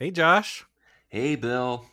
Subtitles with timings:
[0.00, 0.64] Hey, Josh.
[1.10, 1.84] Hey, Bill.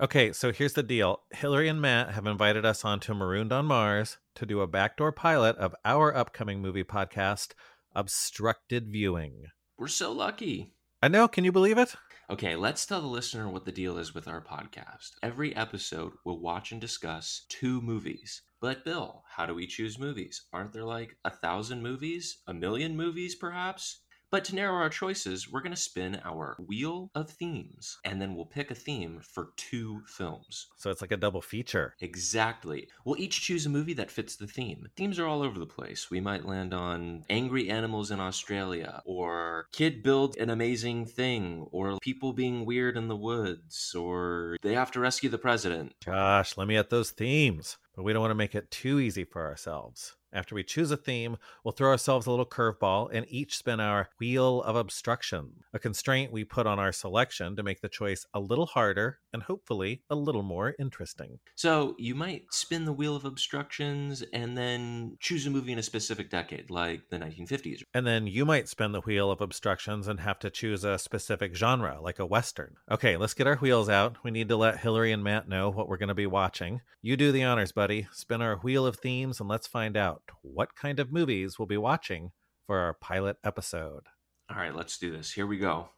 [0.00, 4.18] Okay, so here's the deal Hillary and Matt have invited us onto Marooned on Mars
[4.34, 7.52] to do a backdoor pilot of our upcoming movie podcast,
[7.94, 9.44] Obstructed Viewing.
[9.78, 10.74] We're so lucky.
[11.00, 11.94] I know, can you believe it?
[12.28, 15.10] Okay, let's tell the listener what the deal is with our podcast.
[15.22, 18.42] Every episode, we'll watch and discuss two movies.
[18.60, 20.42] But, Bill, how do we choose movies?
[20.52, 22.38] Aren't there like a thousand movies?
[22.48, 24.00] A million movies, perhaps?
[24.34, 28.34] But to narrow our choices, we're going to spin our wheel of themes, and then
[28.34, 30.66] we'll pick a theme for two films.
[30.76, 31.94] So it's like a double feature.
[32.00, 32.88] Exactly.
[33.04, 34.88] We'll each choose a movie that fits the theme.
[34.96, 36.10] Themes are all over the place.
[36.10, 41.98] We might land on angry animals in Australia, or kid builds an amazing thing, or
[42.02, 45.94] people being weird in the woods, or they have to rescue the president.
[46.04, 47.76] Gosh, let me at those themes.
[47.94, 50.16] But we don't want to make it too easy for ourselves.
[50.34, 54.08] After we choose a theme, we'll throw ourselves a little curveball and each spin our
[54.18, 58.40] Wheel of Obstruction, a constraint we put on our selection to make the choice a
[58.40, 61.38] little harder and hopefully a little more interesting.
[61.54, 65.84] So you might spin the Wheel of Obstructions and then choose a movie in a
[65.84, 67.82] specific decade, like the 1950s.
[67.94, 71.54] And then you might spin the Wheel of Obstructions and have to choose a specific
[71.54, 72.74] genre, like a Western.
[72.90, 74.16] Okay, let's get our wheels out.
[74.24, 76.80] We need to let Hillary and Matt know what we're going to be watching.
[77.02, 78.08] You do the honors, buddy.
[78.12, 81.76] Spin our Wheel of Themes and let's find out what kind of movies we'll be
[81.76, 82.30] watching
[82.66, 84.04] for our pilot episode.
[84.50, 85.30] All right, let's do this.
[85.30, 85.90] Here we go.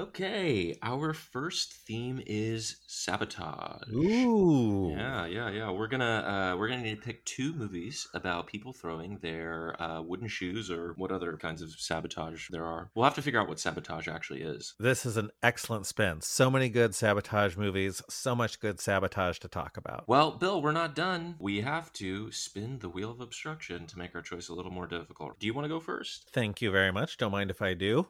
[0.00, 3.86] Okay, our first theme is sabotage.
[3.92, 4.94] Ooh.
[4.96, 5.70] Yeah, yeah, yeah.
[5.70, 6.04] We're gonna
[6.54, 10.70] uh, we're gonna need to pick two movies about people throwing their uh, wooden shoes
[10.70, 12.90] or what other kinds of sabotage there are.
[12.94, 14.74] We'll have to figure out what sabotage actually is.
[14.80, 16.22] This is an excellent spin.
[16.22, 20.08] So many good sabotage movies, so much good sabotage to talk about.
[20.08, 21.36] Well, Bill, we're not done.
[21.38, 24.86] We have to spin the wheel of obstruction to make our choice a little more
[24.86, 25.38] difficult.
[25.38, 26.30] Do you want to go first?
[26.32, 27.18] Thank you very much.
[27.18, 28.06] Don't mind if I do.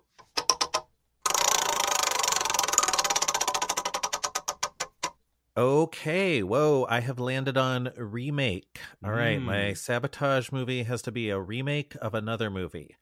[5.56, 8.80] Okay, whoa, I have landed on remake.
[9.04, 9.76] All right, my Mm.
[9.76, 12.96] sabotage movie has to be a remake of another movie.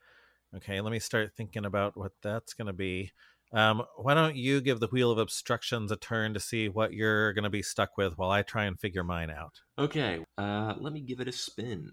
[0.57, 3.13] Okay, let me start thinking about what that's going to be.
[3.53, 7.35] Um, why don't you give the Wheel of Obstructions a turn to see what you're
[7.35, 9.61] going to be stuck with while I try and figure mine out?
[9.79, 11.91] Okay, uh, let me give it a spin.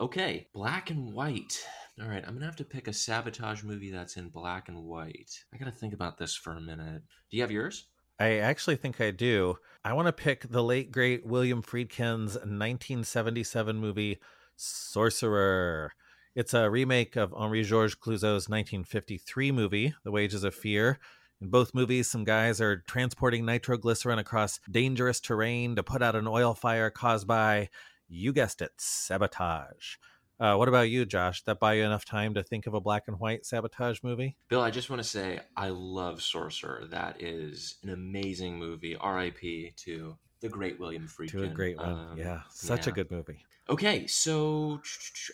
[0.00, 1.62] Okay, black and white.
[2.00, 5.44] All right, I'm gonna have to pick a sabotage movie that's in black and white.
[5.52, 7.02] I gotta think about this for a minute.
[7.30, 7.88] Do you have yours?
[8.18, 9.56] I actually think I do.
[9.84, 14.18] I want to pick the late great William Friedkin's 1977 movie
[14.56, 15.92] Sorcerer.
[16.34, 20.98] It's a remake of Henri Georges Clouzot's 1953 movie, The Wages of Fear.
[21.40, 26.28] In both movies, some guys are transporting nitroglycerin across dangerous terrain to put out an
[26.28, 27.70] oil fire caused by,
[28.06, 29.96] you guessed it, sabotage.
[30.40, 31.42] Uh, what about you, Josh?
[31.44, 34.36] That buy you enough time to think of a black and white sabotage movie?
[34.48, 36.86] Bill, I just want to say I love Sorcerer.
[36.90, 38.96] That is an amazing movie.
[38.96, 39.74] R.I.P.
[39.76, 41.30] to the great William Friedkin.
[41.32, 41.92] To a great one.
[41.92, 43.44] Um, yeah, such a good movie.
[43.70, 44.80] Okay, so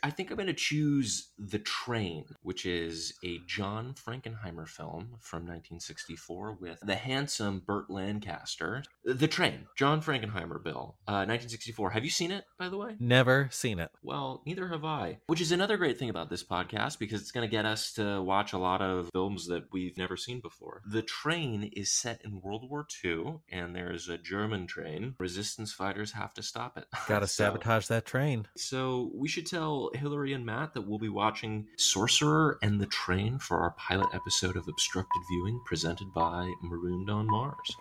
[0.02, 5.46] I think I'm going to choose The Train, which is a John Frankenheimer film from
[5.46, 8.84] 1964 with the handsome Burt Lancaster.
[9.06, 11.90] The Train, John Frankenheimer, Bill, uh, 1964.
[11.92, 12.96] Have you seen it, by the way?
[13.00, 13.90] Never seen it.
[14.02, 15.16] Well, neither have I.
[15.28, 18.20] Which is another great thing about this podcast because it's going to get us to
[18.20, 20.82] watch a lot of films that we've never seen before.
[20.86, 25.14] The Train is set in World War II, and there's a German train.
[25.18, 26.84] Resistance fighters have to stop it.
[27.08, 28.25] Gotta So- sabotage that train.
[28.56, 33.38] So we should tell Hillary and Matt that we'll be watching Sorcerer and the Train
[33.38, 37.76] for our pilot episode of Obstructed Viewing presented by Marooned on Mars.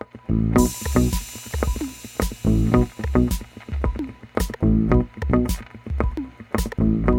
[6.76, 7.15] Hello!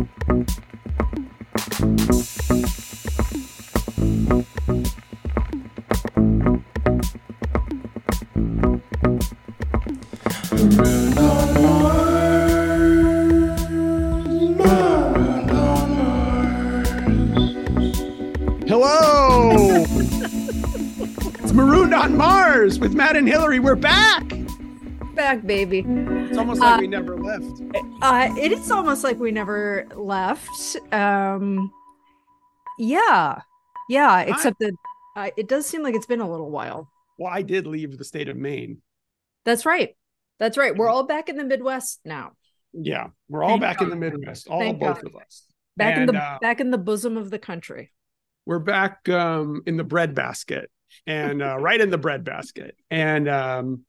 [25.27, 25.79] Back, baby.
[25.79, 27.61] It's almost like Uh, we never left.
[28.01, 30.77] Uh, it is almost like we never left.
[30.93, 31.69] Um,
[32.79, 33.41] yeah,
[33.89, 34.21] yeah.
[34.21, 34.71] Except that
[35.17, 36.89] uh, it does seem like it's been a little while.
[37.19, 38.81] Well, I did leave the state of Maine.
[39.43, 39.97] That's right.
[40.39, 40.73] That's right.
[40.73, 42.31] We're all back in the Midwest now.
[42.71, 45.07] Yeah, we're all Thank back in the Midwest, all Thank both God.
[45.07, 45.43] of us.
[45.75, 47.91] Back in the uh, back in the bosom of the country.
[48.45, 50.71] we're back um, in the breadbasket,
[51.05, 52.77] and uh, right in the breadbasket.
[52.89, 53.83] And um,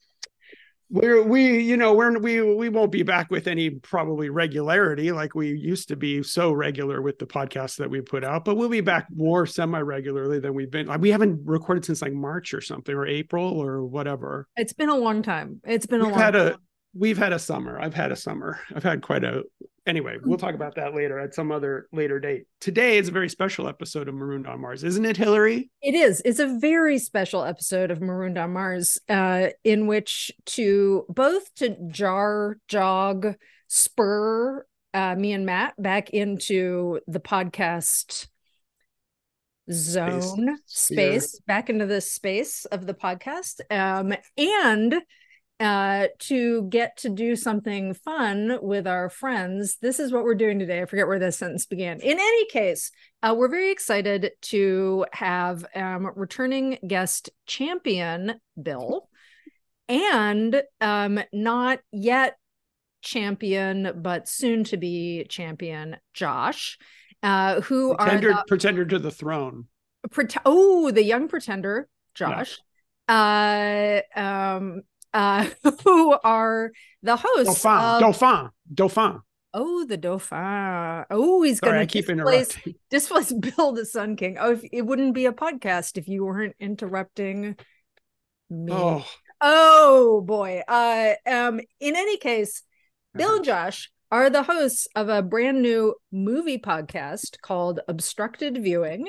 [0.91, 5.35] we're we you know we're we we won't be back with any probably regularity like
[5.35, 8.69] we used to be so regular with the podcasts that we put out but we'll
[8.71, 10.87] be back more semi regularly than we've been.
[10.87, 14.49] Like we haven't recorded since like march or something or april or whatever.
[14.57, 15.61] It's been a long time.
[15.65, 16.47] It's been we've a long had time.
[16.49, 16.59] a
[16.95, 17.79] we've had a summer.
[17.81, 18.59] I've had a summer.
[18.75, 19.43] I've had quite a
[19.89, 22.45] anyway we'll talk about that later at some other later date.
[22.61, 25.71] Today is a very special episode of marooned on mars isn't it hillary?
[25.83, 26.23] It is.
[26.25, 31.77] It's a very special episode of Marooned on Mars, uh, in which to both to
[31.89, 33.35] jar, jog,
[33.69, 38.29] spur uh, me and Matt back into the podcast
[39.71, 40.97] zone Sphere.
[41.13, 44.95] space, back into the space of the podcast, um, and
[45.61, 50.59] uh to get to do something fun with our friends this is what we're doing
[50.59, 50.81] today.
[50.81, 52.01] I forget where this sentence began.
[52.01, 52.91] In any case
[53.23, 59.09] uh, we're very excited to have um returning guest champion bill
[59.89, 62.37] and um not yet
[63.03, 66.79] champion but soon to be champion josh
[67.23, 69.67] uh who pretender are the, pretender to the throne.
[70.11, 72.59] Pret- oh the young pretender josh.
[73.09, 74.83] Uh um
[75.15, 75.49] uh
[75.85, 76.71] who are
[77.03, 79.21] the hosts dauphin of, dauphin dauphin.
[79.55, 81.05] Oh the dauphin.
[81.11, 82.75] Oh he's gonna i keep displace, interrupting.
[82.91, 84.37] displace bill the sun king.
[84.39, 87.57] Oh if, it wouldn't be a podcast if you weren't interrupting
[88.51, 88.73] me.
[88.73, 89.07] Oh.
[89.41, 90.63] Oh boy.
[90.69, 92.63] Uh um in any case,
[93.15, 99.07] Bill and Josh are the hosts of a brand new movie podcast called Obstructed Viewing.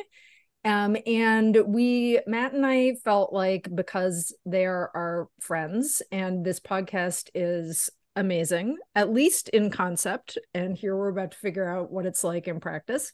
[0.66, 7.30] Um and we Matt and I felt like because they're our friends and this podcast
[7.34, 12.24] is amazing, at least in concept, and here we're about to figure out what it's
[12.24, 13.12] like in practice.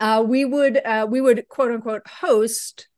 [0.00, 2.88] Uh we would uh we would quote unquote host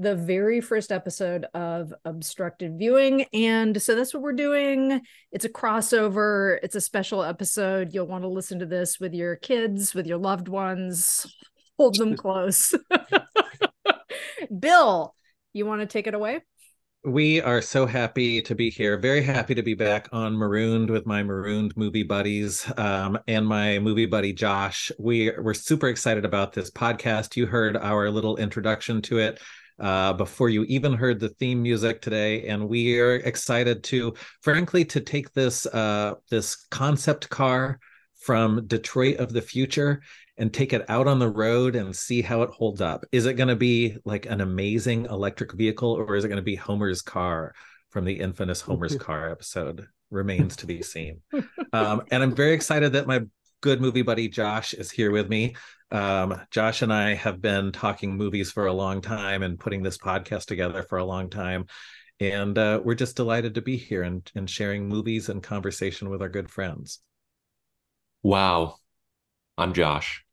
[0.00, 3.26] the very first episode of obstructed viewing.
[3.34, 5.02] And so that's what we're doing.
[5.30, 6.58] It's a crossover.
[6.62, 7.92] It's a special episode.
[7.92, 11.26] You'll want to listen to this with your kids with your loved ones.
[11.76, 12.74] Hold them close
[14.58, 15.14] bill
[15.52, 16.40] you want to take it away
[17.02, 18.98] We are so happy to be here.
[18.98, 23.78] Very happy to be back on Marooned with my Marooned movie buddies um, and my
[23.78, 24.92] movie buddy Josh.
[24.98, 27.36] We we're super excited about this podcast.
[27.36, 29.40] You heard our little introduction to it
[29.78, 34.12] uh, before you even heard the theme music today, and we are excited to,
[34.42, 37.80] frankly, to take this uh, this concept car
[38.20, 40.02] from Detroit of the future
[40.40, 43.04] and take it out on the road and see how it holds up.
[43.12, 46.42] Is it going to be like an amazing electric vehicle or is it going to
[46.42, 47.54] be Homer's car
[47.90, 49.86] from the infamous Homer's car episode?
[50.10, 51.20] Remains to be seen.
[51.74, 53.20] Um, and I'm very excited that my
[53.60, 55.56] good movie buddy Josh is here with me.
[55.92, 59.98] Um, Josh and I have been talking movies for a long time and putting this
[59.98, 61.66] podcast together for a long time.
[62.18, 66.22] And uh, we're just delighted to be here and, and sharing movies and conversation with
[66.22, 67.00] our good friends.
[68.22, 68.76] Wow.
[69.58, 70.24] I'm Josh.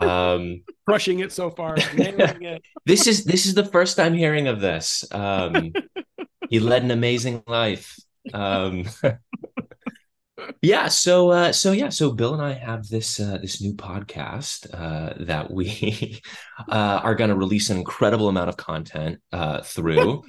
[0.00, 2.62] Um, crushing it so far it.
[2.86, 5.04] this is this is the first time hearing of this.
[5.12, 5.72] Um,
[6.50, 7.98] he led an amazing life.
[8.32, 8.84] Um,
[10.62, 14.68] yeah, so uh, so yeah, so Bill and I have this uh, this new podcast
[14.72, 16.20] uh, that we
[16.68, 20.22] uh, are going to release an incredible amount of content uh, through.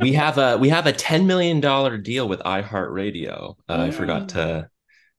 [0.00, 3.56] we have a we have a ten million dollar deal with iHeartRadio.
[3.68, 4.68] Uh, I forgot to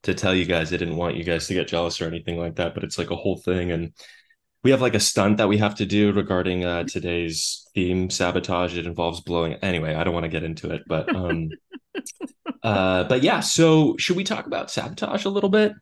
[0.03, 0.71] to tell you guys.
[0.73, 3.11] I didn't want you guys to get jealous or anything like that, but it's like
[3.11, 3.71] a whole thing.
[3.71, 3.93] And
[4.63, 8.77] we have like a stunt that we have to do regarding uh, today's theme sabotage.
[8.77, 9.53] It involves blowing.
[9.55, 11.49] Anyway i don't want to get into it but um
[12.63, 15.73] uh but yeah so should we talk about sabotage a little bit?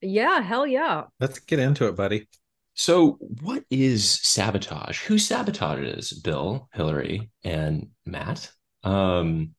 [0.00, 1.04] Yeah hell yeah.
[1.20, 2.28] Let's get into it, buddy.
[2.74, 5.02] so what is sabotage?
[5.04, 6.22] Who sabotages?
[6.22, 8.50] Bill hillary and matt?
[8.82, 9.54] Um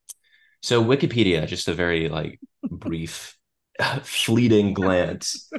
[0.62, 2.40] so wikipedia just a very like
[2.70, 3.38] brief
[4.04, 5.50] fleeting glance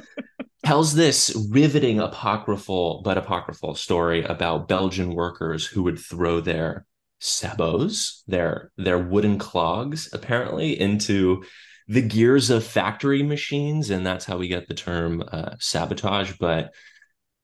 [0.65, 6.85] tells this riveting apocryphal but apocryphal story about Belgian workers who would throw their
[7.19, 11.43] sabots, their their wooden clogs, apparently into
[11.87, 16.33] the gears of factory machines, and that's how we get the term uh, sabotage.
[16.39, 16.73] But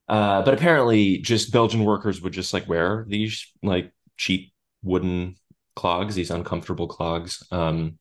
[0.08, 4.52] uh, but apparently, just Belgian workers would just like wear these like cheap
[4.82, 5.36] wooden
[5.76, 7.98] clogs, these uncomfortable clogs, um,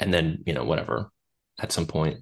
[0.00, 1.10] and then you know whatever.
[1.58, 2.18] At some point,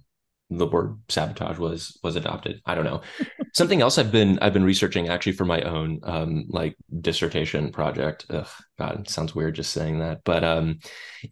[0.50, 2.60] the word sabotage was was adopted.
[2.66, 3.02] I don't know.
[3.54, 8.26] Something else i've been i've been researching actually for my own um like dissertation project.
[8.30, 10.22] Ugh, god it sounds weird just saying that.
[10.24, 10.80] But um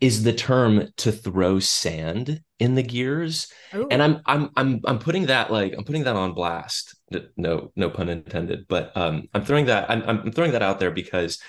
[0.00, 3.52] is the term to throw sand in the gears?
[3.74, 3.88] Ooh.
[3.90, 6.94] and i'm i'm i'm i'm putting that like i'm putting that on blast.
[7.36, 8.66] No no pun intended.
[8.68, 11.40] But um i'm throwing that i'm, I'm throwing that out there because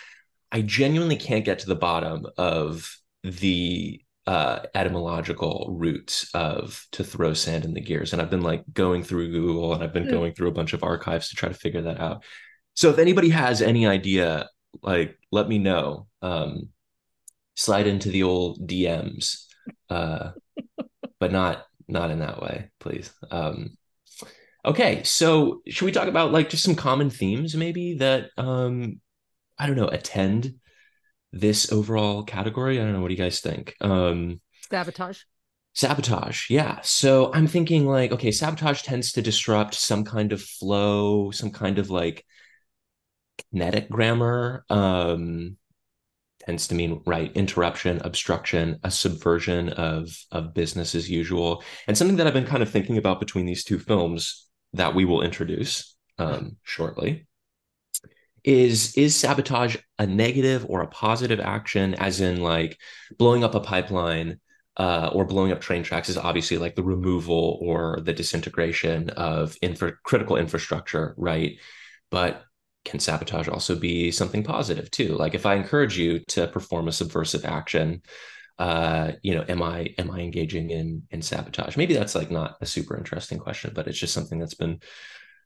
[0.51, 7.33] i genuinely can't get to the bottom of the uh, etymological roots of to throw
[7.33, 8.13] sand in the gears.
[8.13, 10.11] And I've been like going through Google and I've been mm.
[10.11, 12.23] going through a bunch of archives to try to figure that out.
[12.75, 14.47] So if anybody has any idea,
[14.83, 16.05] like let me know.
[16.21, 16.69] Um,
[17.55, 19.45] slide into the old DMs,
[19.89, 20.33] uh,
[21.19, 23.11] but not not in that way, please.
[23.31, 23.77] Um,
[24.63, 29.01] okay, so should we talk about like just some common themes maybe that um,
[29.57, 30.58] I don't know attend
[31.31, 32.79] this overall category?
[32.79, 33.01] I don't know.
[33.01, 33.75] What do you guys think?
[33.81, 35.21] Um, sabotage.
[35.73, 36.79] Sabotage, yeah.
[36.81, 41.77] So I'm thinking like, okay, sabotage tends to disrupt some kind of flow, some kind
[41.77, 42.25] of like
[43.51, 44.65] kinetic grammar.
[44.69, 45.57] Um,
[46.39, 52.15] tends to mean right interruption obstruction a subversion of of business as usual and something
[52.15, 55.95] that i've been kind of thinking about between these two films that we will introduce
[56.17, 57.27] um, shortly
[58.43, 62.77] is is sabotage a negative or a positive action as in like
[63.17, 64.39] blowing up a pipeline
[64.77, 69.55] uh, or blowing up train tracks is obviously like the removal or the disintegration of
[69.61, 71.57] infra- critical infrastructure right?
[72.11, 72.43] But
[72.85, 75.15] can sabotage also be something positive too?
[75.15, 78.01] Like if i encourage you to perform a subversive action
[78.57, 81.77] uh you know am i am i engaging in in sabotage?
[81.77, 84.79] Maybe that's like not a super interesting question but it's just something that's been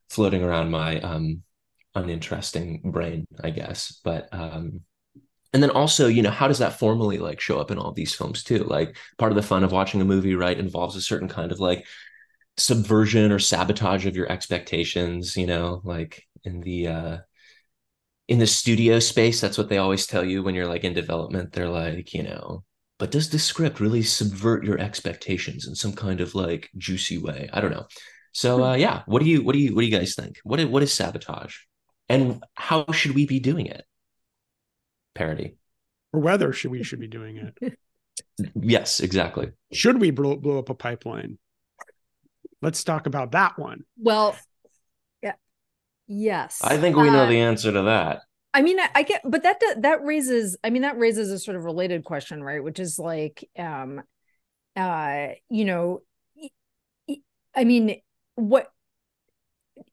[0.10, 1.42] floating around my um
[1.96, 4.00] uninteresting brain i guess.
[4.04, 4.82] But um
[5.54, 8.16] and then also you know how does that formally like show up in all these
[8.16, 8.64] films too?
[8.64, 11.60] Like part of the fun of watching a movie right involves a certain kind of
[11.60, 11.86] like
[12.58, 17.18] subversion or sabotage of your expectations you know like in the uh
[18.28, 21.52] in the studio space that's what they always tell you when you're like in development.
[21.52, 22.64] They're like you know
[23.00, 27.50] but does the script really subvert your expectations in some kind of like juicy way?
[27.52, 27.86] I don't know.
[28.32, 28.64] So hmm.
[28.64, 30.40] uh yeah what do you what do you what do you guys think?
[30.44, 31.56] What is, what is sabotage
[32.10, 33.86] and how should we be doing it
[35.16, 35.56] parody
[36.12, 37.78] or whether should we should be doing it
[38.56, 41.38] yes exactly should we blow, blow up a pipeline
[42.62, 44.36] let's talk about that one well
[45.22, 45.34] yeah
[46.08, 46.60] Yes.
[46.64, 48.22] I think we know uh, the answer to that.
[48.54, 51.58] I mean, I, I, get, but that that raises, I mean, that raises a sort
[51.58, 52.64] of related question, right?
[52.64, 54.02] Which is like, um,
[54.76, 56.02] uh, you know,
[57.56, 58.02] I mean,
[58.36, 58.68] what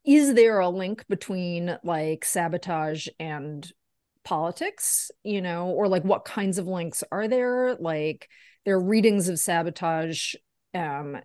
[0.05, 3.71] is there a link between like sabotage and
[4.25, 5.11] politics?
[5.23, 7.77] You know, or like what kinds of links are there?
[7.77, 8.29] Like,
[8.65, 10.35] there are readings of sabotage,
[10.75, 11.19] um,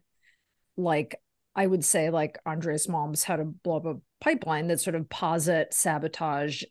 [0.77, 1.15] like
[1.55, 5.09] I would say like Andreas Malm's How to Blow Up a Pipeline that sort of
[5.09, 6.63] posit sabotage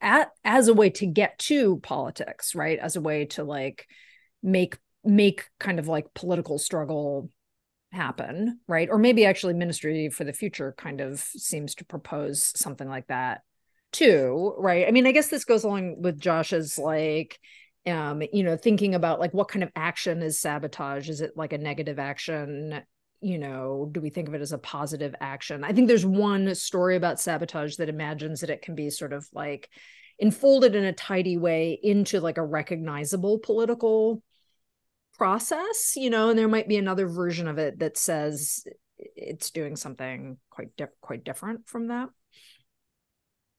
[0.00, 2.78] at, as a way to get to politics, right?
[2.78, 3.86] As a way to like
[4.42, 7.28] make make kind of like political struggle
[7.94, 8.88] happen, right?
[8.90, 13.42] Or maybe actually Ministry for the Future kind of seems to propose something like that
[13.92, 14.86] too, right?
[14.86, 17.38] I mean, I guess this goes along with Josh's like
[17.86, 21.52] um you know thinking about like what kind of action is sabotage is it like
[21.52, 22.82] a negative action
[23.24, 25.64] you know, do we think of it as a positive action?
[25.64, 29.26] I think there's one story about sabotage that imagines that it can be sort of
[29.32, 29.70] like
[30.18, 34.22] enfolded in a tidy way into like a recognizable political
[35.16, 38.64] process, you know, and there might be another version of it that says
[38.98, 42.08] it's doing something quite di- quite different from that.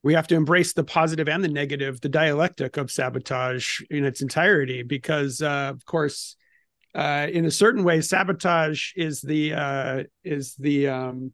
[0.03, 4.21] We have to embrace the positive and the negative, the dialectic of sabotage in its
[4.21, 6.35] entirety, because uh, of course
[6.95, 11.33] uh, in a certain way, sabotage is the uh, is the um,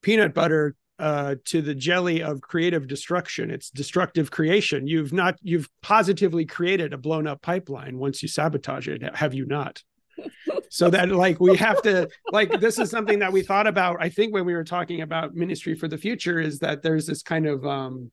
[0.00, 3.50] peanut butter uh, to the jelly of creative destruction.
[3.50, 4.86] It's destructive creation.
[4.86, 9.02] You've not you've positively created a blown up pipeline once you sabotage it.
[9.16, 9.82] Have you not?
[10.70, 13.96] so that like we have to like this is something that we thought about.
[13.98, 17.22] I think when we were talking about Ministry for the Future is that there's this
[17.24, 18.12] kind of um,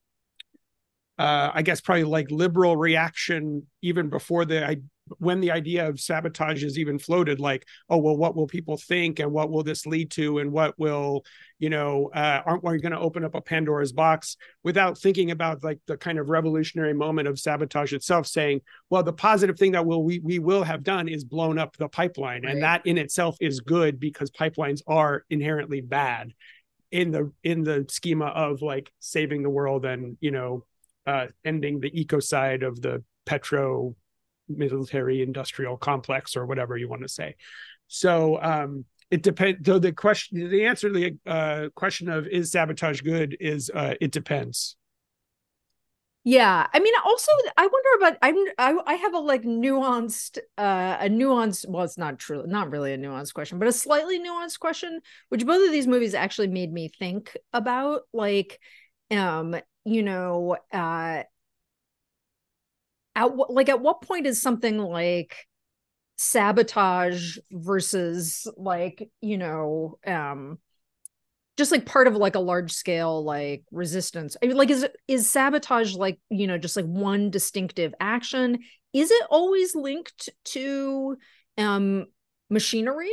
[1.16, 4.66] uh, I guess probably like liberal reaction even before the
[5.18, 9.18] when the idea of sabotage is even floated like oh well what will people think
[9.18, 11.24] and what will this lead to and what will
[11.58, 15.62] you know uh, aren't we going to open up a pandora's box without thinking about
[15.64, 19.84] like the kind of revolutionary moment of sabotage itself saying well the positive thing that
[19.84, 22.54] will we, we will have done is blown up the pipeline right.
[22.54, 26.32] and that in itself is good because pipelines are inherently bad
[26.90, 30.64] in the in the schema of like saving the world and you know
[31.06, 33.94] uh ending the ecocide of the petro
[34.50, 37.36] military industrial complex or whatever you want to say.
[37.88, 39.66] So um, it depends.
[39.66, 43.94] So the question, the answer to the uh, question of is sabotage good is uh,
[44.00, 44.76] it depends.
[46.22, 50.98] Yeah, I mean, also I wonder about I'm I, I have a like nuanced uh
[51.00, 54.58] a nuanced well it's not true not really a nuanced question but a slightly nuanced
[54.58, 58.60] question which both of these movies actually made me think about like
[59.10, 61.22] um you know uh
[63.20, 65.36] at what like at what point is something like
[66.16, 70.58] sabotage versus like you know um
[71.56, 74.34] just like part of like a large scale like resistance?
[74.42, 78.60] I mean, like is is sabotage like you know just like one distinctive action?
[78.94, 81.16] Is it always linked to
[81.58, 82.06] um
[82.48, 83.12] machinery?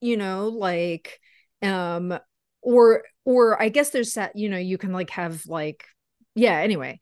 [0.00, 1.18] You know like
[1.62, 2.18] um
[2.62, 5.84] or or i guess there's that you know you can like have like
[6.34, 7.00] yeah anyway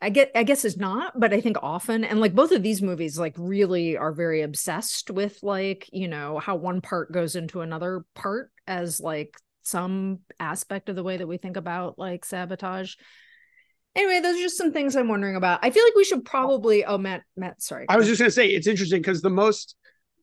[0.00, 2.82] I get I guess it's not, but I think often and like both of these
[2.82, 7.62] movies like really are very obsessed with like, you know, how one part goes into
[7.62, 12.94] another part as like some aspect of the way that we think about like sabotage.
[13.96, 15.60] Anyway, those are just some things I'm wondering about.
[15.62, 17.86] I feel like we should probably oh Matt Matt sorry.
[17.88, 19.76] I was just going to say it's interesting because the most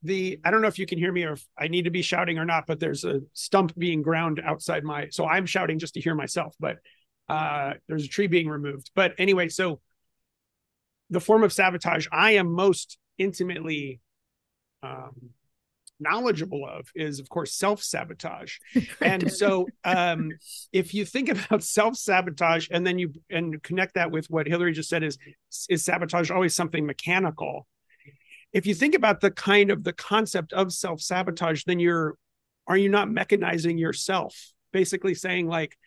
[0.03, 2.01] the I don't know if you can hear me or if I need to be
[2.01, 5.95] shouting or not, but there's a stump being ground outside my so I'm shouting just
[5.95, 6.77] to hear myself, but
[7.31, 8.91] uh, there's a tree being removed.
[8.93, 9.79] But anyway, so
[11.09, 14.01] the form of sabotage I am most intimately
[14.83, 15.29] um,
[15.97, 18.57] knowledgeable of is, of course, self sabotage.
[19.01, 20.31] and so, um,
[20.73, 24.73] if you think about self sabotage and then you and connect that with what Hillary
[24.73, 25.17] just said, is
[25.69, 27.65] is sabotage always something mechanical?
[28.51, 32.17] If you think about the kind of the concept of self sabotage, then you're
[32.67, 34.51] are you not mechanizing yourself?
[34.73, 35.77] Basically saying like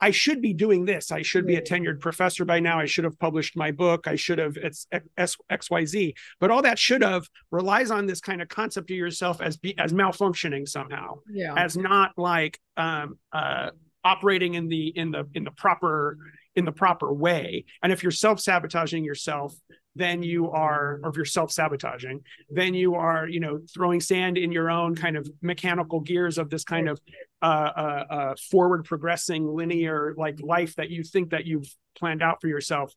[0.00, 1.10] I should be doing this.
[1.10, 2.78] I should be a tenured professor by now.
[2.78, 4.06] I should have published my book.
[4.06, 4.86] I should have it's
[5.18, 6.14] XYZ.
[6.38, 9.76] But all that should have relies on this kind of concept of yourself as be,
[9.78, 11.20] as malfunctioning somehow.
[11.30, 11.54] Yeah.
[11.56, 13.70] As not like um uh
[14.04, 16.18] operating in the in the in the proper
[16.54, 17.64] in the proper way.
[17.82, 19.54] And if you're self-sabotaging yourself,
[19.96, 24.52] then you are, or if you're self-sabotaging, then you are, you know, throwing sand in
[24.52, 27.00] your own kind of mechanical gears of this kind of
[27.42, 27.44] uh,
[27.76, 32.48] uh, uh, forward progressing linear like life that you think that you've planned out for
[32.48, 32.94] yourself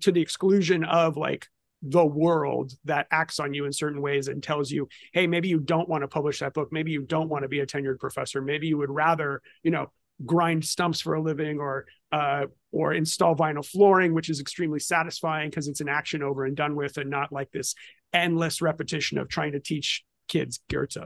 [0.00, 1.46] to the exclusion of like
[1.82, 5.60] the world that acts on you in certain ways and tells you hey maybe you
[5.60, 6.68] don't want to publish that book.
[6.72, 8.40] Maybe you don't want to be a tenured professor.
[8.40, 9.90] Maybe you would rather you know
[10.24, 15.50] grind stumps for a living or uh, or install vinyl flooring, which is extremely satisfying
[15.50, 17.74] because it's an action over and done with, and not like this
[18.12, 20.96] endless repetition of trying to teach kids Goethe.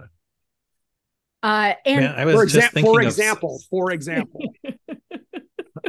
[1.42, 4.40] Uh, and Man, I was For, just exa- thinking for of- example, for example,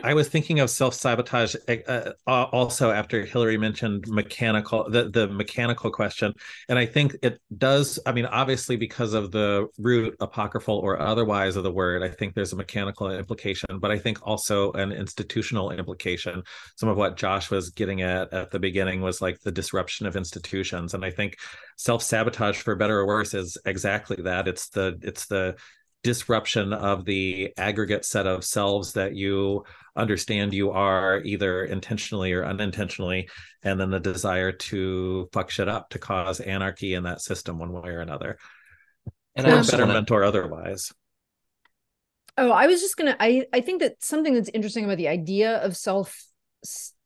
[0.03, 5.27] I was thinking of self sabotage uh, uh, also after Hillary mentioned mechanical the the
[5.27, 6.33] mechanical question,
[6.67, 7.99] and I think it does.
[8.05, 12.33] I mean, obviously because of the root apocryphal or otherwise of the word, I think
[12.33, 16.43] there's a mechanical implication, but I think also an institutional implication.
[16.75, 20.15] Some of what Josh was getting at at the beginning was like the disruption of
[20.15, 21.37] institutions, and I think
[21.77, 24.47] self sabotage, for better or worse, is exactly that.
[24.47, 25.55] It's the it's the
[26.03, 29.63] disruption of the aggregate set of selves that you
[29.95, 33.27] understand you are either intentionally or unintentionally
[33.63, 37.73] and then the desire to fuck shit up to cause anarchy in that system one
[37.73, 38.37] way or another
[39.35, 40.91] And for I also wanna- betterment or otherwise
[42.37, 43.17] Oh, I was just gonna.
[43.19, 46.23] I I think that something that's interesting about the idea of self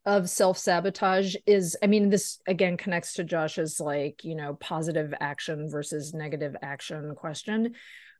[0.06, 5.12] of self sabotage is, I mean, this again connects to Josh's like you know positive
[5.20, 7.74] action versus negative action question,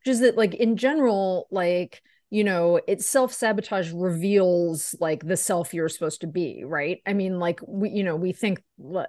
[0.04, 5.36] which is that like in general, like you know, it self sabotage reveals like the
[5.36, 7.00] self you're supposed to be, right?
[7.06, 8.60] I mean, like we, you know, we think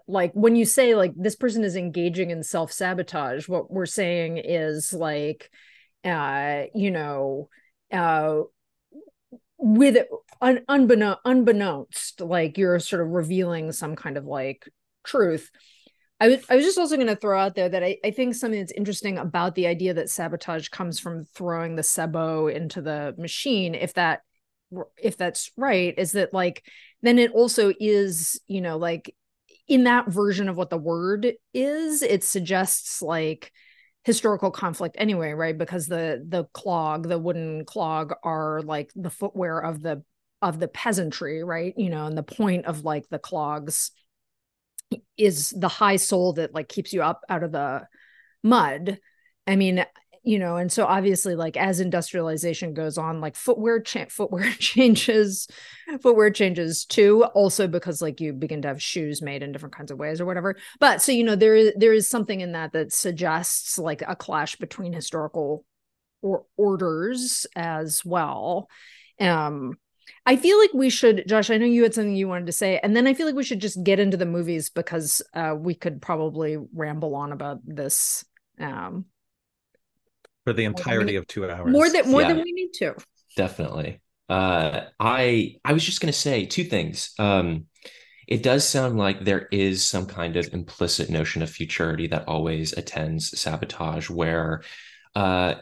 [0.08, 4.38] like when you say like this person is engaging in self sabotage, what we're saying
[4.38, 5.50] is like,
[6.04, 7.50] uh, you know
[7.92, 8.42] uh
[9.58, 10.06] with
[10.42, 14.68] un, unbeknown, unbeknownst like you're sort of revealing some kind of like
[15.04, 15.50] truth
[16.20, 18.36] I was, I was just also going to throw out there that I, I think
[18.36, 23.14] something that's interesting about the idea that sabotage comes from throwing the sabot into the
[23.18, 24.22] machine if that
[24.98, 26.64] if that's right is that like
[27.02, 29.14] then it also is you know like
[29.68, 33.52] in that version of what the word is it suggests like
[34.04, 35.58] historical conflict anyway right?
[35.58, 40.04] Because the the clog the wooden clog are like the footwear of the
[40.42, 41.74] of the peasantry right?
[41.78, 43.92] You know and the point of like the clogs
[45.18, 47.88] is the high sole that like keeps you up out of the
[48.44, 49.00] mud.
[49.48, 49.86] I mean
[50.26, 55.48] you know and so obviously like as industrialization goes on like footwear cha- footwear changes
[56.02, 59.92] footwear changes too also because like you begin to have shoes made in different kinds
[59.92, 60.56] of ways or whatever.
[60.80, 64.16] But so you know there is there is something in that that suggests like a
[64.16, 65.64] clash between historical
[66.22, 68.68] or orders as well.
[69.20, 69.78] Um
[70.26, 71.50] I feel like we should, Josh.
[71.50, 73.44] I know you had something you wanted to say, and then I feel like we
[73.44, 78.26] should just get into the movies because uh, we could probably ramble on about this
[78.60, 79.06] um,
[80.44, 82.28] for the than we entirety of two hours more than more Yeah.
[82.30, 82.96] than we need to.
[83.36, 87.66] definitely uh i i was just going to say two things um
[88.28, 92.74] it does sound like there is some kind of implicit notion of futurity that always
[92.74, 94.64] attends sabotage, where,
[95.14, 95.54] uh,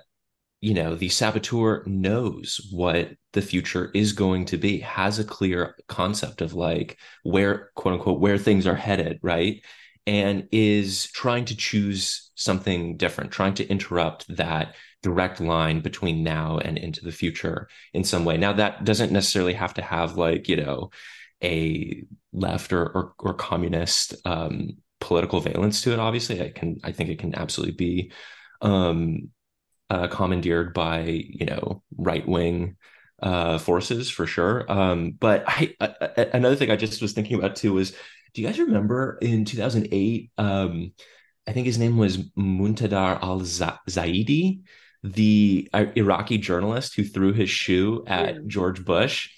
[0.63, 5.75] you know, the saboteur knows what the future is going to be, has a clear
[5.89, 9.61] concept of like where, quote unquote, where things are headed, right?
[10.07, 16.59] And is trying to choose something different, trying to interrupt that direct line between now
[16.59, 18.37] and into the future in some way.
[18.37, 20.91] Now, that doesn't necessarily have to have like, you know,
[21.43, 25.99] a left or or, or communist um, political valence to it.
[25.99, 28.13] Obviously, I can I think it can absolutely be
[28.61, 29.29] um,
[29.93, 32.75] uh, commandeered by you know right wing
[33.21, 34.65] uh, forces for sure.
[34.69, 37.91] Um, but I, I, another thing I just was thinking about too was,
[38.33, 40.31] do you guys remember in 2008?
[40.37, 40.93] Um,
[41.47, 44.61] I think his name was Muntadar al Zaidi,
[45.03, 49.29] the uh, Iraqi journalist who threw his shoe at George Bush.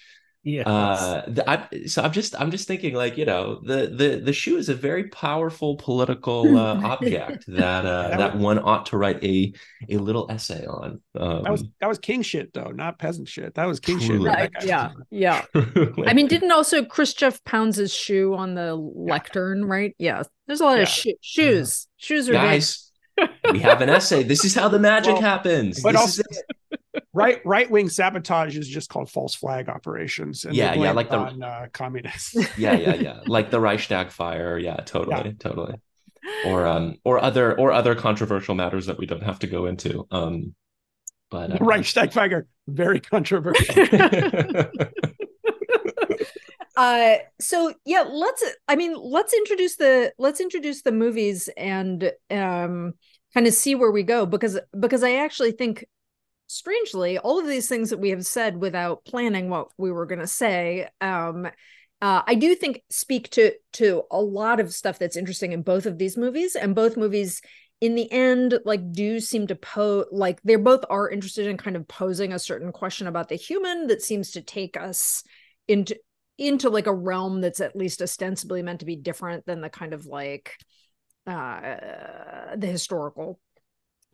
[0.45, 0.69] Yeah.
[0.69, 4.31] Uh, the, I, so I'm just I'm just thinking like you know the the the
[4.31, 8.97] shoe is a very powerful political uh, object that uh, that, that one ought to
[8.97, 9.53] write a
[9.89, 11.01] a little essay on.
[11.19, 13.55] Um, that was that was king shit though, not peasant shit.
[13.55, 14.29] That was king truly.
[14.29, 14.37] shit.
[14.37, 15.45] Right, yeah, yeah.
[16.05, 19.65] I mean, didn't also Khrushchev pounds his shoe on the lectern, yeah.
[19.67, 19.95] right?
[19.97, 20.23] Yeah.
[20.45, 20.83] There's a lot yeah.
[20.83, 21.87] of sh- shoes.
[21.97, 22.91] Shoes are guys.
[23.51, 24.21] we have an essay.
[24.21, 25.81] This is how the magic well, happens.
[25.81, 26.23] But this also,
[27.13, 30.45] right right wing sabotage is just called false flag operations.
[30.45, 32.35] And yeah, yeah, like the on, uh, communists.
[32.57, 34.57] yeah, yeah, yeah, like the Reichstag fire.
[34.57, 35.33] Yeah, totally, yeah.
[35.39, 35.75] totally.
[36.45, 40.07] Or um, or other or other controversial matters that we don't have to go into.
[40.11, 40.55] Um,
[41.29, 43.75] but uh, Reichstag fire very controversial.
[46.77, 52.93] uh so yeah let's i mean let's introduce the let's introduce the movies and um
[53.33, 55.85] kind of see where we go because because i actually think
[56.47, 60.19] strangely, all of these things that we have said without planning what we were going
[60.19, 61.47] to say, um,
[62.01, 65.85] uh, I do think speak to to a lot of stuff that's interesting in both
[65.85, 67.41] of these movies, and both movies
[67.81, 71.75] in the end like do seem to pose like they're both are interested in kind
[71.75, 75.23] of posing a certain question about the human that seems to take us
[75.67, 75.95] into
[76.37, 79.93] into like a realm that's at least ostensibly meant to be different than the kind
[79.93, 80.53] of like
[81.27, 83.39] uh the historical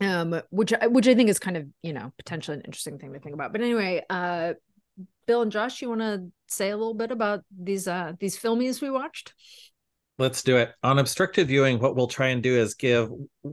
[0.04, 3.20] um which which i think is kind of you know potentially an interesting thing to
[3.20, 3.52] think about.
[3.52, 4.54] But anyway uh
[5.26, 8.80] bill and josh you want to say a little bit about these uh these filmies
[8.80, 9.34] we watched?
[10.18, 10.74] Let's do it.
[10.82, 13.10] On obstructed viewing what we'll try and do is give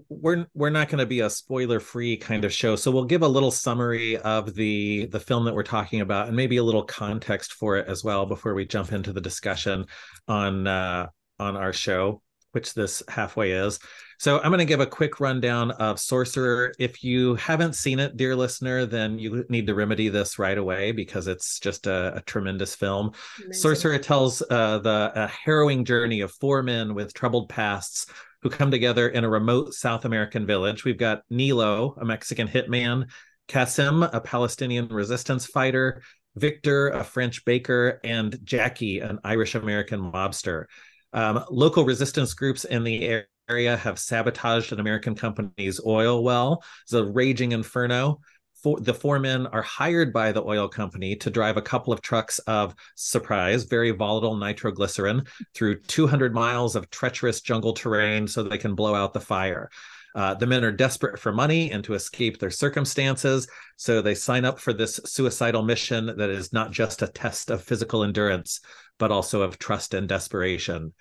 [0.09, 3.21] we're we're not going to be a spoiler free kind of show so we'll give
[3.21, 6.83] a little summary of the the film that we're talking about and maybe a little
[6.83, 9.85] context for it as well before we jump into the discussion
[10.27, 11.07] on uh
[11.39, 13.79] on our show which this halfway is
[14.19, 16.73] so I'm going to give a quick rundown of Sorcerer.
[16.77, 20.91] If you haven't seen it, dear listener, then you need to remedy this right away
[20.91, 23.13] because it's just a, a tremendous film.
[23.37, 23.53] Amazing.
[23.53, 28.07] Sorcerer tells uh, the harrowing journey of four men with troubled pasts
[28.41, 30.83] who come together in a remote South American village.
[30.83, 33.09] We've got Nilo, a Mexican hitman,
[33.47, 36.01] Kassem, a Palestinian resistance fighter,
[36.35, 40.65] Victor, a French baker, and Jackie, an Irish American mobster.
[41.13, 46.63] Um, local resistance groups in the area have sabotaged an American company's oil well.
[46.83, 48.19] It's a raging inferno.
[48.61, 52.01] For, the four men are hired by the oil company to drive a couple of
[52.01, 58.57] trucks of surprise, very volatile nitroglycerin through 200 miles of treacherous jungle terrain so they
[58.57, 59.69] can blow out the fire.
[60.15, 64.45] Uh, the men are desperate for money and to escape their circumstances, so they sign
[64.45, 68.59] up for this suicidal mission that is not just a test of physical endurance,
[68.97, 70.93] but also of trust and desperation.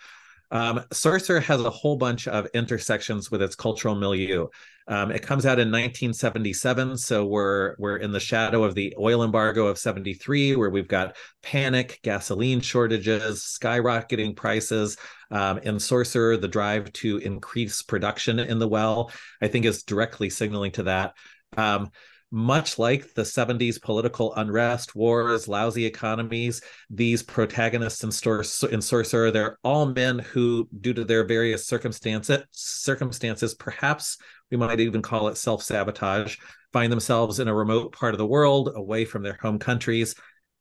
[0.51, 4.47] Um, Sorcerer has a whole bunch of intersections with its cultural milieu.
[4.88, 9.22] Um, it comes out in 1977, so we're we're in the shadow of the oil
[9.22, 14.96] embargo of 73, where we've got panic, gasoline shortages, skyrocketing prices.
[15.31, 20.31] Um, in Sorcerer, the drive to increase production in the well, I think, is directly
[20.31, 21.12] signaling to that.
[21.57, 21.90] Um,
[22.31, 29.31] much like the 70s political unrest, wars, lousy economies, these protagonists in, Stor- in Sorcerer,
[29.31, 34.18] they're all men who, due to their various circumstances, circumstances, perhaps
[34.51, 36.37] we might even call it self-sabotage,
[36.73, 40.15] find themselves in a remote part of the world, away from their home countries.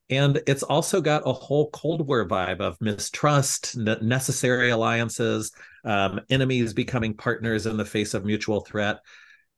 [0.09, 5.51] And it's also got a whole Cold War vibe of mistrust, necessary alliances,
[5.83, 8.99] um, enemies becoming partners in the face of mutual threat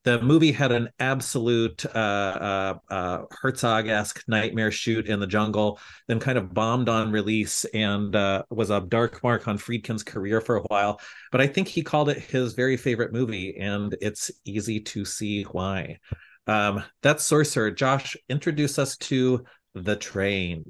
[0.09, 6.19] the movie had an absolute uh, uh, uh, Herzog-esque nightmare shoot in the jungle, then
[6.19, 10.55] kind of bombed on release and uh, was a dark mark on Friedkin's career for
[10.55, 10.99] a while.
[11.31, 15.43] But I think he called it his very favorite movie, and it's easy to see
[15.43, 15.99] why.
[16.47, 17.69] Um, that's Sorcerer.
[17.69, 19.45] Josh, introduce us to
[19.75, 20.65] The Train.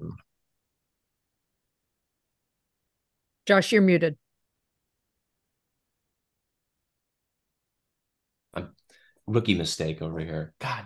[3.45, 4.17] Josh, you're muted.
[9.29, 10.53] Rookie mistake over here.
[10.59, 10.85] God.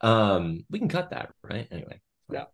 [0.00, 1.66] Um, we can cut that, right?
[1.70, 2.00] Anyway.
[2.30, 2.44] Yeah.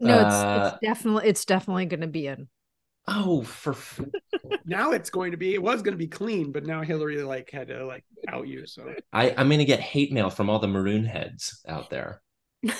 [0.00, 2.48] No, it's Uh, it's definitely it's definitely going to be in.
[3.06, 4.00] Oh, for f-
[4.64, 5.52] Now it's going to be.
[5.54, 8.66] It was going to be clean, but now Hillary like had to like out you.
[8.66, 12.22] So I, I'm gonna get hate mail from all the maroon heads out there.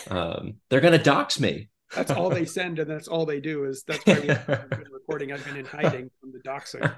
[0.08, 1.68] Um, they're gonna dox me.
[1.94, 3.64] that's all they send, and that's all they do.
[3.64, 5.30] Is that's why we haven't been recording.
[5.30, 6.94] I've been in hiding from the doxing.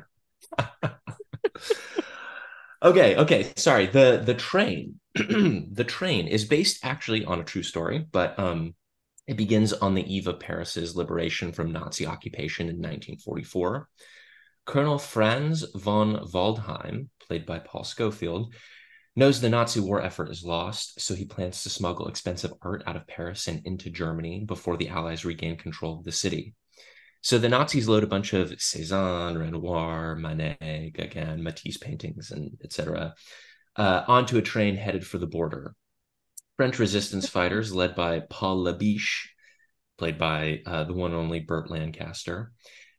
[2.87, 3.53] okay, okay.
[3.57, 3.87] Sorry.
[3.87, 8.75] The the train, the train is based actually on a true story, but um,
[9.27, 13.88] it begins on the eve of Paris's liberation from Nazi occupation in 1944.
[14.64, 18.55] Colonel Franz von Waldheim, played by Paul Scofield,
[19.14, 22.96] knows the Nazi war effort is lost, so he plans to smuggle expensive art out
[22.96, 26.55] of Paris and into Germany before the Allies regain control of the city.
[27.27, 33.17] So the Nazis load a bunch of Cézanne, Renoir, Manet, Gauguin, Matisse paintings, and etc.
[33.75, 35.75] Uh, onto a train headed for the border.
[36.57, 39.27] French resistance fighters, led by Paul Labiche,
[39.99, 42.53] played by uh, the one and only Burt Lancaster,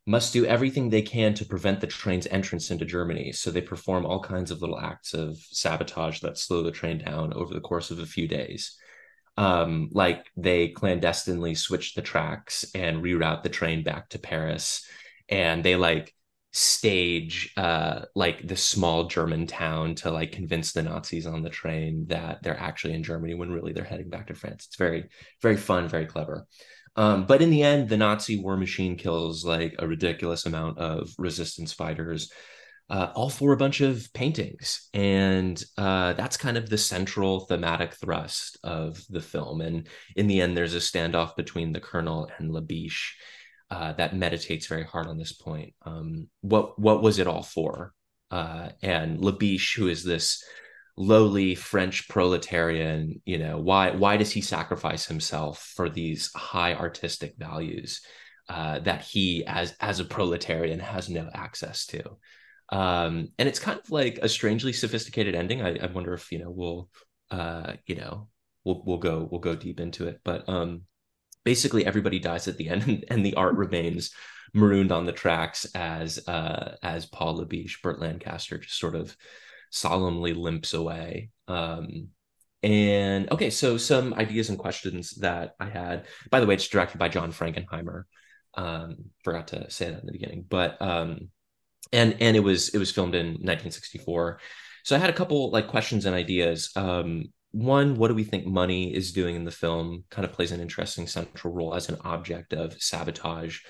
[0.04, 3.32] must do everything they can to prevent the train's entrance into Germany.
[3.32, 7.32] So they perform all kinds of little acts of sabotage that slow the train down
[7.32, 8.76] over the course of a few days.
[9.38, 14.84] Um, like they clandestinely switch the tracks and reroute the train back to Paris,
[15.28, 16.12] and they like
[16.50, 22.06] stage uh like the small German town to like convince the Nazis on the train
[22.08, 24.66] that they're actually in Germany when really they're heading back to France.
[24.66, 25.04] It's very,
[25.42, 26.46] very fun, very clever.
[26.96, 31.10] Um, but in the end, the Nazi war machine kills like a ridiculous amount of
[31.16, 32.32] resistance fighters,
[32.90, 34.88] uh, all for a bunch of paintings.
[34.94, 39.60] And uh, that's kind of the central thematic thrust of the film.
[39.60, 43.12] And in the end, there's a standoff between the colonel and Labiche
[43.70, 45.74] uh, that meditates very hard on this point.
[45.84, 47.92] Um, what what was it all for?
[48.30, 50.42] Uh, and Labiche, who is this
[50.96, 57.34] lowly French proletarian, you know, why why does he sacrifice himself for these high artistic
[57.36, 58.00] values
[58.48, 62.02] uh, that he, as as a proletarian, has no access to?
[62.70, 65.62] Um, and it's kind of like a strangely sophisticated ending.
[65.62, 66.90] I, I wonder if you know we'll
[67.30, 68.28] uh, you know
[68.64, 70.82] we'll we'll go we'll go deep into it, but um,
[71.44, 74.10] basically everybody dies at the end and, the art remains
[74.54, 79.16] marooned on the tracks as uh as Paul Labiche, Burt Lancaster just sort of
[79.70, 81.30] solemnly limps away.
[81.46, 82.08] Um
[82.62, 86.06] and okay, so some ideas and questions that I had.
[86.30, 88.02] By the way, it's directed by John Frankenheimer.
[88.54, 91.30] Um, forgot to say that in the beginning, but um,
[91.92, 94.40] and and it was it was filmed in 1964.
[94.84, 96.70] So I had a couple like questions and ideas.
[96.76, 100.04] Um, one, what do we think money is doing in the film?
[100.10, 103.60] Kind of plays an interesting central role as an object of sabotage.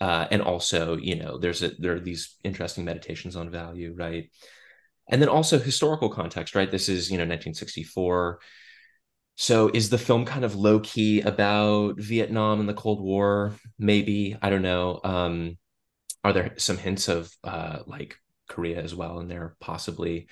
[0.00, 4.30] Uh, and also, you know, there's a there are these interesting meditations on value, right?
[5.08, 6.70] And then also historical context, right?
[6.70, 8.40] This is, you know, 1964.
[9.36, 13.54] So is the film kind of low key about Vietnam and the Cold War?
[13.78, 15.00] Maybe I don't know.
[15.04, 15.58] Um,
[16.26, 18.16] are there some hints of uh, like
[18.48, 19.56] Korea as well in there?
[19.60, 20.28] Possibly.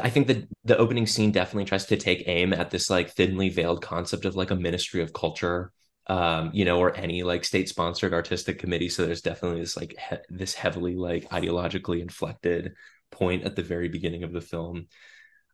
[0.00, 3.48] I think the the opening scene definitely tries to take aim at this like thinly
[3.50, 5.72] veiled concept of like a ministry of culture,
[6.06, 8.88] um, you know, or any like state sponsored artistic committee.
[8.88, 12.74] So there's definitely this like he- this heavily like ideologically inflected
[13.10, 14.86] point at the very beginning of the film.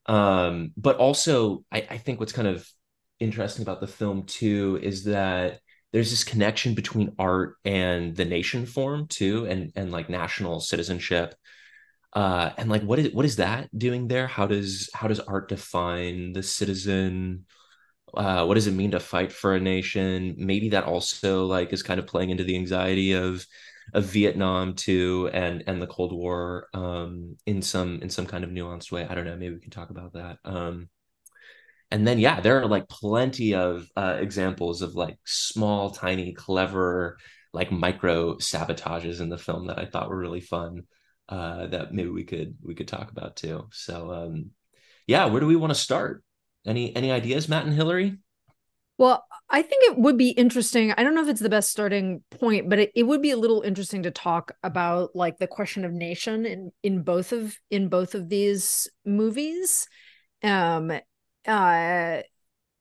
[0.06, 2.68] Um, but also, I, I think what's kind of
[3.20, 5.61] interesting about the film too is that
[5.92, 11.35] there's this connection between art and the nation form too, and and like national citizenship.
[12.14, 14.27] Uh and like what is what is that doing there?
[14.27, 17.46] How does how does art define the citizen?
[18.14, 20.35] Uh what does it mean to fight for a nation?
[20.38, 23.44] Maybe that also like is kind of playing into the anxiety of
[23.94, 28.51] of Vietnam too and and the Cold War um in some in some kind of
[28.51, 29.07] nuanced way.
[29.09, 29.37] I don't know.
[29.37, 30.38] Maybe we can talk about that.
[30.44, 30.88] Um
[31.90, 37.16] and then yeah there are like plenty of uh examples of like small tiny clever
[37.53, 40.83] like micro sabotages in the film that I thought were really fun
[41.29, 43.68] uh, that maybe we could we could talk about too.
[43.72, 44.51] So um,
[45.07, 46.22] yeah, where do we want to start?
[46.66, 48.18] Any any ideas, Matt and Hillary?
[48.96, 50.92] Well, I think it would be interesting.
[50.92, 53.37] I don't know if it's the best starting point, but it, it would be a
[53.37, 57.88] little interesting to talk about like the question of nation in in both of in
[57.88, 59.87] both of these movies.
[60.42, 60.92] Um
[61.46, 62.22] uh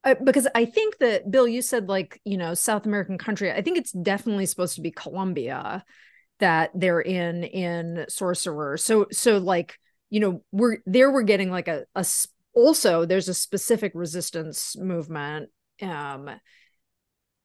[0.04, 3.52] uh, because I think that Bill, you said like you know South American country.
[3.52, 5.84] I think it's definitely supposed to be Colombia
[6.40, 8.78] that they're in in Sorcerer.
[8.78, 9.78] So so like
[10.10, 11.12] you know we're there.
[11.12, 12.06] We're getting like a a
[12.54, 15.50] also there's a specific resistance movement
[15.82, 16.30] um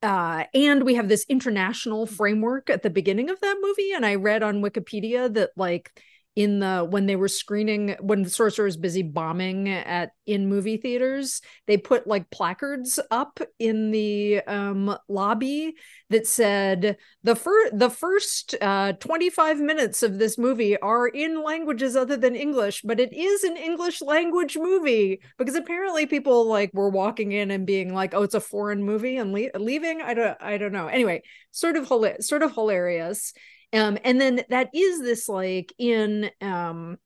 [0.02, 3.92] uh, and we have this international framework at the beginning of that movie.
[3.92, 5.92] And I read on Wikipedia that like
[6.34, 10.78] in the when they were screening when the sorcerer was busy bombing at in movie
[10.78, 15.74] theaters they put like placards up in the um lobby
[16.08, 21.96] that said the first the first uh 25 minutes of this movie are in languages
[21.96, 25.20] other than english but it is an english language movie.
[25.38, 29.16] Because apparently people like were walking in and being like oh it's a foreign movie
[29.16, 30.00] and le- leaving?
[30.00, 30.86] I don't i don't know.
[30.86, 31.86] Anyway sort of
[32.20, 33.32] sort of hilarious
[33.72, 36.96] um and then that is this like in um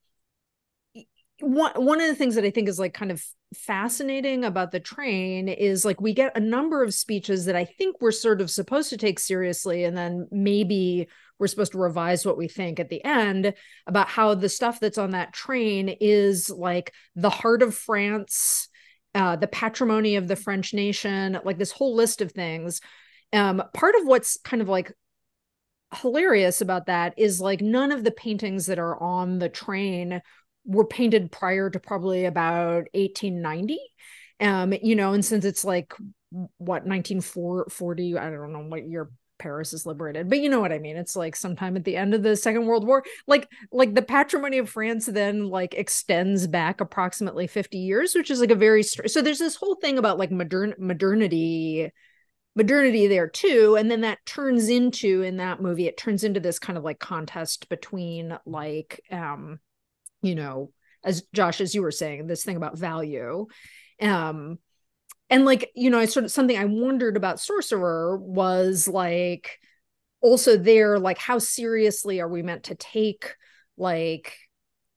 [1.40, 3.22] one one of the things that i think is like kind of
[3.54, 7.96] fascinating about the train is like we get a number of speeches that i think
[8.00, 11.06] we're sort of supposed to take seriously and then maybe
[11.38, 13.54] we're supposed to revise what we think at the end
[13.86, 18.68] about how the stuff that's on that train is like the heart of france
[19.16, 22.82] uh, the patrimony of the french nation like this whole list of things.
[23.32, 24.92] Um, part of what's kind of like
[25.94, 30.20] hilarious about that is like none of the paintings that are on the train
[30.64, 33.78] were painted prior to probably about 1890
[34.40, 35.94] um you know and since it's like
[36.58, 40.78] what 1940 i don't know what year paris is liberated but you know what i
[40.78, 40.96] mean?
[40.96, 43.04] It's like sometime at the end of the second world war.
[43.26, 48.40] Like like the patrimony of france then like extends back approximately 50 years which is
[48.40, 51.92] like a very so there's this whole thing about like modern modernity
[52.56, 56.58] modernity there too and then that turns into in that movie it turns into this
[56.58, 59.60] kind of like contest between like um
[60.22, 60.72] you know
[61.04, 63.46] as josh as you were saying this thing about value.
[64.00, 64.58] Um
[65.28, 69.58] and like you know i sort of something i wondered about sorcerer was like
[70.20, 73.34] also there like how seriously are we meant to take
[73.76, 74.36] like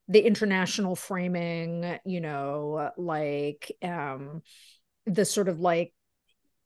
[0.08, 4.42] the international framing you know like um
[5.06, 5.92] the sort of like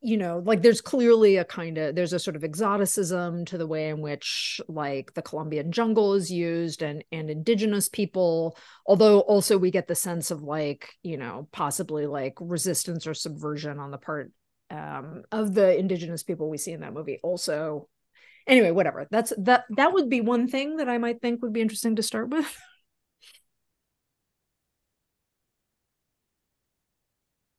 [0.05, 3.67] you know like there's clearly a kind of there's a sort of exoticism to the
[3.67, 9.57] way in which like the colombian jungle is used and and indigenous people although also
[9.57, 13.99] we get the sense of like you know possibly like resistance or subversion on the
[13.99, 14.31] part
[14.71, 17.89] um, of the indigenous people we see in that movie also.
[18.47, 19.07] Anyway whatever.
[19.11, 22.03] That's that that would be one thing that i might think would be interesting to
[22.03, 22.57] start with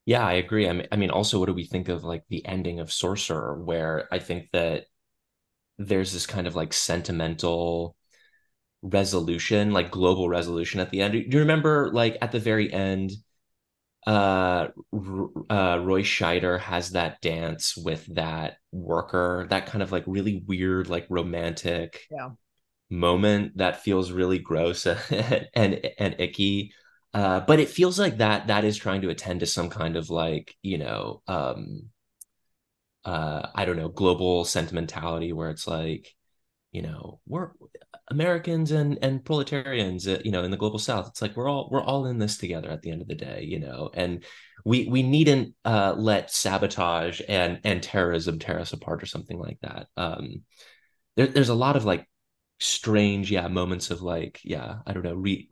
[0.06, 0.70] Yeah, I agree.
[0.70, 3.62] I mean, I mean, also, what do we think of like the ending of Sorcerer,
[3.64, 4.86] where I think that
[5.78, 7.96] there's this kind of like sentimental
[8.82, 11.14] resolution, like global resolution at the end.
[11.14, 13.12] Do you remember, like at the very end,
[14.06, 14.68] uh,
[15.50, 20.88] uh, Roy Scheider has that dance with that worker, that kind of like really weird,
[20.88, 22.30] like romantic yeah.
[22.90, 25.00] moment that feels really gross and
[25.56, 26.74] and, and icky
[27.16, 30.12] uh, but it feels like that that is trying to attend to some kind of
[30.12, 31.84] like you know um
[33.06, 36.14] uh i don't know global sentimentality where it's like
[36.72, 37.52] you know we're
[38.10, 41.08] americans and and proletarians uh, you know in the global south.
[41.08, 43.46] It's like we're all we're all in this together at the end of the day
[43.48, 44.24] you know and
[44.66, 49.60] we we needn't uh let sabotage and and terrorism tear us apart or something like
[49.62, 49.88] that.
[49.98, 50.44] Um
[51.16, 52.08] there, there's a lot of like
[52.60, 55.50] strange yeah moments of like yeah i don't know re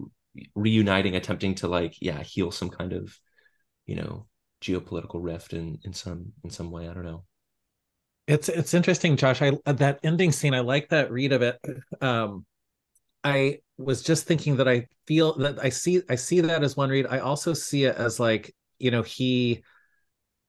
[0.55, 3.17] reuniting, attempting to like, yeah, heal some kind of,
[3.85, 4.27] you know,
[4.61, 6.87] geopolitical rift in in some in some way.
[6.87, 7.25] I don't know.
[8.27, 9.41] It's it's interesting, Josh.
[9.41, 11.59] I that ending scene, I like that read of it.
[12.01, 12.45] Um,
[13.23, 16.89] I was just thinking that I feel that I see I see that as one
[16.89, 17.07] read.
[17.09, 19.63] I also see it as like you know he.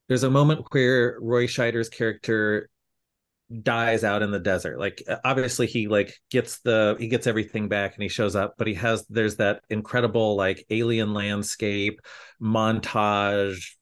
[0.08, 2.68] There's a moment where Roy Scheider's character
[3.62, 4.78] dies out in the desert.
[4.78, 8.66] Like obviously he like gets the he gets everything back and he shows up but
[8.66, 12.00] he has there's that incredible like alien landscape
[12.40, 13.72] montage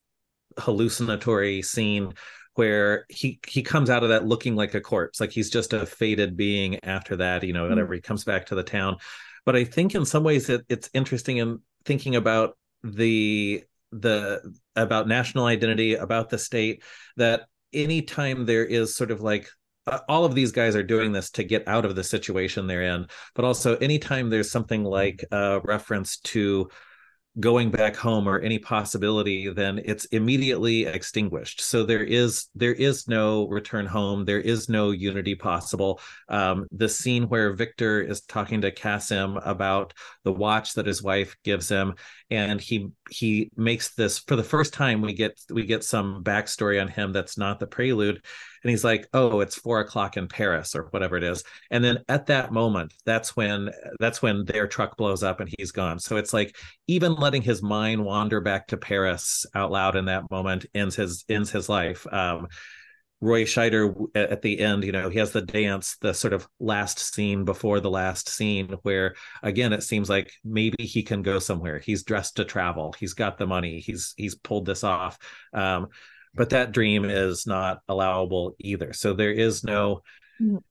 [0.57, 2.13] hallucinatory scene
[2.55, 5.19] where he he comes out of that looking like a corpse.
[5.19, 7.95] Like he's just a faded being after that you know whenever mm.
[7.95, 8.97] he comes back to the town.
[9.45, 14.41] But i think in some ways it, it's interesting in thinking about the the
[14.75, 16.81] about national identity about the state
[17.17, 19.47] that anytime there is sort of like uh,
[20.07, 23.05] all of these guys are doing this to get out of the situation they're in
[23.35, 26.69] but also anytime there's something like a reference to
[27.39, 31.61] going back home or any possibility then it's immediately extinguished.
[31.61, 34.25] So there is there is no return home.
[34.25, 35.99] There is no unity possible.
[36.29, 39.93] Um, the scene where victor is talking to Kassem about
[40.23, 41.95] the watch that his wife gives him.
[42.29, 46.81] And he he makes this for the first time we get we get some backstory
[46.81, 48.23] on him that's not the prelude.
[48.63, 51.43] And he's like oh it's four o'clock in paris or whatever it is.
[51.69, 53.69] And then at that moment that's when
[53.99, 55.99] that's when their truck blows up and he's gone.
[55.99, 56.55] So it's like
[56.87, 61.25] even letting his mind wander back to paris out loud in that moment ends his
[61.29, 62.07] ends his life.
[62.11, 62.47] Um,
[63.23, 66.99] Roy Scheider at the end, you know, he has the dance, the sort of last
[66.99, 71.79] scene before the last scene, where again it seems like maybe he can go somewhere.
[71.79, 72.93] He's dressed to travel.
[72.99, 73.79] He's got the money.
[73.79, 75.17] He's he's pulled this off.
[75.53, 75.87] Um,
[76.35, 78.91] but that dream is not allowable either.
[78.91, 80.01] So there is no
[80.41, 80.61] mm.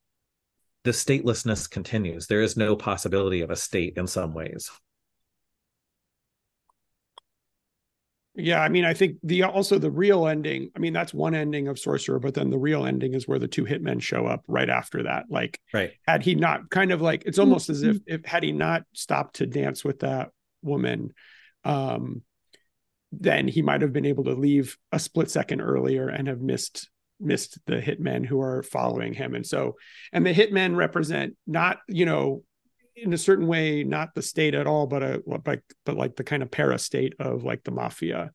[0.84, 2.26] the statelessness continues.
[2.26, 4.70] There is no possibility of a state in some ways.
[8.34, 10.70] Yeah, I mean, I think the also the real ending.
[10.74, 13.48] I mean, that's one ending of Sorcerer, but then the real ending is where the
[13.48, 15.26] two hitmen show up right after that.
[15.28, 15.92] Like, right?
[16.06, 19.36] Had he not kind of like it's almost as if if had he not stopped
[19.36, 20.30] to dance with that
[20.62, 21.12] woman,
[21.64, 22.22] um,
[23.12, 26.88] then he might have been able to leave a split second earlier and have missed
[27.20, 29.34] missed the hitmen who are following him.
[29.34, 29.76] And so,
[30.10, 32.44] and the hitmen represent not you know
[32.96, 36.24] in a certain way not the state at all but a like but like the
[36.24, 38.30] kind of para state of like the mafia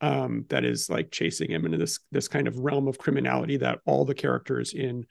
[0.00, 3.78] um that is like chasing him into this this kind of realm of criminality that
[3.84, 5.04] all the characters in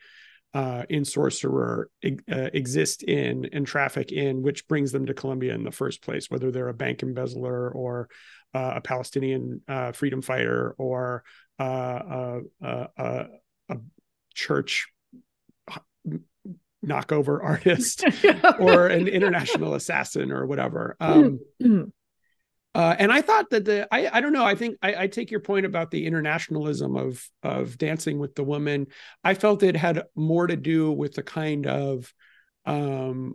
[0.54, 5.64] uh in sorcerer uh, exist in and traffic in which brings them to colombia in
[5.64, 8.08] the first place whether they're a bank embezzler or
[8.54, 11.24] uh, a palestinian uh, freedom fighter or
[11.60, 13.26] uh, a, a,
[13.70, 13.78] a
[14.34, 14.88] church
[16.88, 18.04] knockover artist
[18.60, 20.96] or an international assassin or whatever.
[21.08, 21.40] Um,
[22.76, 25.32] uh, and I thought that the I I don't know I think I, I, take
[25.32, 28.88] your point about the internationalism of of Dancing with the Woman.
[29.24, 32.14] I felt it had more to do with the kind of
[32.66, 33.34] um,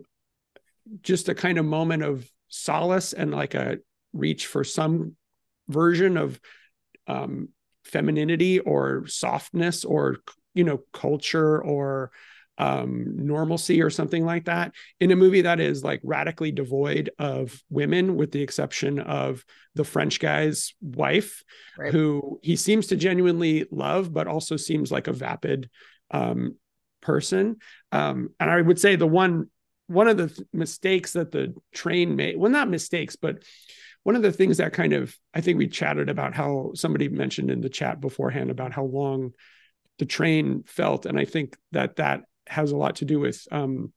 [1.01, 3.79] just a kind of moment of solace and like a
[4.13, 5.17] reach for some
[5.67, 6.39] version of
[7.07, 7.49] um,
[7.83, 10.17] femininity or softness or
[10.53, 12.11] you know culture or
[12.57, 17.61] um, normalcy or something like that in a movie that is like radically devoid of
[17.69, 19.43] women, with the exception of
[19.75, 21.43] the French guy's wife,
[21.77, 21.91] right.
[21.91, 25.69] who he seems to genuinely love, but also seems like a vapid
[26.11, 26.55] um,
[27.01, 27.57] person.
[27.91, 29.49] Um, and I would say the one
[29.87, 33.43] one of the mistakes that the train made, well, not mistakes, but
[34.03, 37.49] one of the things that kind of I think we chatted about how somebody mentioned
[37.49, 39.31] in the chat beforehand about how long
[39.99, 43.93] the train felt, and I think that that has a lot to do with um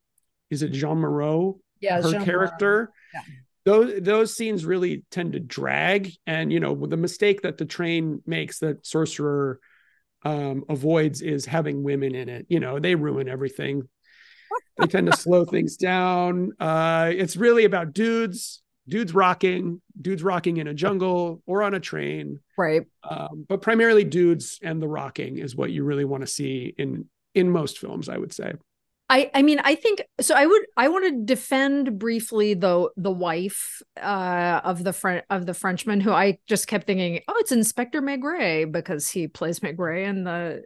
[0.49, 1.59] is it Jeanne Moreau?
[1.79, 2.91] Yeah, her Jean character.
[3.13, 3.21] Yeah.
[3.65, 8.21] Those those scenes really tend to drag, and you know the mistake that the train
[8.25, 9.59] makes that Sorcerer
[10.23, 12.45] um, avoids is having women in it.
[12.49, 13.83] You know they ruin everything.
[14.77, 16.53] they tend to slow things down.
[16.59, 21.79] Uh, it's really about dudes, dudes rocking, dudes rocking in a jungle or on a
[21.81, 22.85] train, right?
[23.03, 27.09] Um, but primarily dudes and the rocking is what you really want to see in
[27.37, 28.53] in most films, I would say.
[29.09, 33.11] I I mean I think so I would I want to defend briefly the the
[33.11, 37.53] wife uh of the French of the Frenchman who I just kept thinking oh it's
[37.53, 40.63] Inspector Maigret because he plays Maigret in the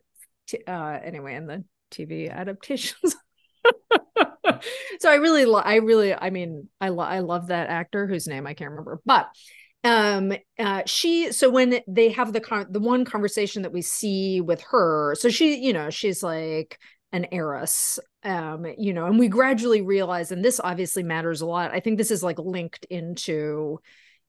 [0.47, 3.15] t- uh anyway in the TV adaptations
[4.99, 8.28] so I really lo- I really I mean I lo- I love that actor whose
[8.28, 9.28] name I can't remember but
[9.84, 14.40] um uh she so when they have the con- the one conversation that we see
[14.40, 16.80] with her so she you know she's like
[17.12, 21.72] an heiress um you know and we gradually realize and this obviously matters a lot
[21.72, 23.80] i think this is like linked into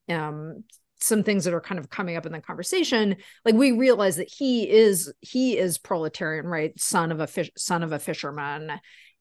[0.08, 0.64] um
[1.02, 3.16] some things that are kind of coming up in the conversation.
[3.44, 6.78] Like we realize that he is he is proletarian right?
[6.80, 8.70] Son of a fish son of a fisherman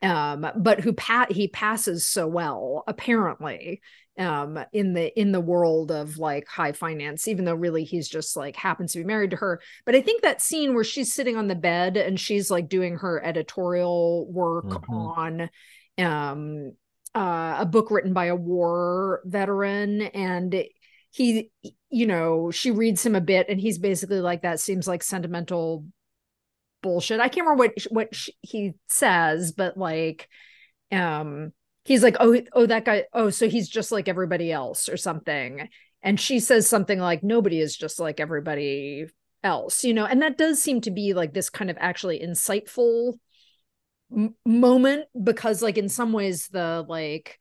[0.03, 3.81] um but who pat he passes so well apparently
[4.17, 8.35] um in the in the world of like high finance even though really he's just
[8.35, 11.37] like happens to be married to her but i think that scene where she's sitting
[11.37, 14.93] on the bed and she's like doing her editorial work mm-hmm.
[14.93, 15.49] on
[15.97, 16.71] um
[17.13, 20.63] uh, a book written by a war veteran and
[21.09, 21.51] he
[21.89, 25.85] you know she reads him a bit and he's basically like that seems like sentimental
[26.81, 30.29] bullshit i can't remember what what she, he says but like
[30.91, 31.51] um
[31.83, 35.69] he's like, oh, oh, that guy, oh, so he's just like everybody else or something.
[36.03, 39.05] And she says something like, nobody is just like everybody
[39.43, 43.13] else, you know, and that does seem to be like this kind of actually insightful
[44.15, 47.37] m- moment because, like, in some ways, the like,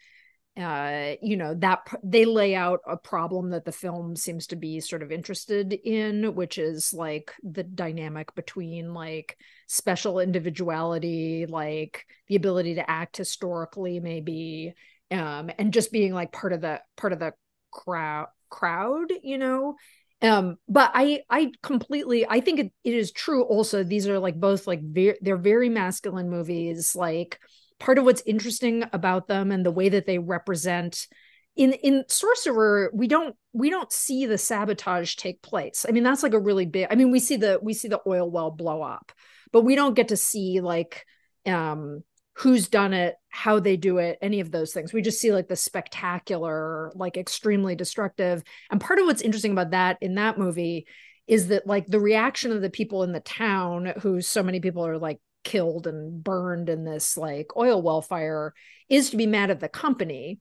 [0.61, 4.81] uh you know that they lay out a problem that the film seems to be
[4.81, 9.37] sort of interested in which is like the dynamic between like
[9.67, 14.73] special individuality like the ability to act historically maybe
[15.11, 17.33] um and just being like part of the part of the
[17.71, 19.77] crowd crowd you know?
[20.23, 24.39] Um but i i completely i think it, it is true also these are like
[24.39, 27.39] both like very they're very masculine movies like
[27.81, 31.09] part of what's interesting about them and the way that they represent
[31.57, 35.85] in in sorcerer we don't we don't see the sabotage take place.
[35.89, 38.01] I mean that's like a really big i mean we see the we see the
[38.07, 39.11] oil well blow up
[39.53, 41.05] but we don't get to see like
[41.47, 42.05] um
[42.35, 44.93] who's done it how they do it any of those things.
[44.93, 48.43] We just see like the spectacular like extremely destructive.
[48.71, 50.87] And part of what's interesting about that in that movie
[51.27, 54.87] is that like the reaction of the people in the town who so many people
[54.87, 58.55] are like killed and burned in this like oil well fire
[58.89, 60.41] is to be mad at the company.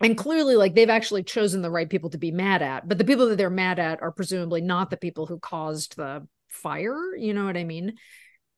[0.00, 3.04] And clearly like they've actually chosen the right people to be mad at but the
[3.04, 7.32] people that they're mad at are presumably not the people who caused the fire you
[7.32, 7.94] know what i mean?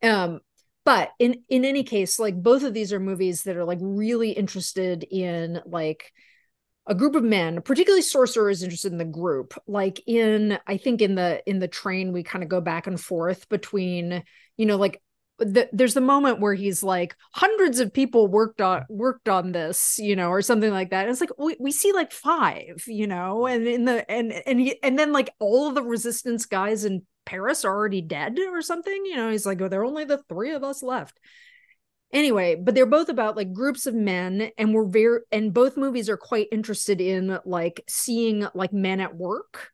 [0.02, 0.40] Um
[0.84, 4.30] but in in any case like both of these are movies that are like really
[4.30, 6.10] interested in like
[6.86, 9.54] a group of men particularly sorcerer is interested in the group.
[9.66, 12.98] Like in i think in the in the train we kind of go back and
[12.98, 14.24] forth between
[14.56, 15.02] you know like
[15.38, 19.98] the, there's the moment where he's like hundreds of people worked on worked on this
[19.98, 21.02] you know or something like that.
[21.02, 24.60] And it's like we, we see like five you know and in the and and
[24.60, 28.62] he, and then like all of the resistance guys in paris are already dead or
[28.62, 31.18] something you know he's like oh there are only the three of us left.
[32.12, 36.08] Anyway but they're both about like groups of men and we're very and both movies
[36.08, 39.72] are quite interested in like seeing like men at work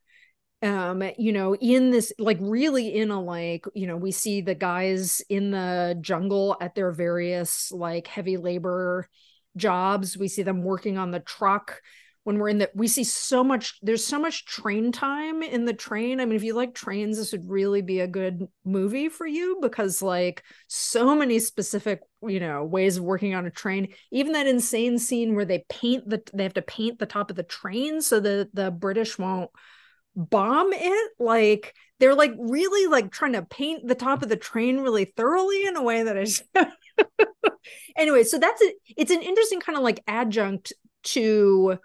[0.63, 4.55] um you know in this like really in a like you know we see the
[4.55, 9.07] guys in the jungle at their various like heavy labor
[9.57, 10.17] jobs.
[10.17, 11.81] We see them working on the truck.
[12.23, 15.73] When we're in the we see so much there's so much train time in the
[15.73, 16.21] train.
[16.21, 19.57] I mean if you like trains this would really be a good movie for you
[19.61, 23.93] because like so many specific you know ways of working on a train.
[24.11, 27.35] Even that insane scene where they paint the they have to paint the top of
[27.35, 29.51] the train so that the british won't
[30.15, 31.11] bomb it?
[31.19, 35.65] Like they're like really like trying to paint the top of the train really thoroughly
[35.65, 36.43] in a way that is
[37.97, 41.77] anyway so that's it it's an interesting kind of like adjunct to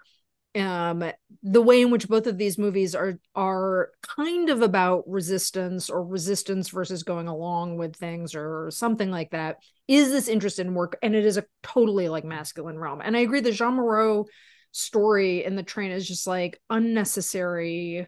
[0.55, 1.09] um
[1.43, 6.03] the way in which both of these movies are are kind of about resistance or
[6.03, 9.57] resistance versus going along with things or something like that
[9.87, 12.99] is this interest in work and it is a totally like masculine realm.
[13.01, 14.25] And i agree that jeanne moreau
[14.71, 18.07] story in the train is just like unnecessary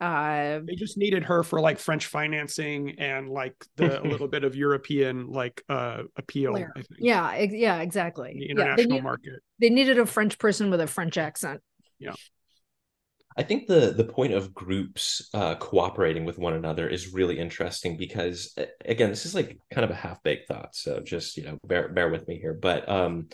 [0.00, 4.44] uh they just needed her for like french financing and like the a little bit
[4.44, 6.86] of european like uh appeal I think.
[6.98, 10.80] yeah ex- yeah exactly the international yeah, they market they needed a french person with
[10.80, 11.60] a french accent
[11.98, 12.14] yeah
[13.36, 17.96] I think the the point of groups uh, cooperating with one another is really interesting
[17.96, 18.54] because
[18.84, 21.88] again, this is like kind of a half baked thought, so just you know bear
[21.88, 22.52] bear with me here.
[22.52, 23.28] But um,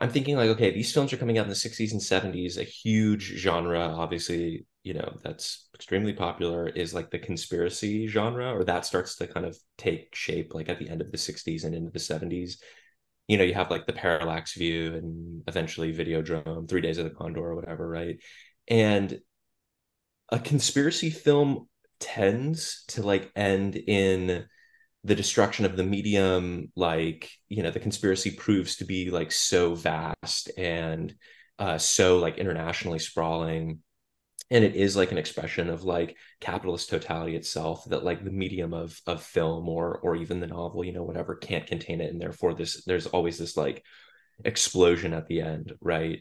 [0.00, 2.56] I'm thinking like, okay, these films are coming out in the 60s and 70s.
[2.56, 8.64] A huge genre, obviously, you know, that's extremely popular is like the conspiracy genre, or
[8.64, 11.74] that starts to kind of take shape like at the end of the 60s and
[11.74, 12.62] into the 70s.
[13.26, 17.10] You know, you have like the parallax view and eventually Videodrome, Three Days of the
[17.10, 18.16] Condor, or whatever, right?
[18.68, 19.20] And
[20.30, 21.68] a conspiracy film
[22.00, 24.46] tends to like end in
[25.04, 29.74] the destruction of the medium like you know the conspiracy proves to be like so
[29.74, 31.14] vast and
[31.58, 33.80] uh so like internationally sprawling.
[34.50, 38.72] And it is like an expression of like capitalist totality itself that like the medium
[38.72, 42.10] of of film or or even the novel you know whatever can't contain it.
[42.10, 43.84] And therefore this there's always this like
[44.44, 46.20] explosion at the end right?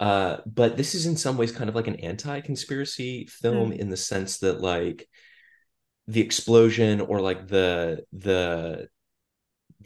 [0.00, 3.78] Uh but this is in some ways kind of like an anti-conspiracy film mm.
[3.78, 5.08] in the sense that like
[6.08, 8.88] the explosion or like the the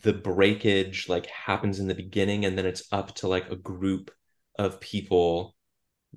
[0.03, 4.11] the breakage like happens in the beginning and then it's up to like a group
[4.59, 5.55] of people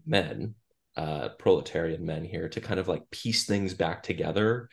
[0.05, 0.55] men
[0.97, 4.69] uh proletarian men here to kind of like piece things back together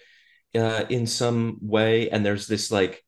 [0.54, 2.10] uh in some way.
[2.10, 3.02] And there's this like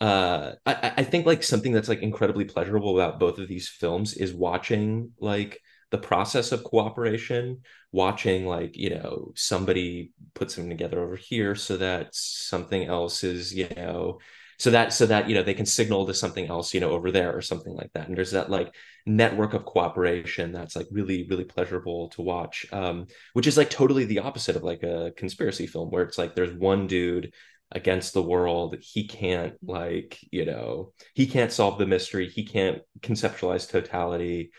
[0.00, 4.14] uh I, I think like something that's like incredibly pleasurable about both of these films
[4.14, 7.60] is watching like the process of cooperation
[7.92, 13.54] watching like you know somebody put something together over here so that something else is
[13.54, 14.18] you know
[14.60, 17.10] so that so that you know they can signal to something else you know over
[17.10, 18.08] there or something like that.
[18.08, 18.74] And there's that like
[19.06, 24.04] network of cooperation that's like really really pleasurable to watch um which is like totally
[24.04, 27.32] the opposite of like a conspiracy film where it's like there's one dude
[27.72, 28.76] against the world.
[28.80, 32.28] He can't like you know he can't solve the mystery.
[32.28, 34.50] He can't conceptualize totality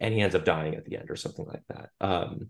[0.00, 1.90] and he ends up dying at the end or something like that.
[2.00, 2.48] Um,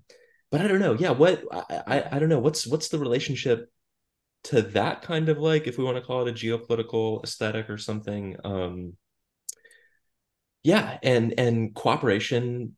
[0.50, 0.94] but I don't know.
[0.94, 2.38] Yeah, what I, I I don't know.
[2.38, 3.70] What's what's the relationship
[4.44, 7.78] to that kind of like, if we want to call it a geopolitical aesthetic or
[7.78, 8.36] something?
[8.44, 8.94] Um,
[10.62, 12.76] yeah, and and cooperation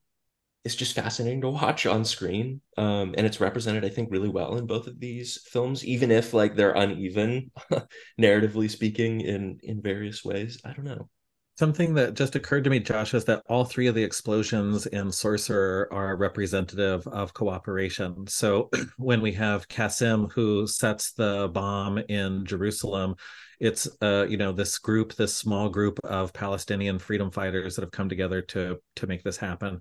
[0.64, 4.56] is just fascinating to watch on screen, um, and it's represented, I think, really well
[4.58, 7.50] in both of these films, even if like they're uneven,
[8.20, 10.60] narratively speaking, in in various ways.
[10.64, 11.08] I don't know.
[11.58, 15.10] Something that just occurred to me, Josh, is that all three of the explosions in
[15.10, 18.28] Sorcerer are representative of cooperation.
[18.28, 23.16] So when we have Kassem who sets the bomb in Jerusalem,
[23.58, 27.90] it's uh, you know this group, this small group of Palestinian freedom fighters that have
[27.90, 29.80] come together to to make this happen.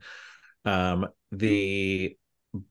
[0.65, 2.17] Um, the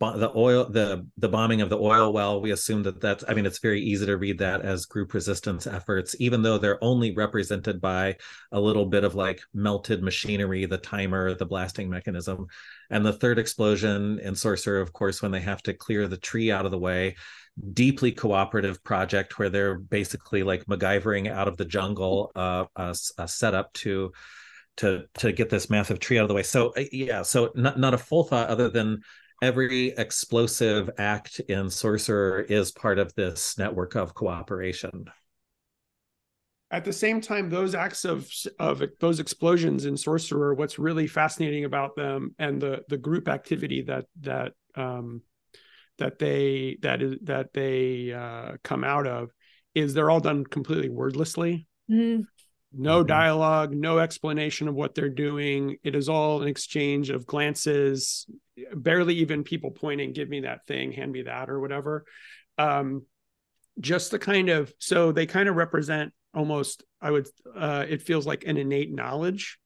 [0.01, 3.47] the oil the the bombing of the oil well we assume that that's i mean
[3.47, 7.81] it's very easy to read that as group resistance efforts even though they're only represented
[7.81, 8.17] by
[8.53, 12.47] a little bit of like melted machinery the timer the blasting mechanism.
[12.91, 16.51] And the third explosion in sorcerer of course when they have to clear the tree
[16.51, 17.17] out of the way
[17.73, 23.29] deeply cooperative project where they're basically like MacGyvering out of the jungle uh, a, a
[23.29, 24.13] setup to
[24.79, 26.43] to to get this massive tree out of the way.
[26.43, 29.03] So uh, yeah so not not a full thought other than
[29.43, 35.07] every explosive act in Sorcerer is part of this network of cooperation.
[36.71, 38.29] At the same time, those acts of
[38.59, 43.83] of those explosions in Sorcerer, what's really fascinating about them and the the group activity
[43.83, 45.23] that that um,
[45.99, 49.31] that they that is that they uh, come out of
[49.75, 51.69] is they're all done completely wordlessly.
[51.89, 52.27] Mm
[52.77, 53.09] no mm-hmm.
[53.09, 55.77] dialogue, no explanation of what they're doing.
[55.83, 58.27] It is all an exchange of glances,
[58.75, 62.05] barely even people pointing, give me that thing, hand me that, or whatever.
[62.59, 63.05] Um,
[63.81, 68.27] just the kind of, so they kind of represent almost, I would, uh, it feels
[68.27, 69.59] like an innate knowledge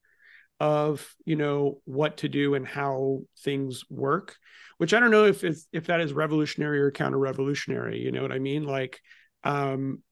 [0.59, 4.37] of, you know, what to do and how things work,
[4.79, 8.01] which I don't know if it's, if that is revolutionary or counter revolutionary.
[8.01, 8.65] You know what I mean?
[8.65, 9.01] Like,
[9.45, 10.03] um,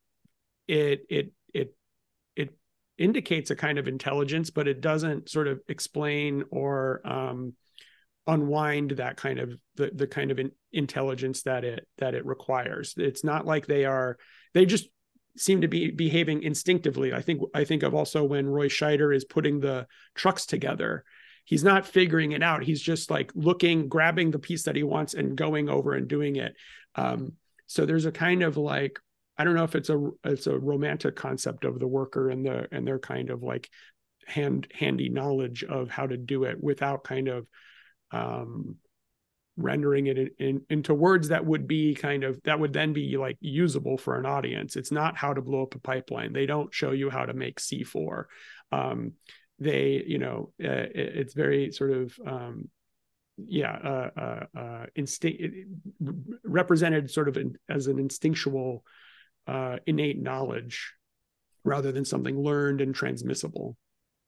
[0.67, 1.33] it, it, it
[2.99, 7.55] indicates a kind of intelligence, but it doesn't sort of explain or um,
[8.27, 12.95] unwind that kind of the the kind of in, intelligence that it that it requires.
[12.97, 14.19] It's not like they are
[14.53, 14.89] they just
[15.37, 17.13] seem to be behaving instinctively.
[17.13, 21.05] I think I think of also when Roy Scheider is putting the trucks together.
[21.45, 22.63] He's not figuring it out.
[22.63, 26.37] He's just like looking, grabbing the piece that he wants, and going over and doing
[26.37, 26.55] it.
[26.95, 27.33] Um,
[27.67, 28.99] so there's a kind of like
[29.39, 32.67] I don't know if it's a it's a romantic concept of the worker and the
[32.73, 33.71] and their kind of like
[34.27, 37.47] hand handy knowledge of how to do it without kind of
[38.11, 38.77] um,
[39.57, 43.17] rendering it in, in, into words that would be kind of that would then be
[43.17, 44.77] like usable for an audience.
[44.77, 46.33] It's not how to blow up a pipeline.
[46.33, 48.25] They don't show you how to make C4.
[48.73, 49.13] Um,
[49.59, 52.69] they, you know, uh, it, it's very sort of um,
[53.37, 55.43] yeah, uh, uh, uh instinct
[56.45, 58.85] represented sort of in, as an instinctual
[59.49, 60.93] uh, innate knowledge
[61.65, 63.77] rather than something learned and transmissible.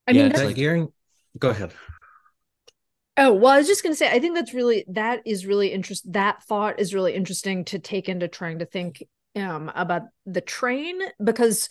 [0.09, 0.89] I mean, yeah, like hearing.
[1.39, 1.73] Go ahead.
[3.17, 5.69] Oh well, I was just going to say, I think that's really that is really
[5.69, 6.13] interesting.
[6.13, 9.05] That thought is really interesting to take into trying to think
[9.37, 11.69] um, about the train because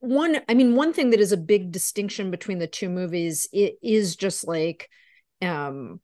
[0.00, 3.74] one, I mean, one thing that is a big distinction between the two movies it
[3.82, 4.88] is just like
[5.42, 6.00] um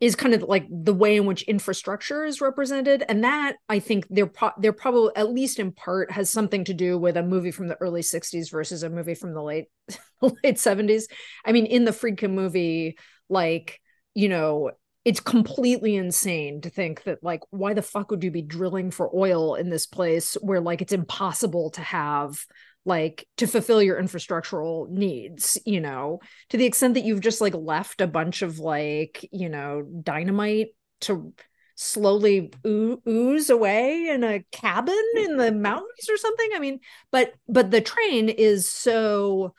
[0.00, 3.04] is kind of like the way in which infrastructure is represented.
[3.08, 6.74] And that i think they're pro- they're probably at least in part has something to
[6.74, 9.66] do with a movie from the early 60s versus a movie from the late
[10.20, 11.04] late 70s
[11.44, 12.96] i mean in the friedkin movie
[13.28, 13.80] like
[14.14, 14.70] you know
[15.04, 19.10] it's completely insane to think that like why the fuck would you be drilling for
[19.14, 22.44] oil in this place where like it's impossible to have
[22.88, 26.18] like to fulfill your infrastructural needs you know
[26.48, 30.68] to the extent that you've just like left a bunch of like you know dynamite
[31.00, 31.32] to
[31.76, 36.50] slowly oo- ooze away in a cabin in the mountains or something?
[36.54, 36.80] I mean
[37.12, 39.54] but but the train is so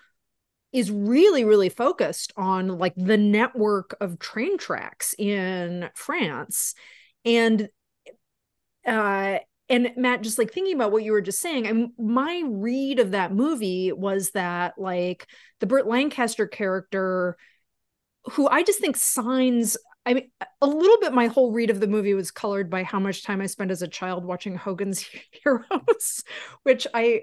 [0.74, 6.76] is really really focused on like the network of train tracks in france.
[7.24, 7.70] And
[8.86, 9.40] uh
[9.70, 13.12] and Matt, just like thinking about what you were just saying, and my read of
[13.12, 15.28] that movie was that like
[15.60, 17.38] the Burt Lancaster character,
[18.32, 19.78] who I just think signs.
[20.06, 21.14] I mean, a little bit.
[21.14, 23.82] My whole read of the movie was colored by how much time I spent as
[23.82, 25.06] a child watching Hogan's
[25.44, 26.24] Heroes,
[26.64, 27.22] which I,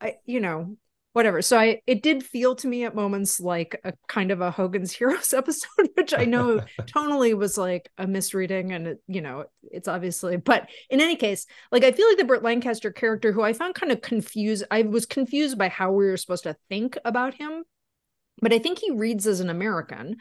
[0.00, 0.76] I, you know,
[1.14, 1.40] whatever.
[1.40, 4.92] So I it did feel to me at moments like a kind of a Hogan's
[4.96, 9.88] Heroes episode, which I know tonally was like a misreading and it, you know, it's
[9.88, 13.52] obviously but in any case, like I feel like the Burt Lancaster character who I
[13.52, 17.34] found kind of confused, I was confused by how we were supposed to think about
[17.34, 17.62] him.
[18.42, 20.16] But I think he reads as an American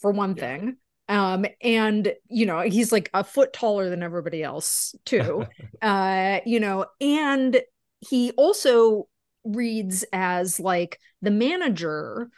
[0.00, 0.40] for one yeah.
[0.40, 0.76] thing.
[1.08, 5.44] Um, and you know, he's like a foot taller than everybody else, too.
[5.82, 7.60] uh, you know, and
[7.98, 9.08] he also
[9.44, 12.30] reads as like the manager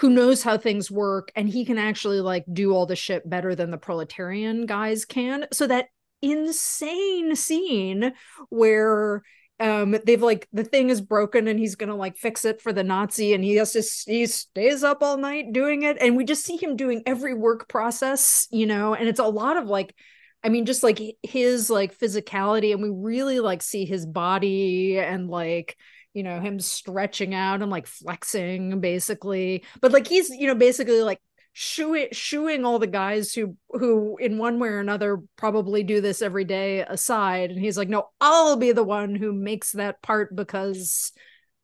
[0.00, 3.54] who knows how things work and he can actually like do all the shit better
[3.54, 5.46] than the proletarian guys can.
[5.52, 5.88] So that
[6.22, 8.12] insane scene
[8.48, 9.22] where
[9.58, 12.82] um they've like the thing is broken and he's gonna like fix it for the
[12.82, 15.98] nazi and he has to he stays up all night doing it.
[16.00, 19.58] And we just see him doing every work process you know and it's a lot
[19.58, 19.94] of like
[20.42, 25.28] i mean just like his like physicality and we really like see his body and
[25.28, 25.76] like
[26.14, 29.64] you know him stretching out and like flexing basically.
[29.80, 31.20] But like he's you know basically like
[31.52, 36.22] shooing shooing all the guys who who in one way or another probably do this
[36.22, 37.50] every day aside.
[37.50, 41.12] And he's like no I'll be the one who makes that part because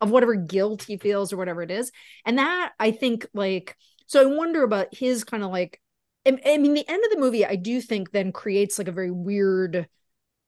[0.01, 1.90] of whatever guilt he feels or whatever it is.
[2.24, 3.76] And that I think like
[4.07, 5.80] so I wonder about his kind of like
[6.26, 8.92] I, I mean the end of the movie I do think then creates like a
[8.92, 9.88] very weird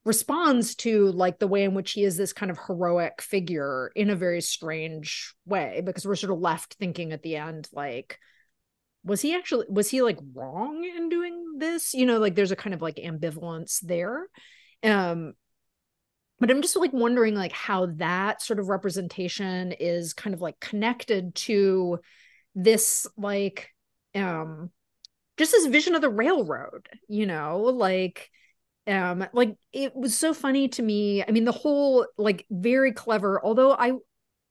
[0.09, 4.09] responds to like the way in which he is this kind of heroic figure in
[4.09, 8.18] a very strange way because we're sort of left thinking at the end like
[9.04, 11.92] was he actually was he like wrong in doing this?
[11.92, 14.26] You know like there's a kind of like ambivalence there.
[14.82, 15.34] Um
[16.40, 20.59] but i'm just like wondering like how that sort of representation is kind of like
[20.61, 21.98] connected to
[22.54, 23.70] this like
[24.14, 24.70] um
[25.36, 27.59] just this vision of the railroad you know?
[27.59, 28.30] Like
[28.89, 33.41] um like it was so funny to me i mean the whole like very clever
[33.45, 33.93] although i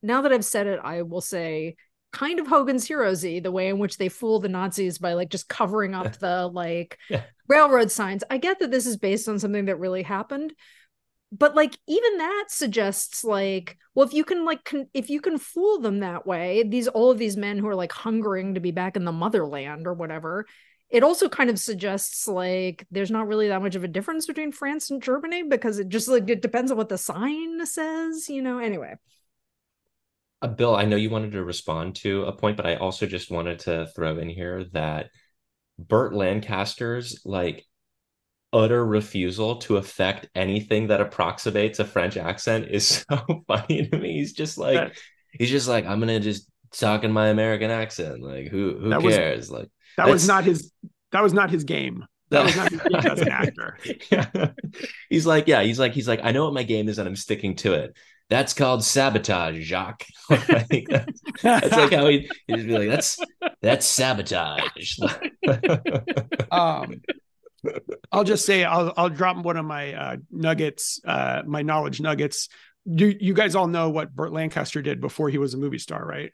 [0.02, 1.74] now that i've said it i will say
[2.12, 5.48] kind of Hogan's Heroesy, the way in which they fool the Nazis by like just
[5.48, 7.22] covering up the like yeah.
[7.48, 8.24] railroad signs.
[8.30, 10.54] I get that this is based on something that really happened,
[11.30, 15.38] but like even that suggests like, well, if you can like con- if you can
[15.38, 18.70] fool them that way, these all of these men who are like hungering to be
[18.70, 20.46] back in the motherland or whatever.
[20.90, 24.52] It also kind of suggests like there's not really that much of a difference between
[24.52, 28.40] France and Germany because it just like it depends on what the sign says, you
[28.42, 28.58] know.
[28.58, 28.94] Anyway,
[30.42, 33.30] uh, Bill, I know you wanted to respond to a point, but I also just
[33.30, 35.10] wanted to throw in here that
[35.78, 37.64] Burt Lancaster's like
[38.52, 44.14] utter refusal to affect anything that approximates a French accent is so funny to me.
[44.14, 44.96] He's just like
[45.32, 48.22] he's just like I'm gonna just talk in my American accent.
[48.22, 49.38] Like who who cares?
[49.38, 49.68] Was, like
[49.98, 50.72] that was not his
[51.12, 52.04] that was not his game.
[52.30, 53.78] That was not his game as an actor.
[54.10, 54.50] yeah.
[55.08, 57.16] He's like, yeah, he's like, he's like, I know what my game is and I'm
[57.16, 57.96] sticking to it
[58.28, 60.06] that's called sabotage, Jacques.
[60.30, 63.18] like, that's, that's, like how he he just be like, that's
[63.62, 64.98] that's sabotage.
[66.50, 67.00] um,
[68.12, 72.48] I'll just say I'll I'll drop one of my uh, nuggets, uh, my knowledge nuggets.
[72.84, 76.04] You you guys all know what Burt Lancaster did before he was a movie star,
[76.04, 76.32] right?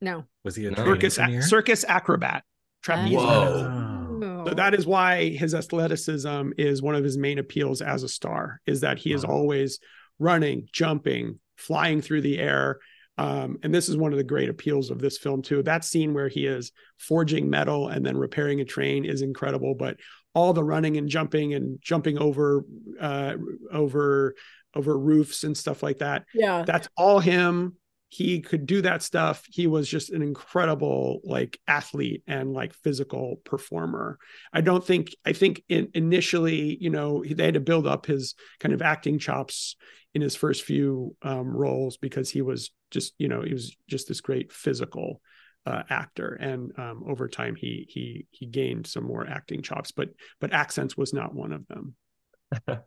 [0.00, 0.24] No.
[0.44, 1.18] Was he a circus
[1.48, 2.44] circus acrobat?
[2.82, 3.14] Trapeze.
[3.14, 4.44] Whoa.
[4.46, 8.60] So that is why his athleticism is one of his main appeals as a star.
[8.66, 9.80] Is that he is always
[10.18, 12.78] running, jumping, flying through the air.
[13.18, 15.62] Um, and this is one of the great appeals of this film too.
[15.62, 19.74] That scene where he is forging metal and then repairing a train is incredible.
[19.74, 19.96] But
[20.34, 22.64] all the running and jumping and jumping over
[23.00, 23.36] uh,
[23.72, 24.34] over
[24.74, 26.24] over roofs and stuff like that.
[26.34, 27.76] Yeah, that's all him
[28.08, 29.44] he could do that stuff.
[29.48, 34.18] He was just an incredible like athlete and like physical performer.
[34.52, 38.34] I don't think i think in, initially you know they had to build up his
[38.60, 39.76] kind of acting chops
[40.14, 44.08] in his first few um, roles because he was just you know he was just
[44.08, 45.20] this great physical
[45.66, 46.38] uh, actor.
[46.40, 50.96] And um, over time he he he gained some more acting chops but but accents
[50.96, 51.94] was not one of them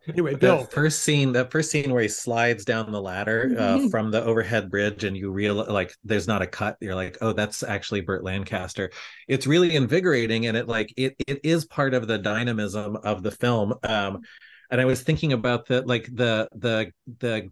[0.08, 0.58] anyway, Bill.
[0.58, 3.88] That first scene, that first scene where he slides down the ladder uh, mm-hmm.
[3.88, 6.76] from the overhead bridge, and you realize like there's not a cut.
[6.80, 8.90] You're like, oh, that's actually Burt Lancaster.
[9.28, 13.30] It's really invigorating, and it like it it is part of the dynamism of the
[13.30, 13.74] film.
[13.82, 14.20] Um,
[14.70, 17.50] and I was thinking about the like the the the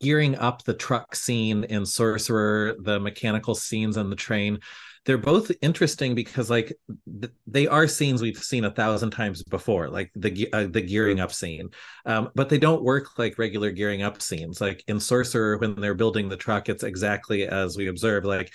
[0.00, 4.58] gearing up the truck scene in Sorcerer, the mechanical scenes on the train
[5.06, 6.76] they're both interesting because like
[7.20, 11.20] th- they are scenes we've seen a thousand times before like the uh, the gearing
[11.20, 11.70] up scene.
[12.04, 14.60] Um, but they don't work like regular gearing up scenes.
[14.60, 18.52] Like in sorcerer when they're building the truck it's exactly as we observe like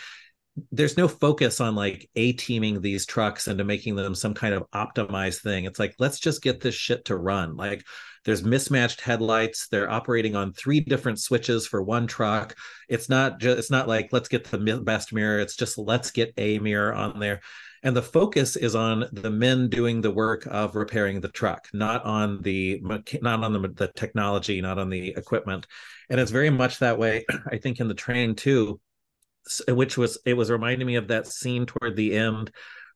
[0.72, 4.70] there's no focus on like a teaming these trucks into making them some kind of
[4.72, 5.64] optimized thing.
[5.64, 7.56] It's like let's just get this shit to run.
[7.56, 7.86] Like
[8.24, 9.68] there's mismatched headlights.
[9.68, 12.56] They're operating on three different switches for one truck.
[12.88, 15.40] It's not just it's not like let's get the best mirror.
[15.40, 17.42] It's just let's get a mirror on there.
[17.84, 22.04] And the focus is on the men doing the work of repairing the truck not
[22.06, 25.66] on the not on the, the technology not on the equipment.
[26.10, 28.80] And it's very much that way i think in the train too
[29.68, 32.52] which was it was reminding me of that scene toward the end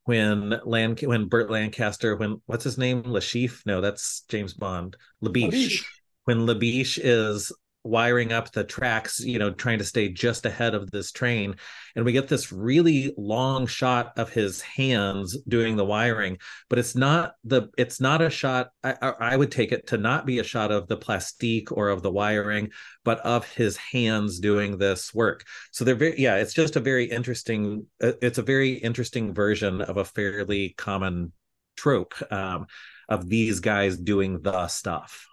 [0.05, 3.03] when Lan when Burt Lancaster when what's his name?
[3.05, 4.95] Le Chiffre no that's James Bond.
[5.21, 5.83] Labiche.
[6.23, 7.51] When Labiche is
[7.85, 11.55] wiring up the tracks, you know, trying to stay just ahead of this train.
[11.95, 16.95] And we get this really long shot of his hands doing the wiring, but it's
[16.95, 18.69] not the it's not a shot.
[18.83, 22.01] I, I would take it to not be a shot of the plastique or of
[22.01, 22.71] the wiring,
[23.03, 25.45] but of his hands doing this work.
[25.71, 27.85] So they're very yeah, it's just a very interesting.
[28.03, 31.31] Uh, it's a very interesting version of a fairly common
[31.77, 32.65] trope um,
[33.07, 35.27] of these guys doing the stuff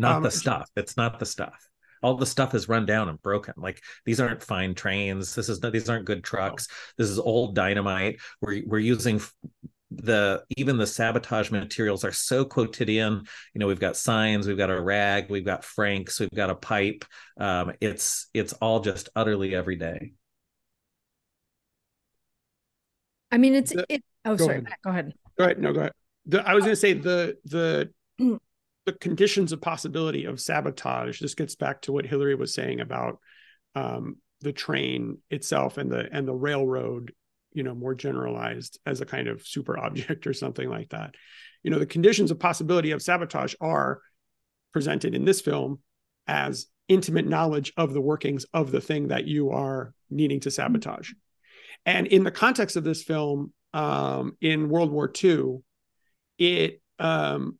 [0.00, 0.68] not um, the stuff.
[0.76, 1.68] It's not the stuff.
[2.02, 3.54] All the stuff is run down and broken.
[3.58, 5.34] Like these aren't fine trains.
[5.34, 6.66] This is these aren't good trucks.
[6.96, 8.20] This is old dynamite.
[8.40, 9.20] We're we're using
[9.90, 13.24] the even the sabotage materials are so quotidian
[13.54, 16.54] you know we've got signs we've got a rag we've got franks we've got a
[16.54, 17.04] pipe
[17.38, 20.12] um, it's it's all just utterly everyday
[23.32, 24.74] i mean it's the, it oh go sorry ahead.
[24.84, 25.92] go ahead go ahead no go ahead
[26.26, 27.90] the, i was going to say the the
[28.90, 33.18] the conditions of possibility of sabotage this gets back to what hillary was saying about
[33.74, 37.12] um, the train itself and the and the railroad
[37.52, 41.14] you know more generalized as a kind of super object or something like that.
[41.62, 44.00] You know the conditions of possibility of sabotage are
[44.72, 45.80] presented in this film
[46.26, 51.12] as intimate knowledge of the workings of the thing that you are needing to sabotage.
[51.86, 55.58] And in the context of this film um, in world war ii
[56.38, 57.58] it um,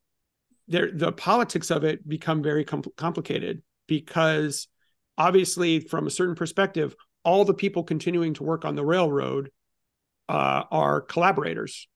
[0.70, 4.68] there the politics of it become very com- complicated because
[5.18, 9.50] obviously from a certain perspective all the people continuing to work on the railroad
[10.30, 11.86] uh, are collaborators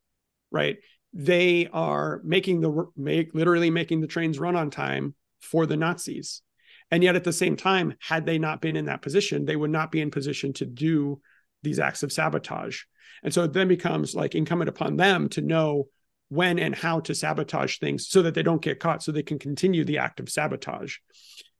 [0.54, 0.78] right?
[1.12, 6.40] They are making the make literally making the trains run on time for the nazis.
[6.90, 9.70] And yet at the same time had they not been in that position they would
[9.70, 11.20] not be in position to do
[11.62, 12.82] these acts of sabotage.
[13.22, 15.88] And so it then becomes like incumbent upon them to know
[16.28, 19.38] when and how to sabotage things so that they don't get caught so they can
[19.38, 20.96] continue the act of sabotage.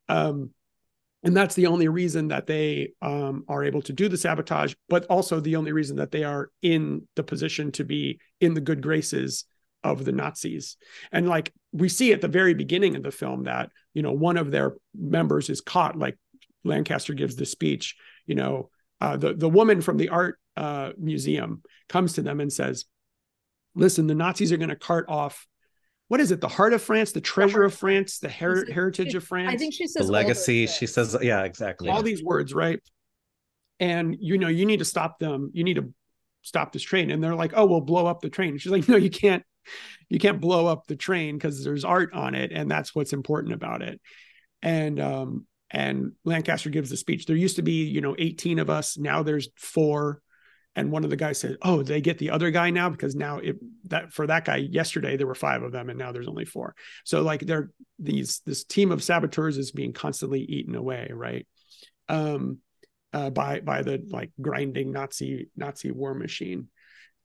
[0.09, 0.51] Um,
[1.23, 5.07] and that's the only reason that they um, are able to do the sabotage but
[5.07, 8.83] also the only reason that they are in the position to be in the good
[8.83, 9.45] graces
[9.83, 10.77] of the nazis.
[11.13, 14.37] And like we see at the very beginning of the film that you know one
[14.37, 16.19] of their members is caught like
[16.65, 17.95] lancaster gives the speech
[18.27, 22.53] you know uh, the the woman from the art uh, museum comes to them and
[22.53, 22.87] says
[23.75, 25.47] listen, the Nazis are going to cart off.
[26.09, 26.41] What is it?
[26.41, 29.53] The heart of France, the treasure of France, the her- heritage of France.
[29.53, 30.67] I think she says the legacy.
[30.67, 31.89] She says, yeah, exactly.
[31.89, 32.81] All these words, right?
[33.81, 35.51] And you know, you need to stop them.
[35.55, 35.93] You need to
[36.43, 37.11] stop this train.
[37.11, 38.51] And they're like, oh, we'll blow up the train.
[38.51, 39.43] And she's like, no, you can't.
[40.11, 43.55] You can't blow up the train because there's art on it, and that's what's important
[43.55, 43.99] about it.
[44.61, 47.25] And um, and Lancaster gives the speech.
[47.25, 48.99] There used to be, you know, 18 of us.
[48.99, 50.21] Now there's four
[50.77, 53.39] and one of the guys said, "Oh, they get the other guy now because now
[53.39, 56.45] it that for that guy yesterday there were five of them and now there's only
[56.45, 56.75] four.
[57.05, 61.47] So like they're these this team of saboteurs is being constantly eaten away, right?
[62.09, 62.59] Um,
[63.13, 66.69] uh, by by the like grinding Nazi Nazi war machine.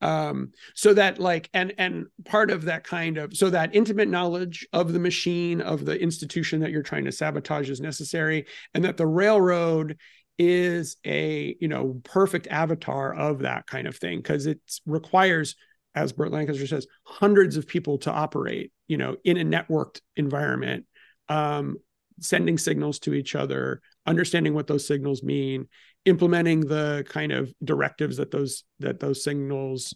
[0.01, 4.65] Um, so that like and and part of that kind of so that intimate knowledge
[4.71, 8.97] of the machine of the institution that you're trying to sabotage is necessary, and that
[8.97, 9.97] the railroad
[10.39, 15.55] is a you know perfect avatar of that kind of thing because it requires
[15.95, 20.85] as burt lancaster says hundreds of people to operate you know in a networked environment
[21.27, 21.77] um,
[22.19, 25.67] sending signals to each other understanding what those signals mean
[26.05, 29.93] implementing the kind of directives that those that those signals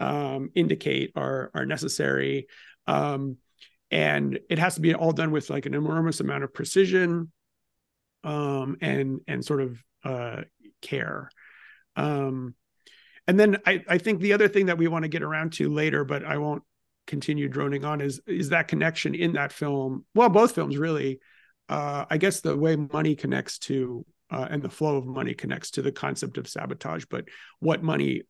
[0.00, 2.46] um, indicate are are necessary.
[2.86, 3.38] Um,
[3.90, 7.30] and it has to be all done with like an enormous amount of precision
[8.24, 10.42] um, and and sort of uh,
[10.82, 11.30] care.
[11.96, 12.54] Um,
[13.26, 15.72] and then I, I think the other thing that we want to get around to
[15.72, 16.62] later, but I won't
[17.06, 20.04] continue droning on, is is that connection in that film.
[20.14, 21.20] Well, both films really.
[21.68, 25.72] Uh, I guess the way money connects to uh, and the flow of money connects
[25.72, 27.24] to the concept of sabotage, but
[27.58, 28.22] what money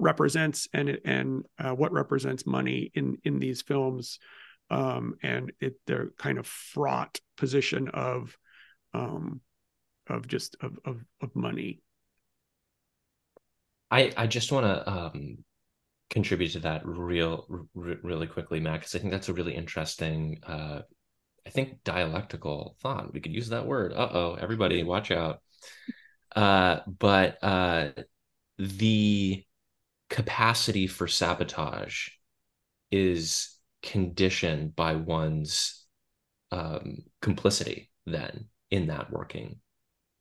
[0.00, 4.18] represents and and uh, what represents money in in these films
[4.70, 8.36] um, and it their kind of fraught position of
[8.94, 9.40] um,
[10.08, 11.80] of just of of, of money.
[13.90, 15.38] I I just want to um,
[16.10, 20.38] contribute to that real r- really quickly, Matt, because I think that's a really interesting.
[20.46, 20.82] Uh,
[21.46, 23.12] I think dialectical thought.
[23.12, 23.92] We could use that word.
[23.92, 25.40] Uh oh, everybody, watch out.
[26.34, 27.90] Uh, but uh,
[28.58, 29.44] the
[30.10, 32.08] capacity for sabotage
[32.90, 35.84] is conditioned by one's
[36.50, 39.56] um, complicity then in that working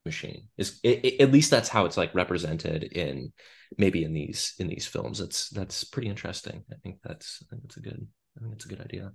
[0.05, 3.31] machine is it, it, at least that's how it's like represented in
[3.77, 7.63] maybe in these in these films it's that's pretty interesting i think that's i think
[7.65, 8.05] it's a good
[8.37, 9.11] i think it's a good idea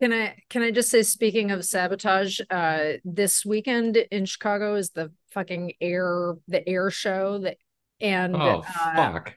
[0.00, 4.90] Can I can I just say speaking of sabotage, uh this weekend in Chicago is
[4.90, 7.56] the fucking air the air show that
[8.00, 9.34] and Oh, uh, fuck.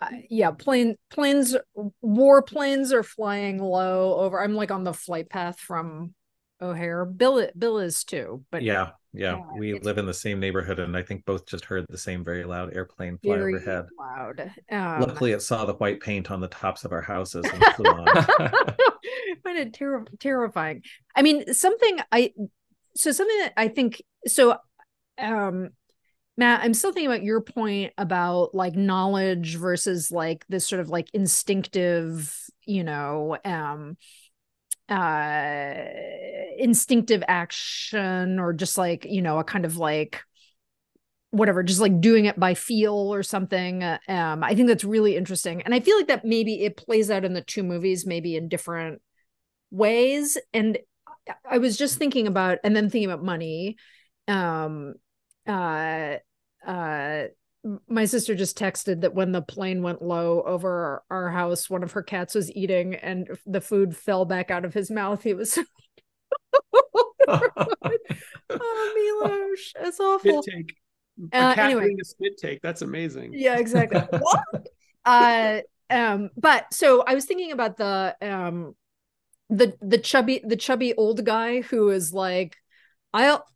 [0.00, 1.56] uh, yeah, plane planes
[2.00, 4.42] war planes are flying low over.
[4.42, 6.14] I'm like on the flight path from
[6.60, 7.04] O'Hare.
[7.04, 9.36] Bill Bill is too, but yeah, yeah.
[9.36, 12.24] yeah, we live in the same neighborhood, and I think both just heard the same
[12.24, 13.86] very loud airplane fly overhead.
[13.98, 14.52] loud.
[14.70, 17.90] Um, Luckily, it saw the white paint on the tops of our houses and flew
[17.90, 18.08] on.
[18.08, 20.82] I find it terri terrifying.
[21.14, 22.32] I mean, something I
[22.96, 24.56] so something that I think so
[25.18, 25.70] um
[26.38, 30.90] Matt, I'm still thinking about your point about like knowledge versus like this sort of
[30.90, 32.34] like instinctive,
[32.66, 33.96] you know, um
[34.88, 35.74] uh
[36.58, 40.22] instinctive action or just like, you know, a kind of like
[41.30, 45.16] whatever just like doing it by feel or something Uh, um i think that's really
[45.16, 45.60] interesting.
[45.62, 48.48] And i feel like that maybe it plays out in the two movies maybe in
[48.48, 49.02] different
[49.70, 50.38] ways.
[50.54, 50.78] And
[51.50, 53.76] i was just thinking about and then thinking about money
[54.28, 54.94] um
[55.48, 56.16] uh
[56.66, 57.24] uh
[57.88, 61.82] my sister just texted that when the plane went low over our, our house one
[61.82, 65.34] of her cats was eating and the food fell back out of his mouth he
[65.34, 65.58] was
[67.28, 67.80] oh
[68.50, 70.76] Milosh, it's awful Spit take.
[71.32, 71.84] A Uh, cat anyway.
[71.84, 72.60] doing a spit take.
[72.62, 73.32] That's amazing.
[73.34, 74.68] yeah exactly what
[75.04, 78.74] uh um but so i was thinking about the um
[79.50, 82.56] the the chubby the chubby old guy who is like
[83.14, 83.46] i'll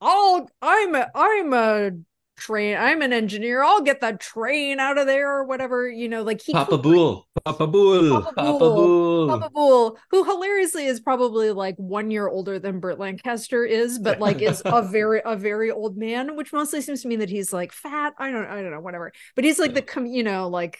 [0.00, 1.90] i'll i'm a i'm a
[2.36, 6.22] train i'm an engineer i'll get the train out of there or whatever you know
[6.22, 7.28] like he Papa Boule.
[7.44, 8.22] Papa Boule.
[8.22, 8.42] Papa.
[8.58, 9.28] Boule.
[9.28, 14.18] Papa Boule, who hilariously is probably like one year older than Burt Lancaster is, but
[14.18, 17.52] like is a very a very old man, which mostly seems to mean that he's
[17.52, 18.14] like fat.
[18.18, 19.74] I don't I don't know whatever, but he's like Yeah.
[19.76, 20.78] the com you know like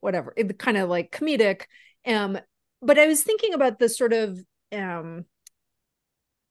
[0.00, 1.62] whatever it kind of like comedic.
[2.06, 2.38] Um,
[2.82, 4.38] but I was thinking about this sort of
[4.72, 5.24] um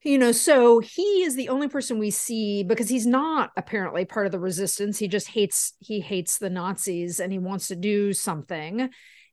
[0.05, 4.27] you know so he is the only person we see because he's not apparently part
[4.27, 4.99] of the resistance.
[4.99, 8.89] He just hates he hates the nazis and he wants to do something.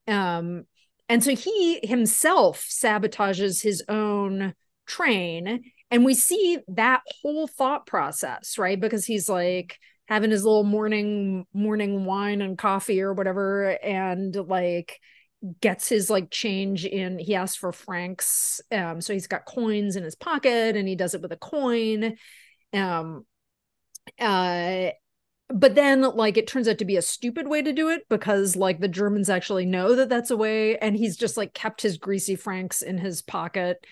[0.09, 0.64] Um
[1.09, 4.55] and so he himself sabotages his own
[4.87, 8.81] train and we see that whole thought process right?
[8.81, 14.99] Because he's like having his little morning morning wine and coffee or whatever and like
[15.61, 20.05] gets his like change in he asks for francs um so he's got coins in
[20.05, 22.16] his pocket and he does it with a coin.
[22.72, 23.24] Um
[24.20, 24.90] uh
[25.49, 28.57] but then like it turns out to be a stupid way to do it because
[28.57, 31.99] like the germans actually know that that's a way and he's just like kept his
[31.99, 33.84] greasy francs in his pocket.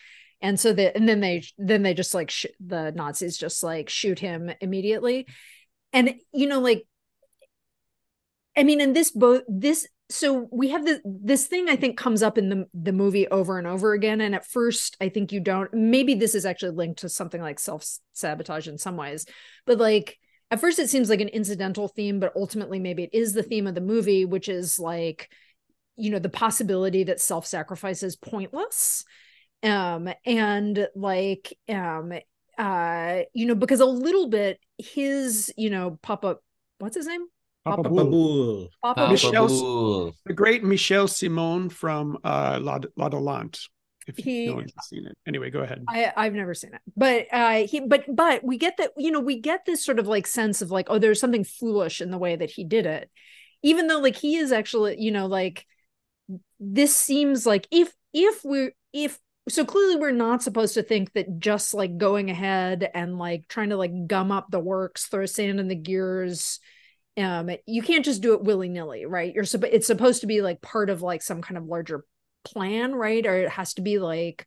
[0.43, 3.89] And so that and then they then they just like sh- the nazis just like
[3.91, 5.27] shoot him immediately.
[5.93, 6.87] And you know like
[8.57, 12.23] i mean in this both this so we have this this thing i think comes
[12.23, 15.41] up in the the movie over and over again and at first i think you
[15.41, 19.25] don't maybe this is actually linked to something like self sabotage in some ways
[19.67, 20.19] but like
[20.51, 23.67] at first it seems like an incidental theme but ultimately maybe it is the theme
[23.67, 25.31] of the movie which is like
[26.01, 29.05] you know the possibility that self sacrifice is pointless.
[29.63, 32.13] Um and like um
[32.59, 36.43] uh you know because a little bit his you know pop up
[36.79, 37.27] what's his name
[37.65, 38.11] Papa Papa Boule.
[38.11, 38.69] Boule.
[38.83, 40.15] papa Papa Michel's- Boule.
[40.27, 43.69] The great Michel Simon from uh, La, L'Atalante.
[44.07, 45.17] If He- no one's seen it.
[45.27, 45.85] Anyway, go ahead.
[45.89, 49.21] I, I've never seen it, but uh, he, but but we get that you know
[49.21, 52.19] we get this sort of like sense of like oh there's something foolish in the
[52.19, 53.11] way that he did it,
[53.63, 55.67] even though like he is actually you know like
[56.59, 61.39] this seems like if if we're if so clearly we're not supposed to think that
[61.39, 65.61] just like going ahead and like trying to like gum up the works, throw sand
[65.61, 66.59] in the gears,
[67.17, 69.35] um you can't just do it willy-nilly right?
[69.35, 72.05] You're supposed it's supposed to be like part of like some kind of larger
[72.45, 73.27] plan right?
[73.27, 74.47] Or it has to be like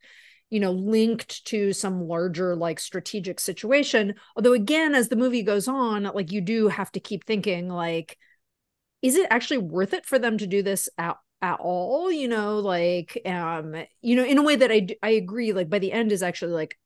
[0.49, 4.15] you know linked to some larger like strategic situation.
[4.35, 8.17] Although again as the movie goes on like you do have to keep thinking like
[9.01, 12.11] is it actually worth it for them to do this at, at all?
[12.11, 15.79] You know like um you know in a way that i i agree like by
[15.79, 16.77] the end is actually like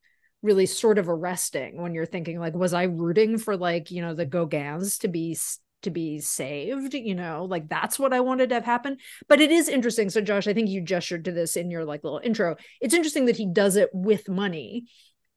[0.41, 4.13] really sort of arresting when you're thinking like was i rooting for like you know
[4.13, 5.35] the gauguins to be
[5.83, 8.97] to be saved you know like that's what i wanted to have happen.
[9.27, 10.09] But it is interesting.
[10.09, 12.55] So josh i think you gestured to this in your like little intro.
[12.81, 14.85] It's interesting that he does it with money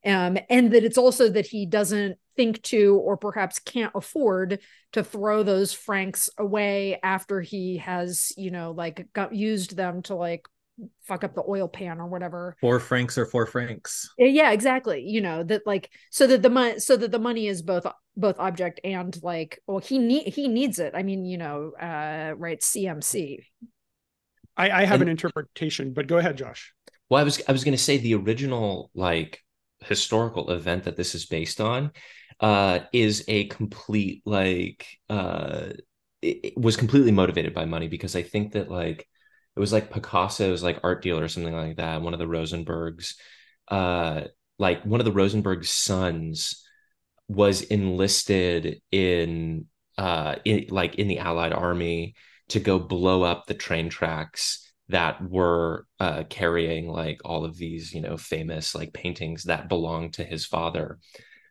[0.07, 4.61] um and that it's also that he doesn't think to or perhaps can't afford
[4.93, 10.15] to throw those francs away after he has you know like got used them to
[10.15, 10.47] like
[11.03, 14.09] fuck up the oil pan or whatever Four francs or four francs.
[14.19, 17.49] yeah, yeah exactly you know that like so that the money so that the money
[17.49, 21.37] is both both object and like well he need he needs it i mean you
[21.39, 23.39] know uh right cmc
[24.57, 26.75] I, I have And- an interpretation, but go ahead, Josh.
[27.09, 29.41] Well, I was I was going to say the original like
[29.81, 31.93] historical event that this is based on
[32.41, 35.71] uh, is a complete like uh,
[36.21, 39.09] it, it was completely motivated by money because I think that like
[39.57, 42.03] it was like Picasso's like art dealer or something like that.
[42.03, 43.15] One of the Rosenbergs,
[43.69, 44.23] uh,
[44.59, 46.65] like one of the Rosenberg's sons
[47.29, 52.15] was enlisted in uh in like in the Allied army
[52.49, 57.95] to go blow up the train tracks that were uh, carrying like all of these
[57.95, 60.99] you know famous like paintings that belonged to his father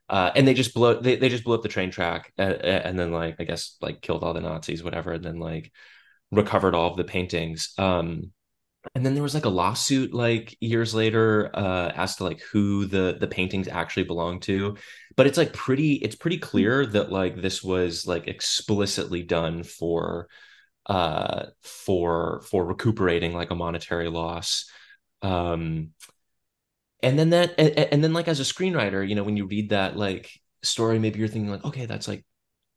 [0.10, 2.82] uh, and they just blew they, they just blew up the train track uh, uh,
[2.84, 5.72] and then like i guess like killed all the nazis whatever and then like
[6.32, 8.32] recovered all of the paintings um
[8.96, 12.86] and then there was like a lawsuit like years later uh as to like who
[12.86, 14.76] the the paintings actually belong to
[15.16, 20.28] but it's like pretty it's pretty clear that like this was like explicitly done for
[20.86, 24.70] uh for for recuperating like a monetary loss
[25.22, 25.90] um
[27.02, 29.70] and then that and, and then like as a screenwriter you know when you read
[29.70, 30.32] that like
[30.64, 32.26] story maybe you're thinking like okay that's like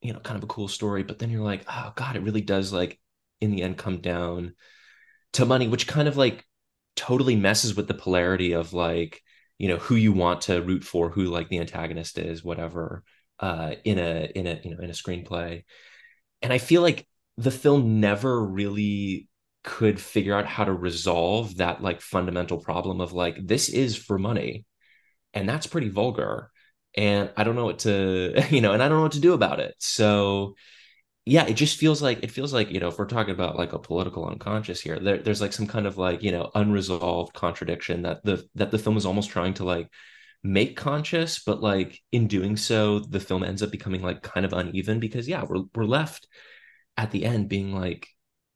[0.01, 2.41] you know kind of a cool story but then you're like oh god it really
[2.41, 2.99] does like
[3.43, 4.55] in the end come down
[5.33, 6.45] to money which kind of like
[6.97, 9.21] totally messes with the polarity of like
[9.59, 13.03] you know who you want to root for who like the antagonist is whatever
[13.41, 15.65] uh in a in a you know in a screenplay.
[16.43, 19.29] And i feel like the film never really
[19.65, 24.19] could figure out how to resolve that like fundamental problem of like this is for
[24.19, 24.67] money
[25.35, 26.51] and that's pretty vulgar
[26.97, 29.33] and i don't know what to you know and i don't know what to do
[29.33, 29.75] about it.
[29.79, 30.55] So
[31.25, 33.73] yeah it just feels like it feels like you know if we're talking about like
[33.73, 38.03] a political unconscious here there, there's like some kind of like you know unresolved contradiction
[38.03, 39.89] that the that the film is almost trying to like
[40.43, 44.53] make conscious but like in doing so the film ends up becoming like kind of
[44.53, 46.27] uneven because yeah we're, we're left
[46.97, 48.09] at the end being like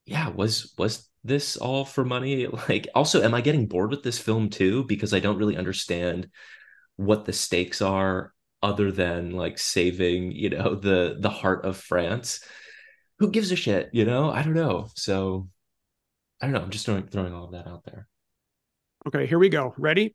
[0.06, 2.46] yeah, was was this all for money?
[2.68, 4.84] Like, also, am I getting bored with this film too?
[4.84, 6.28] Because I don't really understand
[6.96, 8.32] what the stakes are
[8.66, 12.40] other than like saving, you know, the the heart of France.
[13.18, 14.30] Who gives a shit, you know?
[14.30, 14.88] I don't know.
[14.94, 15.48] So
[16.42, 16.60] I don't know.
[16.60, 18.08] I'm just throwing throwing all of that out there.
[19.06, 19.72] Okay, here we go.
[19.78, 20.14] Ready?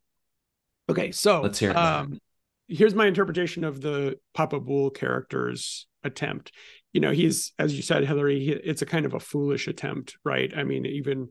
[0.89, 1.77] Okay, so let's hear it.
[1.77, 2.19] Um,
[2.67, 6.51] here's my interpretation of the Papa Boule character's attempt
[6.93, 10.17] you know he's as you said hillary he, it's a kind of a foolish attempt
[10.23, 11.29] right i mean even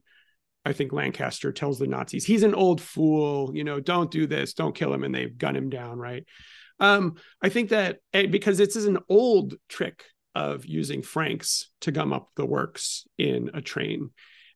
[0.64, 4.54] i think lancaster tells the nazis he's an old fool you know don't do this
[4.54, 6.24] don't kill him and they gun him down right
[6.81, 10.05] um i think that eh, because this is an old trick
[10.35, 14.11] of using francs to gum up the works in a train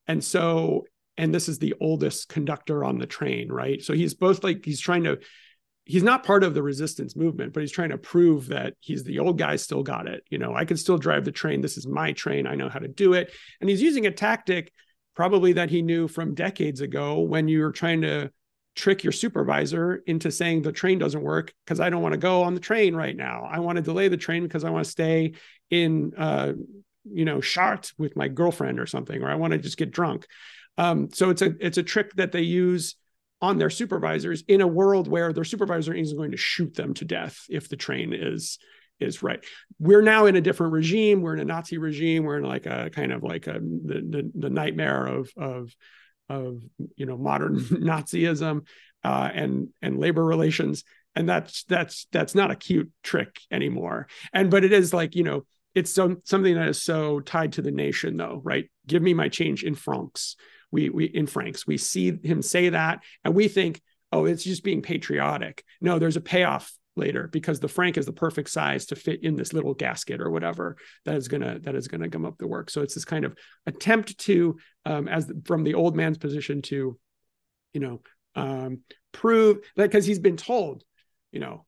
[0.06, 0.84] and so
[1.16, 4.80] and this is the oldest conductor on the train right so he's both like he's
[4.80, 5.18] trying to
[5.84, 9.18] he's not part of the resistance movement, but he's trying to prove that he's the
[9.18, 10.22] old guy still got it.
[10.30, 11.60] You know, I can still drive the train.
[11.60, 12.46] This is my train.
[12.46, 13.32] I know how to do it.
[13.60, 14.72] And he's using a tactic
[15.14, 18.30] probably that he knew from decades ago when you were trying to
[18.74, 22.42] trick your supervisor into saying the train doesn't work because I don't want to go
[22.42, 23.48] on the train right now.
[23.50, 25.34] I want to delay the train because I want to stay
[25.70, 26.54] in uh,
[27.04, 30.26] you know, Chartres with my girlfriend or something, or I want to just get drunk.
[30.76, 32.96] Um, so it's a it's a trick that they use
[33.40, 37.04] on their supervisors in a world where their supervisor is going to shoot them to
[37.04, 38.58] death if the train is
[39.00, 39.44] is right.
[39.78, 41.20] We're now in a different regime.
[41.20, 42.24] We're in a Nazi regime.
[42.24, 45.74] We're in like a kind of like a the the, the nightmare of of
[46.28, 46.62] of
[46.96, 48.66] you know modern Nazism
[49.02, 50.84] uh, and and labor relations.
[51.16, 54.08] And that's that's that's not a cute trick anymore.
[54.32, 57.62] And but it is like you know it's so, something that is so tied to
[57.62, 58.70] the nation though, right?
[58.86, 60.36] Give me my change in francs
[60.74, 61.66] we we in francs.
[61.66, 63.80] We see him say that, and we think,
[64.12, 65.64] oh, it's just being patriotic.
[65.80, 69.36] No, there's a payoff later because the franc is the perfect size to fit in
[69.36, 72.70] this little gasket or whatever that is gonna that is gonna gum up the work.
[72.70, 73.36] So it's this kind of
[73.66, 76.98] attempt to, um, as from the old man's position to,
[77.72, 78.00] you know,
[78.34, 78.80] um,
[79.12, 80.82] prove that because he's been told,
[81.32, 81.64] you know,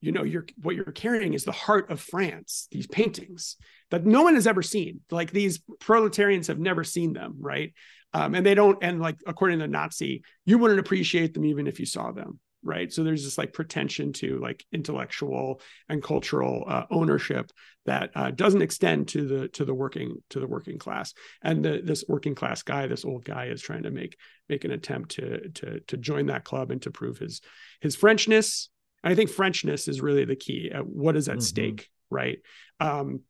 [0.00, 2.68] you know, you're what you're carrying is the heart of France.
[2.70, 3.56] These paintings
[3.90, 5.00] that no one has ever seen.
[5.10, 7.72] Like these proletarians have never seen them, right?
[8.12, 11.66] Um, and they don't, and like according to the Nazi, you wouldn't appreciate them even
[11.66, 12.92] if you saw them, right?
[12.92, 17.52] So there's this like pretension to like intellectual and cultural uh, ownership
[17.86, 21.12] that uh, doesn't extend to the to the working to the working class.
[21.42, 24.16] And the, this working class guy, this old guy, is trying to make
[24.48, 27.42] make an attempt to to to join that club and to prove his
[27.80, 28.68] his Frenchness.
[29.02, 30.70] and I think Frenchness is really the key.
[30.74, 31.42] Uh, what is at mm-hmm.
[31.42, 32.38] stake, right?
[32.80, 33.20] Um,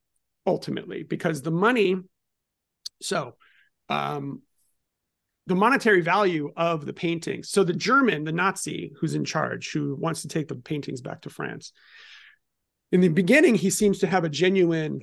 [0.46, 1.96] ultimately, because the money.
[3.02, 3.34] So,
[3.88, 4.42] um,
[5.46, 7.50] the monetary value of the paintings.
[7.50, 11.22] So the German, the Nazi who's in charge, who wants to take the paintings back
[11.22, 11.72] to France,
[12.92, 15.00] in the beginning, he seems to have a genuine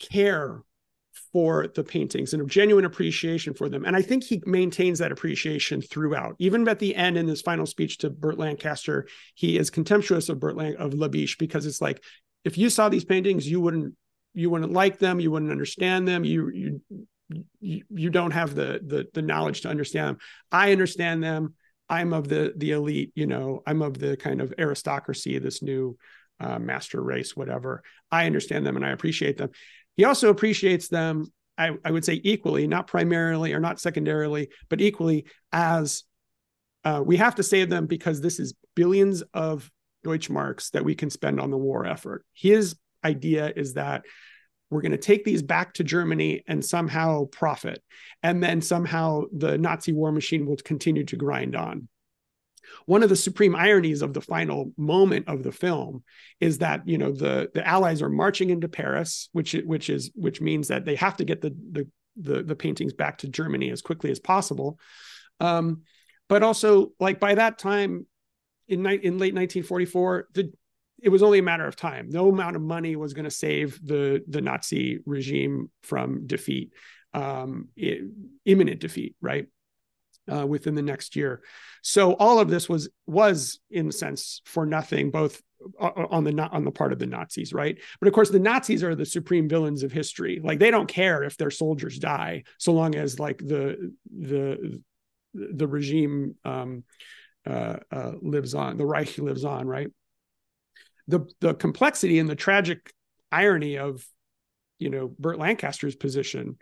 [0.00, 0.62] care
[1.32, 3.84] for the paintings and a genuine appreciation for them.
[3.84, 6.36] And I think he maintains that appreciation throughout.
[6.38, 10.40] Even at the end in his final speech to Burt Lancaster, he is contemptuous of
[10.40, 12.02] Burt Lan- of Labiche because it's like
[12.44, 13.94] if you saw these paintings, you wouldn't
[14.34, 16.80] you wouldn't like them, you wouldn't understand them, you you
[17.60, 20.18] you, don't have the, the the knowledge to understand them.
[20.52, 21.54] I understand them.
[21.88, 25.96] I'm of the the elite, you know, I'm of the kind of aristocracy, this new
[26.40, 27.82] uh, master race, whatever.
[28.10, 29.50] I understand them and I appreciate them.
[29.96, 31.26] He also appreciates them,
[31.56, 36.04] I, I would say, equally, not primarily or not secondarily, but equally as
[36.84, 39.70] uh, we have to save them because this is billions of
[40.04, 42.24] Deutschmarks that we can spend on the war effort.
[42.32, 44.04] His idea is that
[44.70, 47.82] we're going to take these back to Germany and somehow profit.
[48.22, 51.88] And then somehow the Nazi war machine will continue to grind on
[52.86, 56.02] one of the supreme ironies of the final moment of the film
[56.40, 60.40] is that you know the the allies are marching into paris which which is which
[60.40, 63.82] means that they have to get the the the, the paintings back to germany as
[63.82, 64.78] quickly as possible
[65.40, 65.82] um,
[66.28, 68.06] but also like by that time
[68.68, 70.52] in, in late 1944 the
[71.02, 73.84] it was only a matter of time no amount of money was going to save
[73.84, 76.72] the the nazi regime from defeat
[77.14, 78.02] um, it,
[78.44, 79.46] imminent defeat right
[80.32, 81.42] uh, within the next year.
[81.82, 85.40] So all of this was was in a sense for nothing, both
[85.78, 87.78] on the on the part of the Nazis, right?
[88.00, 90.40] But of course, the Nazis are the supreme villains of history.
[90.42, 94.82] Like they don't care if their soldiers die, so long as like the the
[95.34, 96.84] the regime um,
[97.46, 99.88] uh, uh, lives on, the Reich lives on, right?
[101.08, 102.92] The the complexity and the tragic
[103.30, 104.06] irony of
[104.78, 106.58] you know Burt Lancaster's position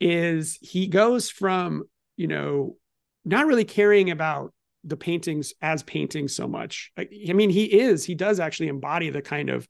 [0.00, 1.84] is he goes from
[2.16, 2.76] you know,
[3.24, 4.52] not really caring about
[4.84, 6.92] the paintings as paintings so much.
[6.96, 9.66] I, mean, he is, he does actually embody the kind of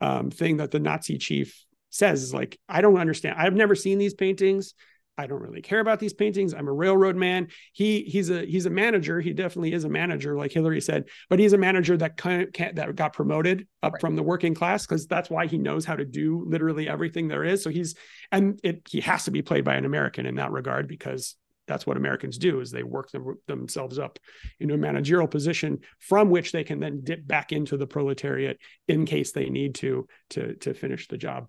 [0.00, 3.36] um, thing that the Nazi chief says is like, I don't understand.
[3.38, 4.74] I've never seen these paintings.
[5.18, 6.52] I don't really care about these paintings.
[6.52, 7.48] I'm a railroad man.
[7.72, 9.20] He he's a he's a manager.
[9.20, 11.04] He definitely is a manager, like Hillary said.
[11.30, 14.00] But he's a manager that can, can that got promoted up right.
[14.00, 17.44] from the working class because that's why he knows how to do literally everything there
[17.44, 17.62] is.
[17.62, 17.94] So he's
[18.30, 21.36] and it he has to be played by an American in that regard because
[21.66, 24.18] that's what Americans do is they work them, themselves up
[24.60, 29.04] into a managerial position from which they can then dip back into the proletariat in
[29.06, 31.48] case they need to to to finish the job.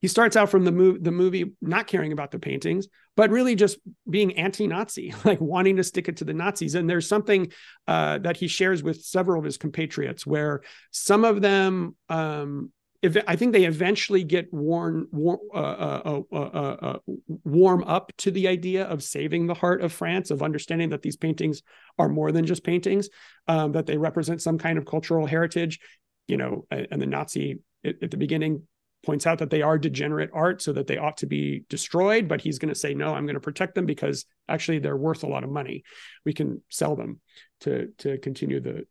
[0.00, 3.54] He starts out from the movie, the movie not caring about the paintings, but really
[3.54, 6.74] just being anti-Nazi, like wanting to stick it to the Nazis.
[6.74, 7.52] And there's something
[7.86, 13.16] uh, that he shares with several of his compatriots, where some of them um, if
[13.28, 16.98] I think they eventually get worn, war, uh uh uh, uh, uh,
[17.44, 21.16] warm up to the idea of saving the heart of France, of understanding that these
[21.16, 21.62] paintings
[21.98, 23.08] are more than just paintings,
[23.46, 25.78] um, that they represent some kind of cultural heritage.
[26.26, 28.66] You know, and the Nazi at the beginning
[29.04, 32.28] points out that they are degenerate art, so that they ought to be destroyed.
[32.28, 35.22] But he's going to say, no, I'm going to protect them because actually they're worth
[35.22, 35.84] a lot of money.
[36.24, 37.20] We can sell them
[37.60, 38.86] to to continue the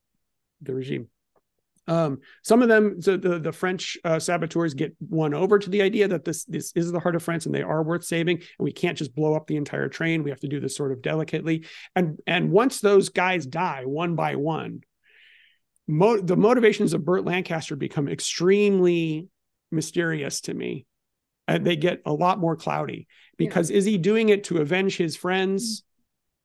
[0.62, 1.08] the regime.
[1.88, 5.82] Um, some of them, so the, the French uh, saboteurs get won over to the
[5.82, 8.66] idea that this this is the heart of France and they are worth saving, and
[8.66, 10.24] we can't just blow up the entire train.
[10.24, 11.66] We have to do this sort of delicately.
[11.96, 14.82] And and once those guys die one by one,
[15.88, 19.30] mo- the motivations of Burt Lancaster become extremely
[19.72, 20.86] mysterious to me.
[21.48, 23.08] And they get a lot more cloudy
[23.38, 23.78] because yeah.
[23.78, 25.84] is he doing it to avenge his friends,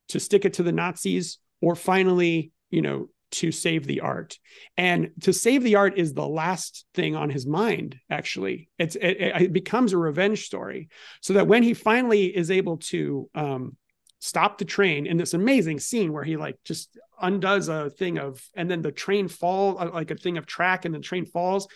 [0.09, 4.39] to stick it to the Nazis, or finally, you know, to save the art
[4.77, 9.17] and to save the art is the last thing on his mind actually it's it,
[9.19, 10.89] it becomes a revenge story
[11.23, 13.77] so that when he finally is able to um,
[14.21, 18.41] stop the train in this amazing scene where he like just undoes a thing of
[18.55, 21.67] and then the train fall uh, like a thing of track and the train falls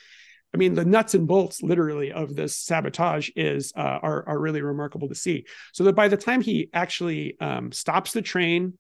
[0.55, 4.63] I mean, the nuts and bolts, literally, of this sabotage is uh, are are really
[4.63, 5.45] remarkable to see.
[5.73, 8.79] So that by the time he actually um, stops the train,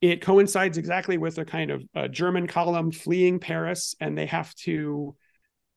[0.00, 4.54] it coincides exactly with a kind of a German column fleeing Paris, and they have
[4.56, 5.16] to,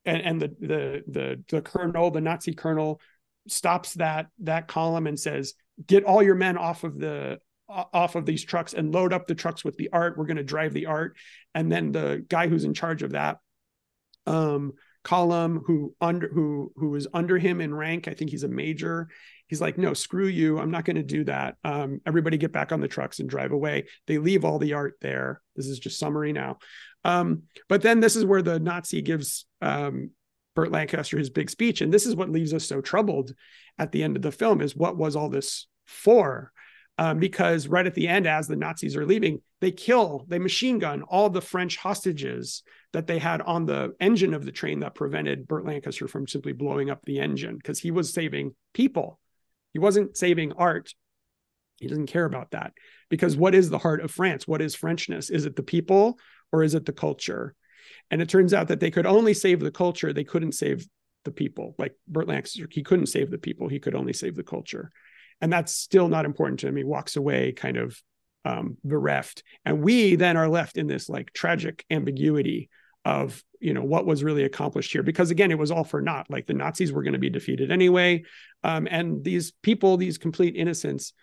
[0.05, 3.01] and, and the the the the colonel, the Nazi colonel,
[3.47, 5.53] stops that that column and says,
[5.85, 9.35] "Get all your men off of the off of these trucks and load up the
[9.35, 10.17] trucks with the art.
[10.17, 11.17] We're going to drive the art."
[11.53, 13.39] And then the guy who's in charge of that
[14.25, 14.73] um,
[15.03, 19.09] column, who under who who is under him in rank, I think he's a major.
[19.47, 20.59] He's like no screw you.
[20.59, 21.55] I'm not going to do that.
[21.63, 23.85] Um, everybody get back on the trucks and drive away.
[24.07, 25.41] They leave all the art there.
[25.55, 26.57] This is just summary now.
[27.03, 30.11] Um, but then this is where the nazi gives um,
[30.55, 33.33] burt lancaster his big speech and this is what leaves us so troubled
[33.77, 36.51] at the end of the film is what was all this for?
[36.97, 40.79] Um, because right at the end as the nazis are leaving they kill, they machine
[40.79, 42.63] gun all the French hostages
[42.93, 46.53] that they had on the engine of the train that prevented Burt Lancaster from simply
[46.53, 49.19] blowing up the engine because he was saving people.
[49.73, 50.93] He wasn't saving art.
[51.77, 52.73] He doesn't care about that
[53.09, 54.47] because what is the heart of France?
[54.47, 55.29] What is Frenchness?
[55.29, 56.19] Is it the people
[56.51, 57.53] or is it the culture?
[58.11, 60.87] And it turns out that they could only save the culture, they couldn't save
[61.25, 61.75] the people.
[61.77, 64.91] Like Burt Lancaster, he couldn't save the people, he could only save the culture.
[65.41, 66.75] And that's still not important to him.
[66.75, 68.01] He walks away kind of
[68.45, 69.43] um, bereft.
[69.65, 72.69] And we then are left in this like tragic ambiguity
[73.05, 75.03] of you know what was really accomplished here.
[75.03, 76.27] Because again it was all for naught.
[76.29, 78.23] Like the nazis were going to be defeated anyway.
[78.63, 81.13] Um, and these people these complete innocents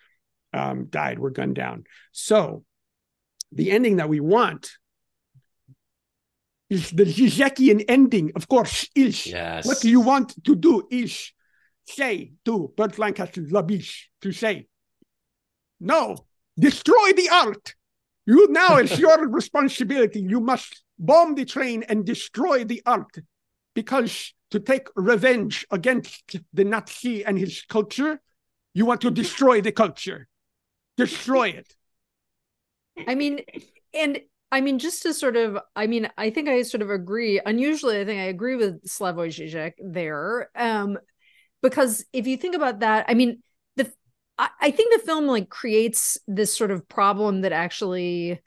[0.53, 1.85] um, died were gunned down.
[2.11, 2.63] So
[3.51, 4.71] the ending that we want
[6.69, 9.65] is the Zizekian ending of course is Yes.
[9.65, 11.31] what do you want to do is
[11.85, 14.67] say to Burt Lancaster Labiche to say
[15.79, 16.26] no
[16.59, 17.75] destroy the art
[18.25, 23.17] you now it's your responsibility you must bomb the train and destroy the art
[23.73, 28.19] because to take revenge against the Nazi and his culture,
[28.73, 30.27] you want to destroy the culture.
[30.95, 31.75] Destroy it.
[33.07, 33.41] I mean,
[33.93, 34.19] and
[34.51, 37.39] I mean, just to sort of, I mean, I think I sort of agree.
[37.45, 40.97] Unusually, I think I agree with Slavoj Žižek there, um,
[41.61, 43.43] because if you think about that, I mean,
[44.37, 48.39] I, think the film like creates this sort of problem that actually,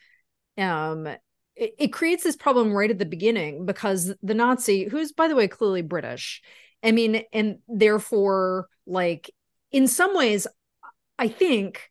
[0.57, 1.07] um,
[1.57, 5.35] it, it creates this problem right at the beginning because the Nazi, who's by the
[5.35, 6.43] way clearly British,
[6.83, 9.31] I mean, and therefore, like
[9.73, 10.47] in some ways,
[11.19, 11.91] I think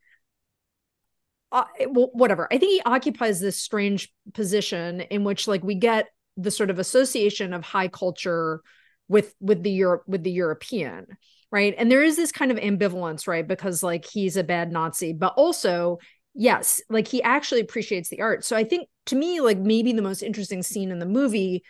[1.52, 2.48] uh, well, whatever.
[2.52, 6.08] I think he occupies this strange position in which, like, we get
[6.38, 8.62] the sort of association of high culture
[9.08, 11.08] with with the Europe with the European,
[11.52, 11.74] right?
[11.78, 13.48] And there is this kind of ambivalence, right?
[13.48, 16.00] Because like he's a bad Nazi, but also,
[16.34, 18.46] yes, like he actually appreciates the art.
[18.46, 21.64] So I think to me, like maybe the most interesting scene in the movie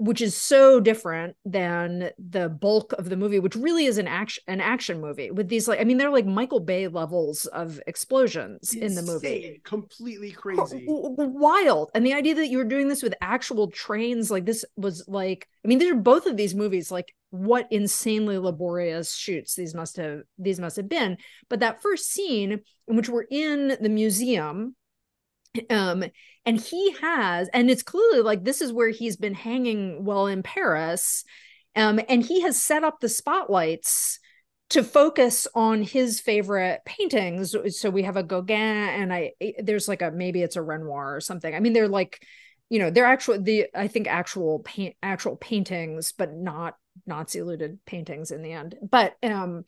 [0.00, 4.42] which is so different than the bulk of the movie which really is an action
[4.48, 8.72] an action movie with these like i mean they're like michael bay levels of explosions
[8.72, 9.60] in the movie.
[9.62, 10.84] Completely crazy.
[10.88, 11.90] Wild.
[11.94, 15.46] And the idea that you were doing this with actual trains like this was like
[15.64, 19.96] i mean these are both of these movies like what insanely laborious shoots these must
[19.96, 21.18] have these must have been.
[21.48, 24.74] But that first scene in which we're in the museum
[25.70, 26.04] um
[26.46, 30.42] and he has and it's clearly like this is where he's been hanging while in
[30.42, 31.24] paris.
[31.76, 34.18] Um and he has set up the spotlights
[34.70, 37.54] to focus on his favorite paintings.
[37.76, 41.20] So we have a gauguin and i there's like a maybe it's a renoir or
[41.20, 41.54] something.
[41.54, 42.24] I mean they're like
[42.68, 47.84] you know they're actual the i think actual paint actual paintings but not nazi looted
[47.84, 48.76] paintings in the end.
[48.88, 49.64] But um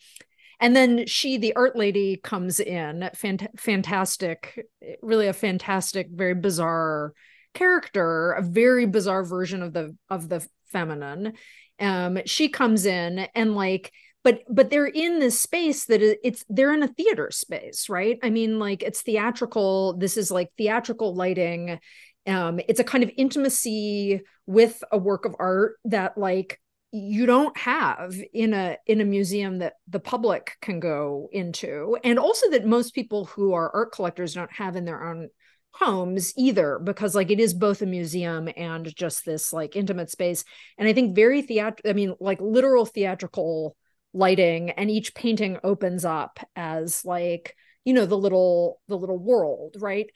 [0.62, 4.64] and then she the art lady comes in fant- fantastic
[5.02, 7.12] really a fantastic very bizarre
[7.52, 11.34] character a very bizarre version of the of the feminine.
[11.78, 13.93] Um she comes in and like
[14.24, 18.18] but but they're in this space that it's they're in a theater space right?
[18.22, 21.80] I mean like it's theatrical this is like theatrical lighting.
[22.26, 26.60] Um it's a kind of intimacy with a work of art that like
[26.93, 32.19] you don't have in a in a museum that the public can go into and
[32.19, 35.28] also that most people who are art collectors don't have in their own
[35.74, 40.44] homes either because like it is both a museum and just this like intimate space.
[40.77, 43.74] And i think very theat i mean like literal theatrical
[44.12, 49.77] lighting and each painting opens up as like you know the little the little world
[49.81, 50.10] right?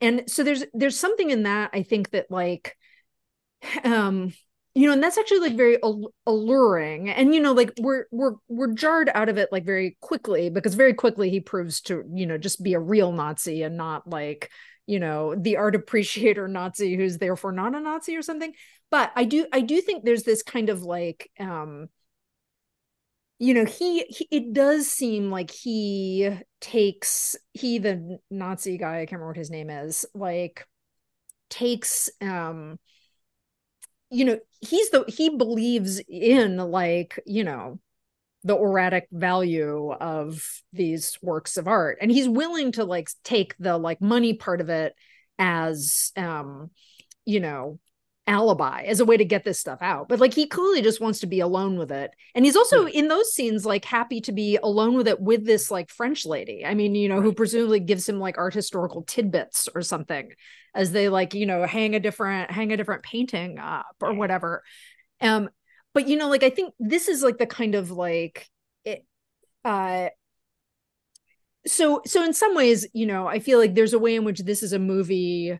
[0.00, 2.76] And so there's there's something in that i think that like
[3.84, 4.32] um
[4.76, 5.78] you know and that's actually like very
[6.26, 7.08] alluring.
[7.08, 10.74] And you know like we're we're we're jarred out of it like very quickly because
[10.74, 14.50] very quickly he proves to you know just be a real nazi and not like
[14.86, 18.52] you know the art appreciator nazi who's therefore not a nazi or something.
[18.90, 21.88] But i do i do think there's this kind of like um
[23.38, 26.30] you know he, he it does seem like he
[26.60, 30.66] takes he the nazi guy i can't remember what his name is like
[31.50, 32.78] takes um
[34.10, 37.78] you know he's the he believes in like you know
[38.46, 41.98] the auratic value of these works of art.
[42.00, 44.94] And he's willing to like take the like money part of it
[45.36, 46.70] as um
[47.24, 47.80] you know
[48.26, 50.08] alibi as a way to get this stuff out.
[50.08, 52.10] But like he clearly just wants to be alone with it.
[52.34, 55.70] And he's also in those scenes like happy to be alone with it with this
[55.70, 56.64] like french lady.
[56.64, 60.32] I mean you know who presumably gives him like art historical tidbits or something
[60.74, 64.62] as they like you know hang a different hang a different painting up or whatever.
[65.20, 65.48] Um
[65.96, 68.46] but you know like i think this is like the kind of like
[68.84, 69.06] it
[69.64, 70.08] uh
[71.66, 74.40] so so in some ways you know i feel like there's a way in which
[74.40, 75.58] this is a movie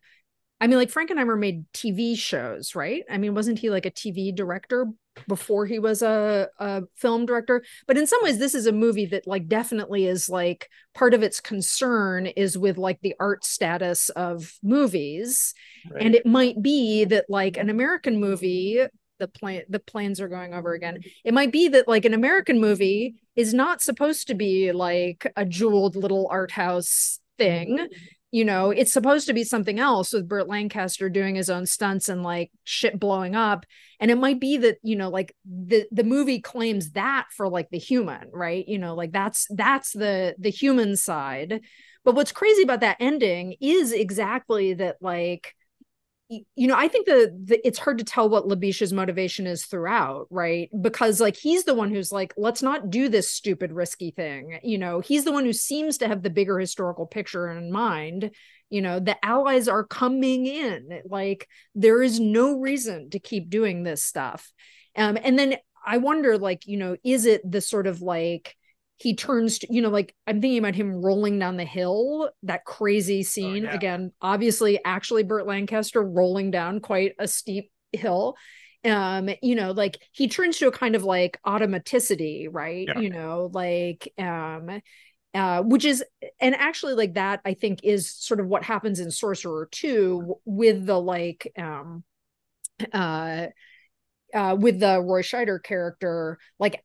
[0.61, 3.05] i mean like frankenheimer made tv shows right?
[3.11, 4.87] I mean wasn't he like a tv director
[5.29, 7.65] before he was a, a film director?
[7.87, 11.23] But in some ways this is a movie that like definitely is like part of
[11.23, 15.55] its concern is with like the art status of movies.
[15.91, 16.03] Right.
[16.03, 18.85] and it might be that like an american movie
[19.19, 21.01] the plane the planes are going over again.
[21.25, 25.45] It might be that like an american movie is not supposed to be like a
[25.45, 27.89] jeweled little art house thing
[28.31, 32.09] you know it's supposed to be something else with burt lancaster doing his own stunts
[32.09, 33.65] and like shit blowing up.
[33.99, 37.71] And it might be that you know like the the movie claims that for like
[37.71, 38.67] the human right?
[38.67, 41.61] You know like that's that's the the human side.
[42.05, 45.55] But what's crazy about that ending is exactly that like
[46.29, 50.27] you know, I think the, the it's hard to tell what Labiche's motivation is throughout,
[50.31, 50.69] right?
[50.81, 54.59] Because like he's the one who's like, let's not do this stupid risky thing.
[54.63, 58.31] You know, he's the one who seems to have the bigger historical picture in mind.
[58.71, 61.03] You know, the allies are coming in.
[61.09, 64.53] Like there is no reason to keep doing this stuff.
[64.97, 68.57] Um, and then I wonder, like, you know, is it the sort of like
[68.99, 72.65] he turns to, you know, like I'm thinking about him rolling down the hill, that
[72.65, 73.67] crazy oh, scene.
[73.67, 73.75] Oh, yeah.
[73.75, 78.37] Again, obviously, actually, Burt Lancaster rolling down quite a steep hill.
[78.85, 82.87] Um, you know, like he turns to a kind of like automaticity, right?
[82.89, 83.01] Yeah.
[83.01, 84.81] You know, like um
[85.37, 86.03] uh, which is
[86.41, 90.87] and actually like that i think is sort of what happens in sorcerer 2 with
[90.87, 92.03] the like um
[92.93, 93.47] uh
[94.33, 96.83] uh with the roy scheider character like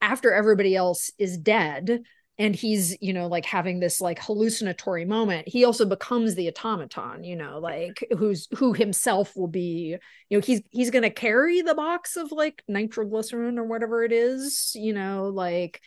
[0.00, 2.02] after everybody else is dead
[2.38, 7.24] and he's you know like having this like hallucinatory moment he also becomes the automaton
[7.24, 9.96] you know like who's who himself will be
[10.28, 14.12] you know he's he's going to carry the box of like nitroglycerin or whatever it
[14.12, 15.80] is you know like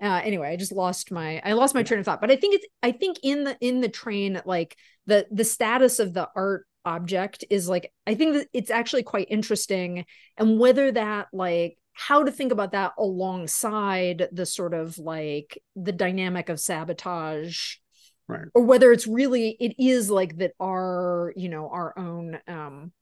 [0.00, 2.54] uh anyway i just lost my i lost my train of thought but i think
[2.54, 4.76] it's i think in the in the train like
[5.06, 9.26] the the status of the art object is like i think that it's actually quite
[9.28, 10.04] interesting
[10.36, 15.90] and whether that like how to think about that alongside the sort of like the
[15.90, 17.74] dynamic of sabotage
[18.28, 22.92] right or whether it's really it is like that our you know our own um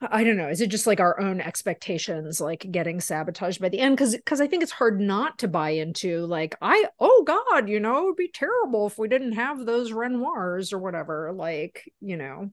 [0.00, 0.48] I don't know.
[0.48, 3.96] Is it just like our own expectations, like getting sabotaged by the end?
[3.96, 7.80] Because because I think it's hard not to buy into like I oh God, you
[7.80, 11.32] know, it would be terrible if we didn't have those Renoirs or whatever.
[11.34, 12.52] Like you know.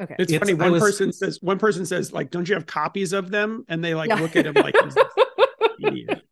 [0.00, 0.16] Okay.
[0.18, 0.54] It's, it's funny.
[0.54, 0.82] One was...
[0.82, 3.64] person says, one person says, like, don't you have copies of them?
[3.68, 4.20] And they like yeah.
[4.20, 4.74] look at him like,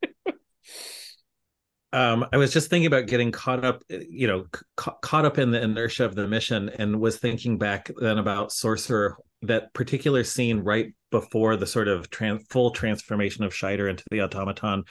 [1.92, 5.50] um, I was just thinking about getting caught up, you know, ca- caught up in
[5.50, 10.60] the inertia of the mission, and was thinking back then about Sorcerer, that particular scene
[10.60, 14.84] right before the sort of trans- full transformation of Scheider into the automaton,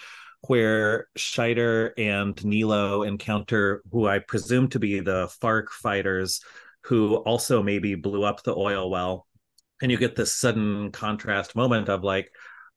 [0.47, 6.41] where Scheider and Nilo encounter who I presume to be the FARC fighters
[6.85, 9.27] who also maybe blew up the oil well.
[9.81, 12.29] And you get this sudden contrast moment of like,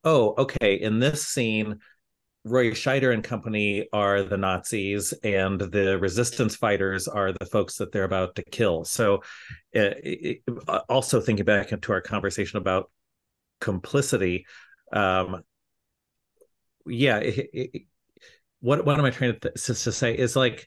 [0.02, 1.78] oh, okay, in this scene,
[2.44, 7.92] Roy Scheider and company are the Nazis, and the resistance fighters are the folks that
[7.92, 8.84] they're about to kill.
[8.84, 9.22] So,
[9.72, 10.54] it, it,
[10.88, 12.90] also thinking back into our conversation about
[13.60, 14.46] complicity,
[14.92, 15.42] um,
[16.86, 17.82] yeah, it,
[18.60, 20.66] what what am I trying to, th- to say is like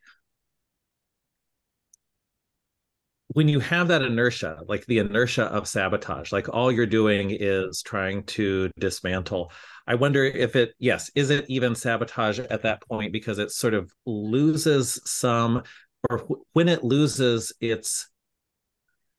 [3.33, 7.81] when you have that inertia, like the inertia of sabotage, like all you're doing is
[7.81, 9.51] trying to dismantle.
[9.87, 13.73] I wonder if it, yes, is it even sabotage at that point because it sort
[13.73, 15.63] of loses some,
[16.09, 18.09] or when it loses its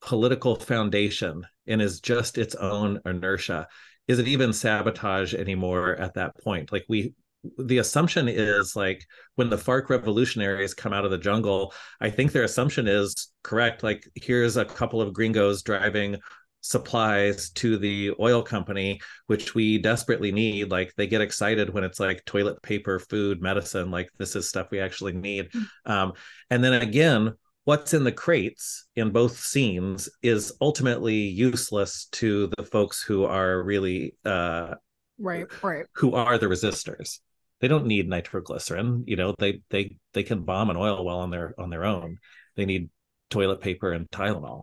[0.02, 3.66] political foundation and is just its own inertia,
[4.08, 6.70] is it even sabotage anymore at that point?
[6.70, 7.14] Like we
[7.58, 9.04] the assumption is like
[9.34, 13.82] when the FARC revolutionaries come out of the jungle, I think their assumption is correct.
[13.82, 16.16] Like, here's a couple of gringos driving
[16.60, 20.70] supplies to the oil company, which we desperately need.
[20.70, 23.90] Like, they get excited when it's like toilet paper, food, medicine.
[23.90, 25.50] Like, this is stuff we actually need.
[25.50, 25.92] Mm-hmm.
[25.92, 26.12] Um,
[26.50, 32.64] and then again, what's in the crates in both scenes is ultimately useless to the
[32.64, 34.74] folks who are really uh,
[35.18, 37.20] right right who are the resistors
[37.62, 41.30] they don't need nitroglycerin you know they they they can bomb an oil well on
[41.30, 42.18] their on their own.
[42.56, 42.90] They need
[43.30, 44.62] toilet paper and tylenol.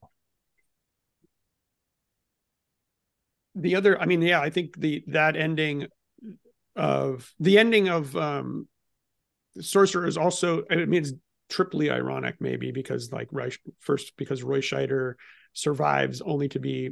[3.55, 5.87] The other i mean yeah i think the that ending
[6.75, 8.67] of the ending of um
[9.59, 11.13] sorcerer is also i mean it's
[11.49, 15.15] triply ironic maybe because like Reich, first because roy scheider
[15.53, 16.91] survives only to be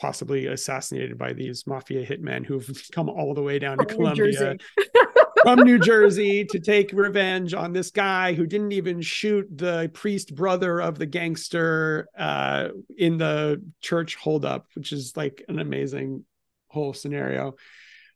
[0.00, 4.56] possibly assassinated by these mafia hitmen who've come all the way down to Colombia
[5.42, 10.34] from New Jersey to take revenge on this guy who didn't even shoot the priest
[10.34, 16.24] brother of the gangster uh, in the church holdup, which is like an amazing
[16.68, 17.54] whole scenario.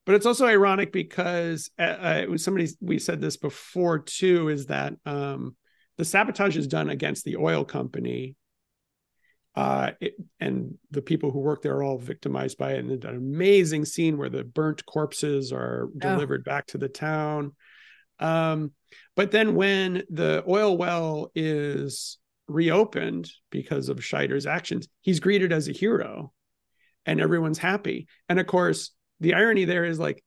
[0.07, 4.95] But it's also ironic because uh, uh, somebody we said this before too is that
[5.05, 5.57] um,
[5.99, 8.35] the sabotage is done against the oil company
[9.61, 12.79] uh, it, and the people who work there are all victimized by it.
[12.79, 16.51] And an amazing scene where the burnt corpses are delivered oh.
[16.51, 17.53] back to the town.
[18.19, 18.73] Um,
[19.17, 22.17] but then when the oil well is
[22.49, 26.33] reopened because of Scheider's actions, he's greeted as a hero,
[27.05, 28.09] and everyone's happy.
[28.31, 30.25] And of course, the irony there is like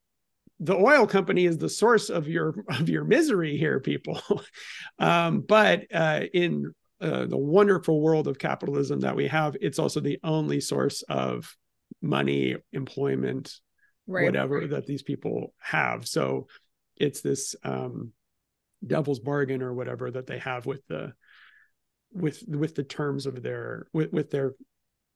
[0.59, 4.21] the oil company is the source of your of your misery here people
[4.99, 6.71] um, but uh, in
[7.03, 11.53] uh, the wonderful world of capitalism that we have, it's also the only source of
[12.01, 13.53] money, employment,
[14.07, 14.23] right.
[14.23, 16.07] whatever that these people have.
[16.07, 16.47] So
[16.95, 18.13] it's this um,
[18.85, 21.13] devil's bargain or whatever that they have with the
[22.13, 24.53] with with the terms of their with, with their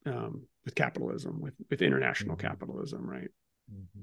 [0.04, 2.46] um, with capitalism with with international mm-hmm.
[2.46, 3.30] capitalism, right?
[3.72, 4.02] Mm-hmm.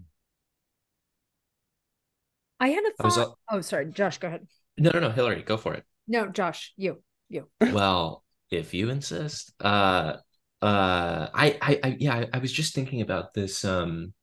[2.60, 3.38] I had a thought.
[3.52, 4.48] oh, sorry, Josh, go ahead.
[4.76, 5.84] No, no, no, Hillary, go for it.
[6.08, 7.48] No, Josh, you you.
[7.72, 9.54] well, if you insist.
[9.60, 10.18] Uh
[10.62, 14.14] uh I I, I yeah, I, I was just thinking about this um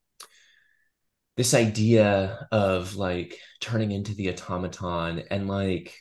[1.36, 5.94] this idea of like turning into the automaton and like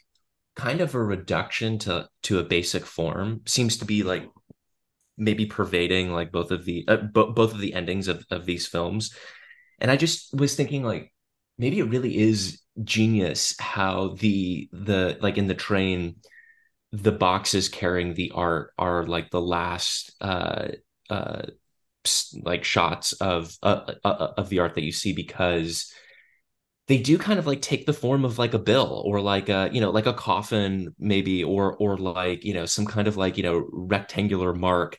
[0.56, 4.30] kind of a reduction to to a basic form seems to be like
[5.18, 8.68] maybe pervading like both of the uh, bo- both of the endings of, of these
[8.68, 9.16] films
[9.80, 11.14] and i just was thinking like
[11.58, 16.16] maybe it really is genius how the the like in the train
[16.92, 20.68] the boxes carrying the art are like the last uh
[21.10, 21.44] uh
[22.44, 25.94] like shots of uh, uh, uh, of the art that you see because
[26.88, 29.70] they do kind of like take the form of like a bill or like a
[29.72, 33.38] you know like a coffin maybe or or like you know some kind of like
[33.38, 34.98] you know rectangular mark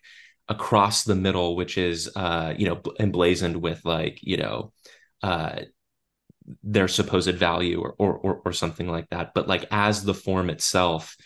[0.48, 4.72] across the middle which is uh you know emblazoned with like you know
[5.22, 5.60] uh
[6.62, 9.32] their supposed value or, or or something like that.
[9.34, 11.16] But like as the form itself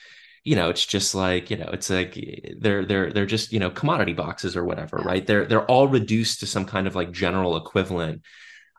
[0.47, 2.13] you know it's just like you know it's like
[2.59, 5.27] they're they're they're just you know commodity boxes or whatever right?
[5.27, 8.23] They're they're all reduced to some kind of like general equivalent.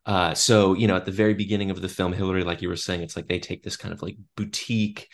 [0.06, 2.76] Uh so you know at the very beginning of the film hillary like you were
[2.78, 5.10] saying it's like they take this kind of like boutique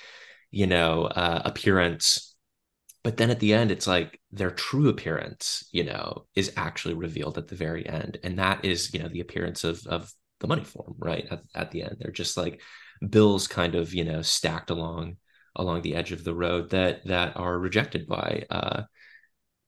[0.52, 2.36] you know uh appearance
[3.04, 7.38] but then at the end it's like their true appearance you know is actually revealed
[7.40, 10.14] at the very end and that is you know the appearance of of
[10.44, 11.98] the money form right at, at the end.
[12.00, 12.62] They're just like
[13.08, 15.18] bills kind of you know stacked along
[15.56, 18.84] along the edge of the road that that are rejected by uh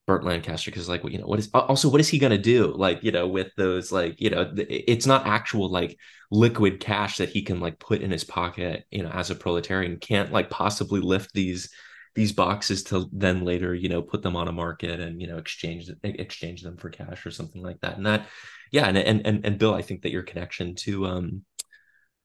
[0.06, 2.72] Burt Lancaster because like you know what is also what is he gonna do?
[2.76, 5.98] Like you know with those like you know it's not actual like
[6.30, 9.98] liquid cash that he can like put in his pocket you know as a proletarian.
[9.98, 11.70] Can't like possibly lift these
[12.14, 15.38] these boxes to then later you know put them on a market and you know
[15.38, 17.96] exchange exchange them for cash or something like that.
[17.96, 18.28] And that
[18.70, 21.42] yeah and and and, and Bill I think that your connection to um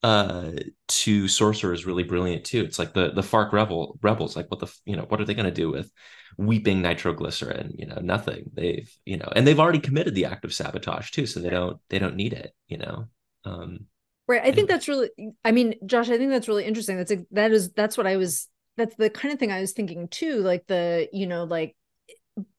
[0.02, 0.50] uh
[0.88, 2.62] to sorcerer is really brilliant too.
[2.62, 5.34] It's like the the farc rebel rebels like what the you know what are they
[5.34, 5.90] going to do with
[6.36, 8.50] weeping nitroglycerin you know nothing?
[8.52, 11.78] They've you know and they've already committed the act of sabotage too so they don't
[11.88, 13.06] they don't need it you know?
[13.44, 13.86] Um
[14.28, 15.10] right i think that's really
[15.44, 16.96] i mean josh i think that's really interesting.
[16.96, 19.72] That's a, that is that's what i was that's the kind of thing i was
[19.72, 21.76] thinking too like the you know like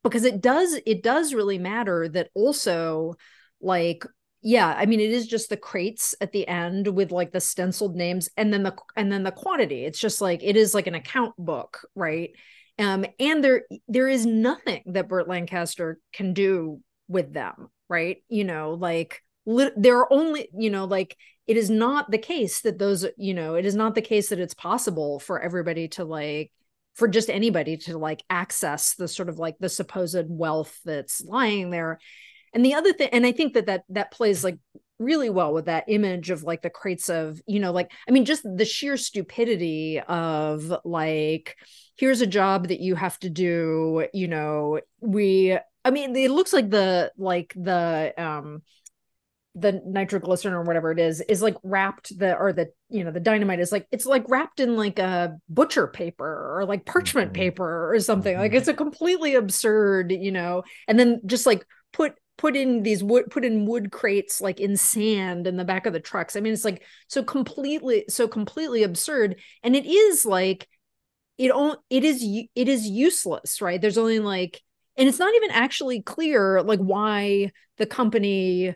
[0.03, 3.15] because it does it does really matter that also
[3.61, 4.05] like
[4.43, 7.95] yeah i mean it is just the crates at the end with like the stenciled
[7.95, 9.85] names and then the and then the quantity.
[9.85, 12.31] It's just like it is like an account book right?
[12.79, 18.17] Um and there there is nothing that burt lancaster can do with them right?
[18.29, 21.15] You know like li- there are only you know like
[21.45, 24.39] it is not the case that those you know it is not the case that
[24.39, 26.51] it's possible for everybody to like
[26.95, 31.69] for just anybody to like access the sort of like the supposed wealth that's lying
[31.69, 31.99] there
[32.53, 34.57] and the other thing and i think that that that plays like
[34.99, 38.25] really well with that image of like the crates of you know like i mean
[38.25, 41.57] just the sheer stupidity of like
[41.95, 46.53] here's a job that you have to do you know we i mean it looks
[46.53, 48.61] like the like the um
[49.55, 53.19] the nitroglycerin or whatever it is is like wrapped the or the you know the
[53.19, 57.41] dynamite is like it's like wrapped in like a butcher paper or like parchment mm-hmm.
[57.41, 58.41] paper or something mm-hmm.
[58.41, 63.03] like it's a completely absurd you know and then just like put put in these
[63.03, 66.35] wood put in wood crates like in sand in the back of the trucks.
[66.35, 69.39] I mean it's like so completely so completely absurd.
[69.63, 70.67] And it is like
[71.37, 73.81] it all it is it is useless right?
[73.81, 74.61] There's only like
[74.97, 78.75] and it's not even actually clear like why the company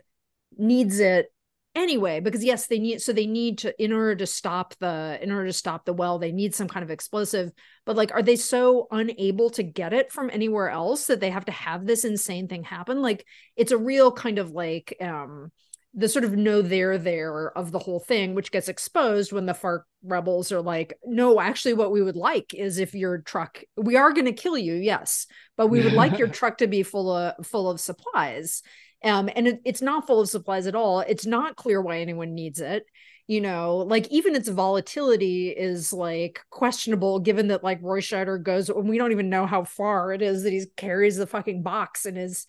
[0.56, 1.26] needs it
[1.74, 5.30] anyway because yes they need so they need to in order to stop the in
[5.30, 7.50] order to stop the well they need some kind of explosive.
[7.86, 11.44] But like are they so unable to get it from anywhere else that they have
[11.46, 13.02] to have this insane thing happen?
[13.02, 13.26] Like
[13.56, 15.52] it's a real kind of like um
[15.94, 19.54] the sort of no there there of the whole thing which gets exposed when the
[19.54, 23.96] FARC rebels are like no actually what we would like is if your truck we
[23.96, 25.26] are going to kill you yes
[25.56, 28.62] but we would like your truck to be full of full of supplies
[29.04, 31.00] um and it, it's not full of supplies at all.
[31.00, 32.84] It's not clear why anyone needs it
[33.28, 38.70] you know like even its volatility is like questionable given that like roy scheider goes
[38.70, 42.06] and we don't even know how far it is that he carries the fucking box
[42.06, 42.46] in his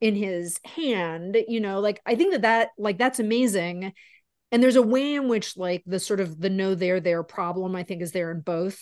[0.00, 3.92] in his hand you know like i think that that like that's amazing.
[4.50, 7.74] And there's a way in which like the sort of the no there there problem
[7.76, 8.78] i think is there in both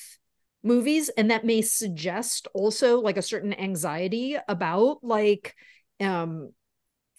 [0.63, 1.09] movies.
[1.11, 5.55] And that may suggest also like a certain anxiety about like
[6.01, 6.51] um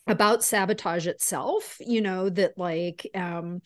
[0.08, 3.62] about sabotage itself you know that like um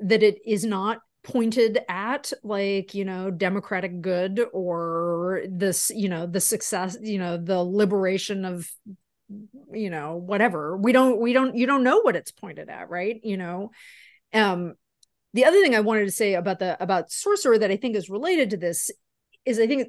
[0.00, 6.26] that it is not pointed at like you know democratic good or this you know
[6.26, 8.70] the success you know the liberation of
[9.72, 10.76] you know whatever.
[10.76, 13.20] We don't we don't you don't know what it's pointed at right?
[13.22, 13.70] You know?
[14.32, 14.74] Um
[15.34, 18.08] the other thing i wanted to say about the about sorcerer that i think is
[18.08, 18.90] related to this
[19.44, 19.88] is i think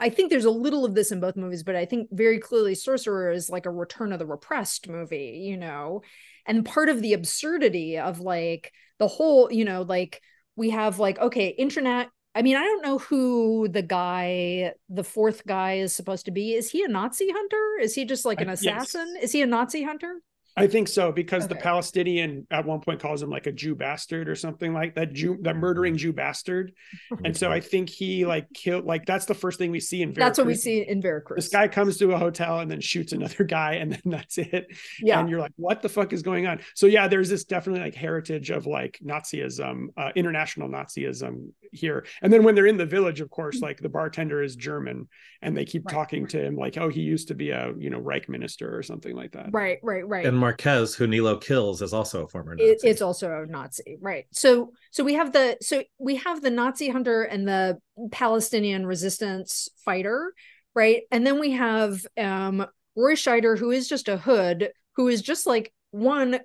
[0.00, 2.74] I think there's a little of this in both movies, but I think very clearly
[2.74, 6.02] Sorcerer is like a return of the repressed movie, you know.
[6.46, 10.22] And part of the absurdity of like the whole, you know, like
[10.56, 12.10] we have like, okay, internet.
[12.34, 16.54] I mean, I don't know who the guy, the fourth guy is supposed to be.
[16.54, 17.82] Is he a Nazi hunter?
[17.82, 19.12] Is he just like an uh, assassin?
[19.14, 19.24] Yes.
[19.24, 20.14] Is he a Nazi hunter?
[20.58, 21.54] I think so because okay.
[21.54, 25.12] the Palestinian at one point calls him like a Jew bastard or something like that
[25.12, 26.72] Jew that murdering Jew bastard,
[27.24, 30.12] and so I think he like killed like that's the first thing we see in
[30.12, 30.26] Veracruz.
[30.26, 31.36] That's what we see in Veracruz.
[31.44, 34.66] This guy comes to a hotel and then shoots another guy, and then that's it.
[35.00, 36.60] Yeah, and you're like, what the fuck is going on?
[36.74, 42.32] So yeah, there's this definitely like heritage of like Nazism, uh, international Nazism here, and
[42.32, 45.08] then when they're in the village, of course, like the bartender is German,
[45.42, 47.90] and they keep right, talking to him like, oh, he used to be a you
[47.90, 49.50] know Reich minister or something like that.
[49.52, 50.26] Right, right, right.
[50.26, 52.70] And Marquez, who Nilo kills, is also a former Nazi.
[52.70, 54.26] It, it's also a Nazi, right?
[54.32, 57.78] So, so we have the so we have the Nazi hunter and the
[58.10, 60.32] Palestinian resistance fighter,
[60.74, 61.02] right?
[61.10, 62.66] And then we have um
[62.96, 66.40] Roy Scheider, who is just a hood, who is just like one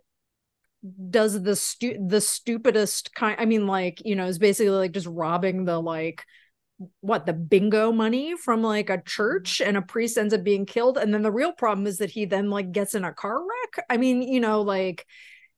[1.09, 3.37] does the stu- the stupidest kind.
[3.39, 6.23] I mean, like you know, is basically like just robbing the like
[7.01, 10.97] what the bingo money from like a church and a priest ends up being killed
[10.97, 13.85] and then the real problem is that he then like gets in a car wreck
[13.89, 15.05] i mean you know like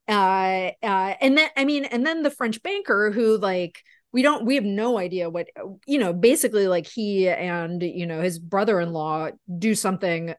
[0.07, 3.81] uh uh and then i mean and then the french banker who like
[4.11, 5.47] we don't we have no idea what
[5.87, 10.33] you know basically like he and you know his brother-in-law do something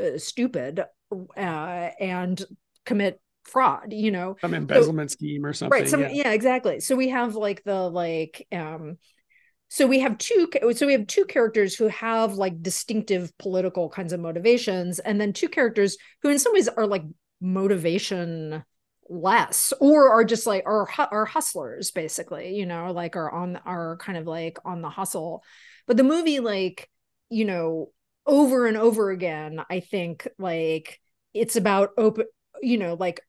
[0.00, 0.84] uh, stupid
[1.36, 2.44] uh and
[2.86, 4.36] commit fraud you know?
[4.40, 6.10] Some embezzlement so, scheme or something right some, yeah.
[6.10, 6.80] yeah exactly.
[6.80, 8.98] So we have like the like um
[9.68, 14.12] so we have two so we have two characters who have like distinctive political kinds
[14.12, 17.04] of motivations and then two characters who in some ways are like
[17.40, 18.64] motivation
[19.10, 23.98] less or are just like are are hustlers basically you know like are on are
[23.98, 25.42] kind of like on the hustle.
[25.86, 26.88] But the movie like
[27.28, 27.90] you know
[28.26, 31.00] over and over again i think like
[31.32, 32.24] it's about open
[32.62, 33.20] you know like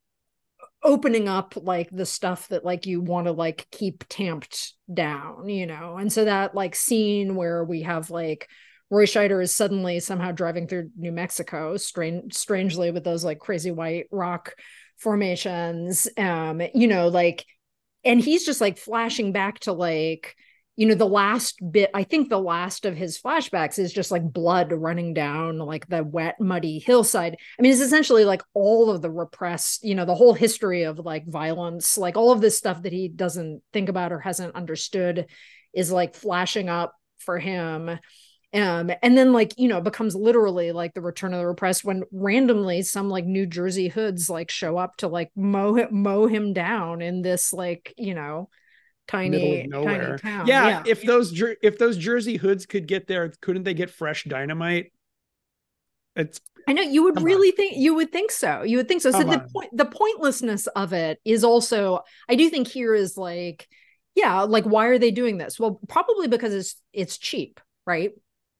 [0.86, 5.66] opening up like the stuff that like you want to like keep tamped down, you
[5.66, 5.96] know.
[5.96, 8.48] And so that like scene where we have like
[8.88, 13.72] Roy Scheider is suddenly somehow driving through New Mexico, strange strangely with those like crazy
[13.72, 14.54] white rock
[14.96, 16.06] formations.
[16.16, 17.44] Um, you know, like
[18.04, 20.36] and he's just like flashing back to like
[20.76, 24.22] you know the last bit i think the last of his flashbacks is just like
[24.22, 27.36] blood running down like the wet muddy hillside.
[27.58, 30.98] I mean it's essentially like all of the repressed you know the whole history of
[30.98, 35.26] like violence like all of this stuff that he doesn't think about or hasn't understood
[35.72, 37.98] is like flashing up for him.
[38.54, 42.04] Um, and then like you know becomes literally like the return of the repressed when
[42.10, 47.02] randomly some like new jersey hoods like show up to like mow mow him down
[47.02, 48.48] in this like you know
[49.08, 50.46] tiny tiny town.
[50.46, 54.24] Yeah, yeah, if those if those Jersey hoods could get there, couldn't they get fresh
[54.24, 54.92] dynamite?
[56.14, 57.56] It's I know you would really on.
[57.56, 58.62] think you would think so.
[58.62, 59.12] You would think so.
[59.12, 63.16] Come so the point the pointlessness of it is also I do think here is
[63.16, 63.68] like
[64.14, 65.60] yeah, like why are they doing this?
[65.60, 68.12] Well, probably because it's it's cheap, right?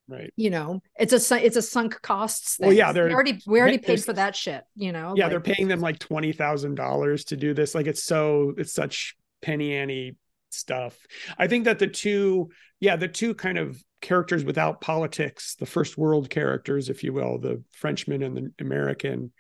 [0.09, 0.33] Right.
[0.37, 2.57] You know, it's a it's a sunk costs.
[2.57, 2.69] Thing.
[2.69, 4.63] Well, yeah, they're we already we already paid for that shit.
[4.77, 5.15] You know.
[5.17, 7.75] Yeah, like, they're paying them like twenty thousand dollars to do this.
[7.75, 10.17] Like it's so it's such penny ante
[10.51, 10.97] stuff.
[11.39, 12.51] I think that the two,
[12.81, 17.39] yeah, the two kind of characters without politics, the first world characters, if you will,
[17.39, 19.33] the Frenchman and the American,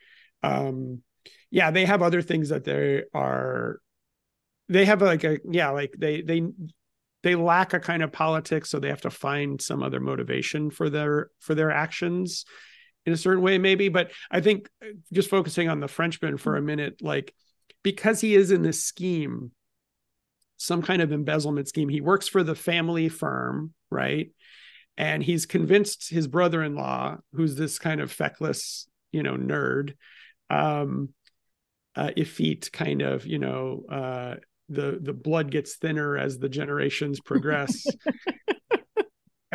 [0.43, 1.03] um,
[1.51, 3.81] yeah, they have other things that they are.
[4.69, 6.43] They have like a yeah, like they they
[7.23, 10.91] they lack a kind of politics, so they have to find some other motivation for
[10.91, 12.45] their for their actions
[13.05, 13.89] in a certain way, maybe.
[13.89, 17.33] But I think uh, just focusing on the Frenchman for a minute, like
[17.83, 19.53] because he is in this scheme,
[20.57, 21.89] some kind of embezzlement scheme.
[21.89, 24.31] He works for the family firm, right?
[24.97, 29.95] And he's convinced his brother-in-law, who's this kind of feckless, you know, nerd,
[30.49, 31.11] um,
[31.95, 34.35] uh, effete kind of, you know, uh,
[34.69, 37.87] the the blood gets thinner as the generations progress.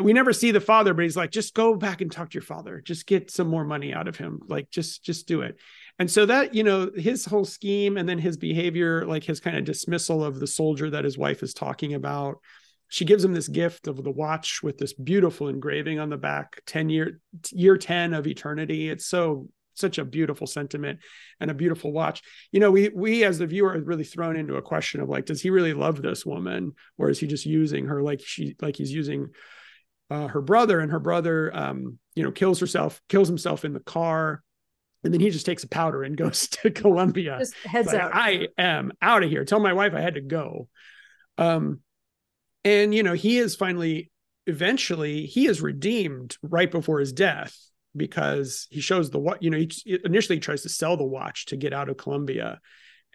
[0.01, 2.41] we never see the father, but he's like, just go back and talk to your
[2.41, 2.81] father.
[2.81, 4.41] Just get some more money out of him.
[4.47, 5.57] Like, just just do it
[6.01, 9.55] and so that you know his whole scheme and then his behavior like his kind
[9.55, 12.39] of dismissal of the soldier that his wife is talking about
[12.87, 16.61] she gives him this gift of the watch with this beautiful engraving on the back
[16.65, 17.19] 10 year
[17.51, 20.99] year 10 of eternity it's so such a beautiful sentiment
[21.39, 24.55] and a beautiful watch you know we we as the viewer are really thrown into
[24.55, 27.85] a question of like does he really love this woman or is he just using
[27.85, 29.27] her like she like he's using
[30.11, 33.79] uh, her brother and her brother um you know kills herself kills himself in the
[33.79, 34.43] car
[35.03, 37.37] and then he just takes a powder and goes to Colombia.
[37.39, 38.11] Just heads like, out.
[38.13, 39.45] I am out of here.
[39.45, 40.67] Tell my wife I had to go.
[41.37, 41.79] Um,
[42.63, 44.11] and you know, he is finally,
[44.45, 47.57] eventually, he is redeemed right before his death
[47.95, 49.57] because he shows the what you know.
[49.57, 52.59] He initially tries to sell the watch to get out of Colombia,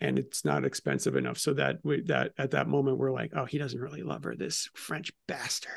[0.01, 1.39] and it's not expensive enough.
[1.39, 4.35] So that we, that at that moment we're like, oh, he doesn't really love her,
[4.35, 5.71] this French bastard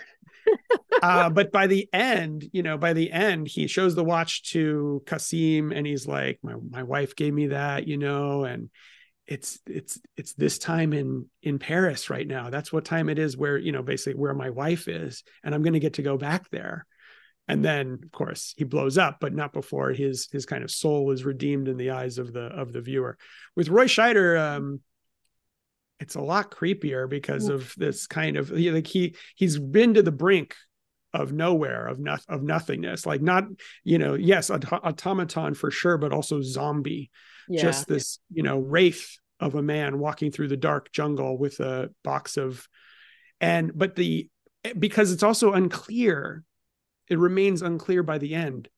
[1.01, 5.01] uh, but by the end, you know, by the end, he shows the watch to
[5.05, 8.69] Kassem and he's like, my, my wife gave me that, you know, and
[9.27, 12.49] it's, it's, it's this time in, in Paris right now.
[12.49, 15.23] That's what time it is where, you know, basically where my wife is.
[15.43, 16.85] And I'm going to get to go back there.
[17.47, 21.11] And then of course he blows up, but not before his, his kind of soul
[21.11, 23.17] is redeemed in the eyes of the, of the viewer
[23.55, 24.39] with Roy Scheider.
[24.39, 24.81] Um,
[25.99, 30.11] it's a lot creepier because of this kind of like he he's been to the
[30.11, 30.55] brink
[31.14, 33.45] of nowhere of not of nothingness like not
[33.84, 37.10] you know yes aut- automaton for sure but also zombie.
[37.48, 37.64] Yeah.
[37.64, 41.90] just this you know wraith of a man walking through the dark jungle with a
[42.03, 42.68] box of
[43.41, 44.30] and but the
[44.64, 46.44] eh, because it's also unclear
[47.10, 48.69] it remains unclear by the end.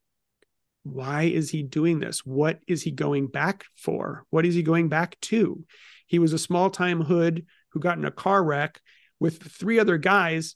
[0.83, 2.25] Why is he doing this?
[2.25, 4.25] What is he going back for?
[4.29, 5.63] What is he going back to?
[6.07, 8.81] He was a small time hood who got in a car wreck
[9.19, 10.55] with three other guys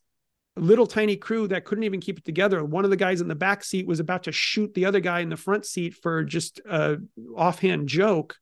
[0.62, 2.64] little tiny crew that couldn't even keep it together.
[2.64, 5.20] One of the guys in the back seat was about to shoot the other guy
[5.20, 6.98] in the front seat for just a
[7.36, 8.38] offhand joke.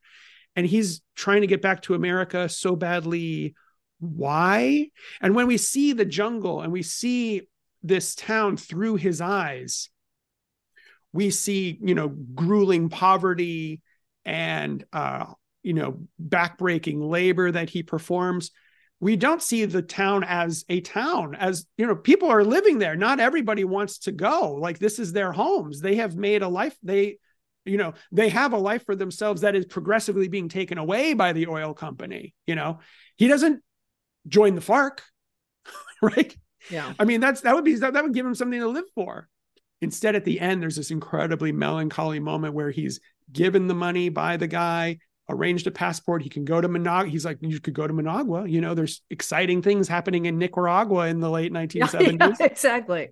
[0.56, 3.56] And he's trying to get back to America so badly.
[4.00, 4.90] Why?
[5.22, 7.48] And when we see the jungle and we see
[7.82, 9.90] this town through his eyes,
[11.12, 13.82] we see, you know, grueling poverty
[14.26, 15.26] and, uh,
[15.64, 18.52] you know, backbreaking labor that he performs
[19.00, 22.96] we don't see the town as a town as you know people are living there.
[22.96, 24.54] Not everybody wants to go.
[24.54, 25.82] Like this is their homes.
[25.82, 27.18] They have made a life they
[27.66, 31.34] you know they have a life for themselves that is progressively being taken away by
[31.34, 32.80] the oil company you know?
[33.16, 33.62] He doesn't
[34.28, 35.00] join the farc
[36.02, 36.36] right?
[36.70, 36.94] Yeah.
[36.98, 39.28] I mean that's that would be that, that would give him something to live for.
[39.82, 43.00] Instead at the end there's this incredibly melancholy moment where he's
[43.32, 46.22] given the money by the guy arranged a passport.
[46.22, 47.10] He can go to Managua.
[47.10, 48.48] He's like, you could go to Managua.
[48.48, 52.38] You know, there's exciting things happening in Nicaragua in the late 1970s.
[52.40, 53.10] Yeah, exactly.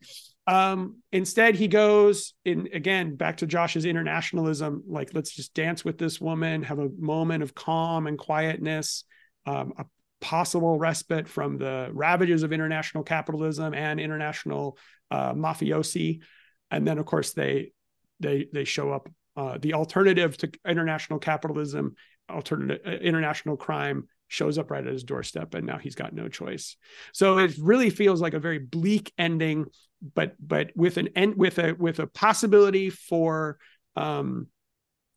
[0.48, 4.84] Um, instead, he goes in again back to Josh's internationalism.
[4.88, 9.04] Like, let's just dance with this woman, have a moment of calm and quietness,
[9.46, 9.86] um, a
[10.20, 14.78] possible respite from the ravages of international capitalism and international
[15.10, 16.22] uh, mafiosi.
[16.70, 17.72] And then, of course, they
[18.20, 19.10] they they show up
[19.42, 21.96] uh, the alternative to international capitalism,
[22.30, 26.28] alternative uh, international crime shows up right at his doorstep, and now he's got no
[26.28, 26.78] choice.
[27.12, 29.66] So it really feels like a very bleak ending,
[30.14, 33.58] but but with an end with a with a possibility for
[33.96, 34.46] um,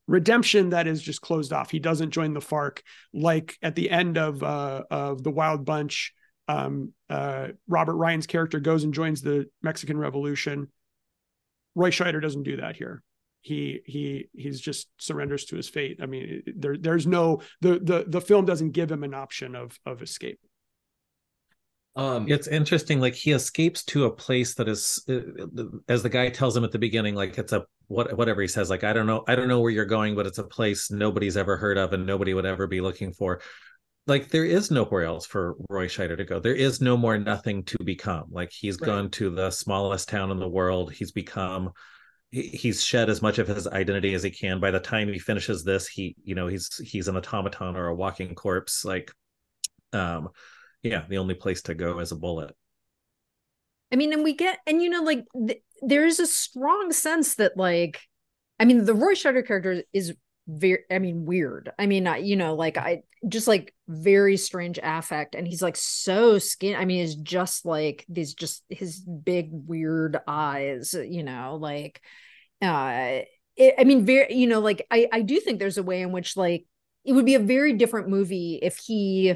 [0.06, 1.70] redemption that is just closed off.
[1.70, 2.78] He doesn't join the FARC
[3.12, 6.14] like at the end of uh, of the Wild Bunch.
[6.48, 10.70] Um, uh, Robert Ryan's character goes and joins the Mexican Revolution.
[11.74, 13.02] Roy Scheider doesn't do that here
[13.44, 15.98] he he he's just surrenders to his fate.
[16.02, 19.78] I mean, there there's no the the the film doesn't give him an option of
[19.84, 20.40] of escape.
[21.94, 23.00] Um, it's interesting.
[23.00, 25.20] Like he escapes to a place that is, uh,
[25.88, 28.70] as the guy tells him at the beginning, like it's a what whatever he says.
[28.70, 31.36] Like I don't know, I don't know where you're going, but it's a place nobody's
[31.36, 33.42] ever heard of and nobody would ever be looking for.
[34.06, 36.40] Like there is nowhere else for Roy Scheider to go.
[36.40, 38.24] There is no more nothing to become.
[38.30, 38.86] Like he's right.
[38.86, 40.92] gone to the smallest town in the world.
[40.94, 41.72] He's become
[42.34, 44.58] he's shed as much of his identity as he can.
[44.58, 47.94] By the time he finishes this he you know he's he's an automaton or a
[47.94, 49.12] walking corpse like
[49.92, 50.30] um
[50.82, 52.54] yeah the only place to go is a bullet.
[53.92, 57.56] I mean and we get and you know like th- there's a strong sense that
[57.56, 58.00] like
[58.58, 60.14] i mean the roy scheider character is
[60.48, 61.70] very i mean weird.
[61.78, 66.38] I mean you know like i just like very strange affect and he's like so
[66.38, 72.02] skin i mean it's just like these just his big weird eyes you know like
[72.64, 73.22] uh
[73.56, 76.12] it, i mean very you know like i i do think there's a way in
[76.12, 76.66] which like
[77.04, 79.34] it would be a very different movie if he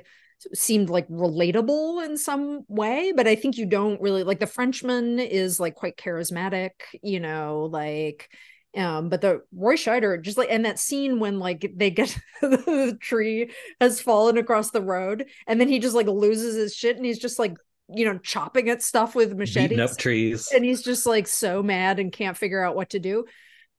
[0.54, 5.18] seemed like relatable in some way but i think you don't really like the frenchman
[5.18, 6.70] is like quite charismatic
[7.02, 8.28] you know like
[8.76, 12.96] um, but the Roy Scheider just like and that scene when like they get the
[13.00, 13.50] tree
[13.80, 17.18] has fallen across the road and then he just like loses his shit and he's
[17.18, 17.56] just like
[17.88, 20.48] you know chopping at stuff with machetes Beating up trees.
[20.54, 23.24] And he's just like so mad and can't figure out what to do.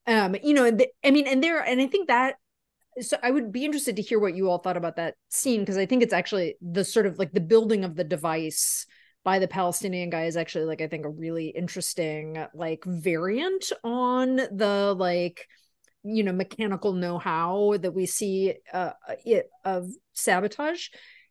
[0.06, 2.36] Um you know the, i mean and there and i think that
[3.00, 5.76] so i would be interested to hear what you all thought about that scene because
[5.76, 8.86] i think it's actually the sort of like the building of the device
[9.24, 14.36] by the Palestinian guy is actually like I think a really interesting like variant on
[14.36, 15.46] the like
[16.02, 18.92] you know mechanical know-how that we see uh
[19.26, 20.88] it of sabotage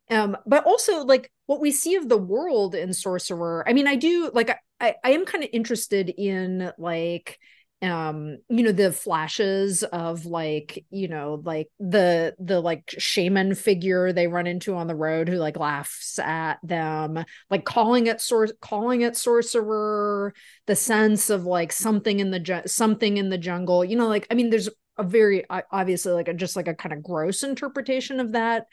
[0.10, 3.96] um but also like what we see of the world in sorcerer i mean i
[3.96, 4.50] do like
[4.80, 7.38] i i am kind of interested in like
[7.82, 14.12] um you know the flashes of like you know like the the like shaman figure
[14.12, 18.52] they run into on the road who like laughs at them like calling it source
[18.60, 20.34] calling it sorcerer
[20.68, 24.28] the sense of like something in the ju- something in the jungle you know like
[24.30, 28.20] i mean there's a very obviously like a just like a kind of gross interpretation
[28.20, 28.66] of that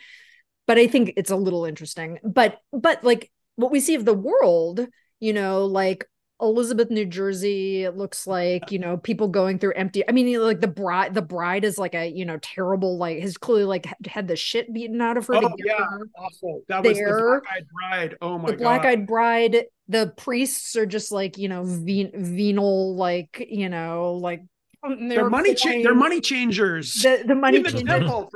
[0.67, 4.15] but i think it's a little interesting but but like what we see of the
[4.15, 4.87] world
[5.21, 6.07] you know like
[6.41, 7.85] Elizabeth, New Jersey.
[7.85, 10.07] It looks like you know people going through empty.
[10.07, 11.15] I mean, like the bride.
[11.15, 12.99] The bride is like a you know terrible.
[12.99, 15.37] Like has clearly like had the shit beaten out of her.
[15.37, 15.87] Oh yeah,
[16.19, 16.63] awful.
[16.69, 17.17] That was there.
[17.17, 18.17] the black-eyed bride.
[18.21, 19.65] Oh my the god, black-eyed bride.
[19.89, 24.43] The priests are just like you know ven- venal, like you know, like
[24.83, 25.55] they're, they're money.
[25.55, 26.95] Cha- they're money changers.
[27.03, 27.83] The, the money changers.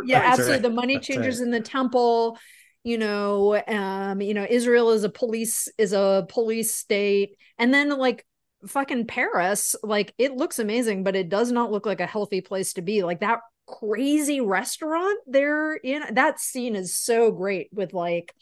[0.05, 0.53] Yeah, absolutely.
[0.55, 0.63] Right.
[0.63, 1.45] The money changers right.
[1.45, 2.39] in the temple
[2.83, 7.91] you know um you know israel is a police is a police state and then
[7.91, 8.25] like
[8.67, 12.75] fucking paris like it looks amazing but it does not look like a healthy place
[12.75, 18.35] to be like that crazy restaurant there in that scene is so great with like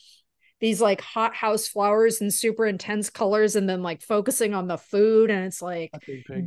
[0.60, 4.76] these like hot house flowers and super intense colors and then like focusing on the
[4.76, 5.92] food and it's like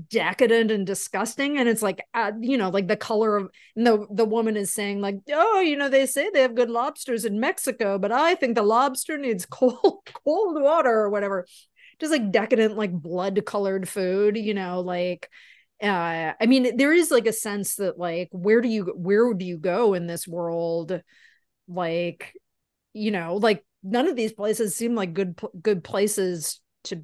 [0.10, 4.26] decadent and disgusting and it's like uh, you know like the color of the the
[4.26, 7.98] woman is saying like oh you know they say they have good lobsters in Mexico
[7.98, 11.46] but I think the lobster needs cold cold water or whatever.
[12.00, 15.30] Just like decadent like blood colored food you know like
[15.82, 19.46] uh I mean there is like a sense that like where do you where do
[19.46, 21.02] you go in this world?
[21.68, 22.34] Like
[22.94, 27.04] you know like none of these places seem like good good places to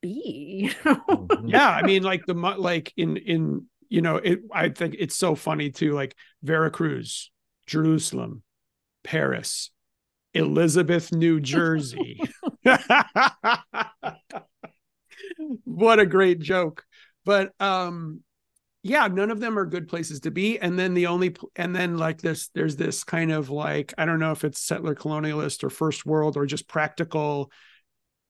[0.00, 0.70] be.
[0.84, 1.48] Mm-hmm.
[1.48, 4.40] yeah, I mean, like the like in in you know, it.
[4.52, 5.92] I think it's so funny too.
[5.92, 7.30] Like Veracruz,
[7.66, 8.42] Jerusalem,
[9.04, 9.70] Paris,
[10.34, 12.20] Elizabeth, New Jersey.
[15.64, 16.84] what a great joke!
[17.24, 18.20] But um,
[18.86, 21.98] yeah none of them are good places to be and then the only and then
[21.98, 25.70] like this there's this kind of like i don't know if it's settler colonialist or
[25.70, 27.50] first world or just practical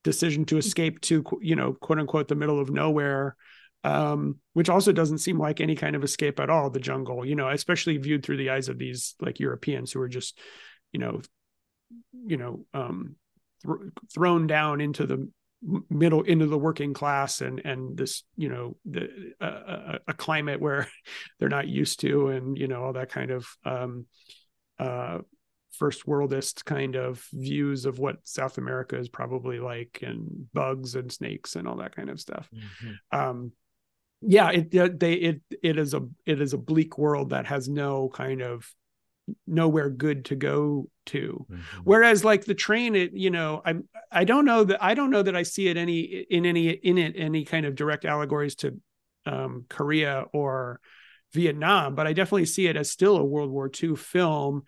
[0.02, 3.36] decision to escape to you know quote unquote the middle of nowhere
[3.84, 7.36] um, which also doesn't seem like any kind of escape at all the jungle you
[7.36, 10.38] know especially viewed through the eyes of these like europeans who are just
[10.92, 11.20] you know
[12.26, 13.16] you know um,
[13.64, 15.28] th- thrown down into the
[15.88, 20.86] middle into the working class and and this you know the uh, a climate where
[21.38, 24.06] they're not used to and you know all that kind of um
[24.78, 25.18] uh
[25.72, 31.12] first worldist kind of views of what South America is probably like and bugs and
[31.12, 32.48] snakes and all that kind of stuff.
[32.54, 33.18] Mm-hmm.
[33.18, 33.52] Um
[34.22, 38.08] yeah, it they it it is a it is a bleak world that has no
[38.08, 38.68] kind of
[39.46, 41.80] nowhere good to go to mm-hmm.
[41.84, 45.22] whereas like the train it you know I'm i don't know that i don't know
[45.22, 48.78] that i see it any in any in it any kind of direct allegories to
[49.24, 50.80] um, korea or
[51.32, 54.62] vietnam but i definitely see it as still a world war ii film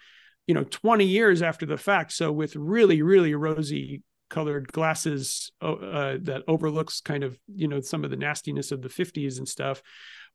[0.47, 6.17] you know 20 years after the fact so with really really rosy colored glasses uh,
[6.21, 9.83] that overlooks kind of you know some of the nastiness of the 50s and stuff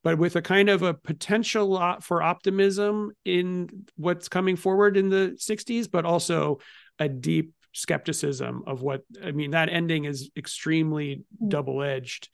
[0.03, 5.37] but with a kind of a potential for optimism in what's coming forward in the
[5.39, 6.59] 60s, but also
[6.99, 9.51] a deep skepticism of what I mean.
[9.51, 11.49] That ending is extremely mm.
[11.49, 12.29] double edged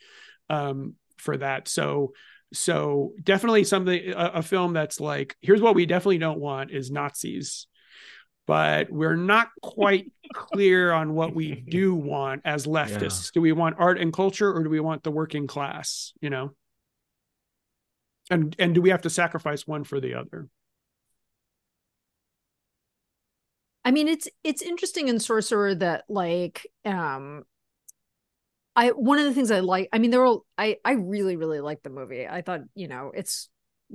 [0.50, 1.68] um, for that.
[1.68, 2.14] So
[2.52, 6.90] so definitely something a, a, film that's like here's what we definitely don't want is
[6.90, 7.68] nazis
[8.48, 13.32] but we're not quite clear on what we do want as leftists yeah.
[13.36, 16.52] do we want art and culture or do we want the working class you know
[18.30, 20.48] and and do we have to sacrifice one for the other
[23.86, 27.44] i mean it's it's interesting in sorcerer that like um
[28.76, 31.60] I one of the things I like, I mean, they're all I I really really
[31.60, 32.26] like the movie.
[32.26, 33.50] I thought you know it's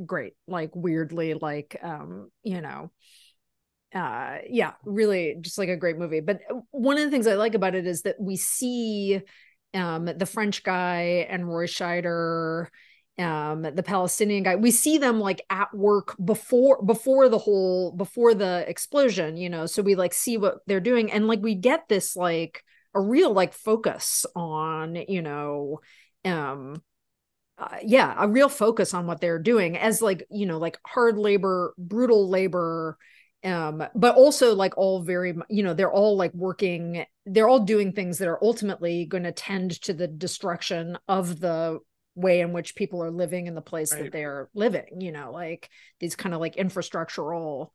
[0.05, 2.91] great, like weirdly like um you know
[3.95, 6.41] uh yeah really just like a great movie but
[6.73, 9.21] one of the things i like about it is that we see
[9.73, 12.67] um the french guy and roy scheider
[13.19, 18.35] um the palestinian guy we see them like at work before before the whole before
[18.35, 21.89] the explosion you know so we like see what they're doing and like we get
[21.89, 22.65] this like
[22.95, 25.79] a real like focus on you know
[26.25, 26.83] um
[27.59, 31.17] uh, yeah a real focus on what they're doing as like you know like hard
[31.17, 32.99] labor brutal labor
[33.45, 37.93] um but also like all very you know they're all like working they're all doing
[37.93, 41.79] things that are ultimately going to tend to the destruction of the
[42.15, 44.05] way in which people are living in the place right.
[44.05, 45.69] that they're living you know like
[46.01, 47.71] these kind of like infrastructural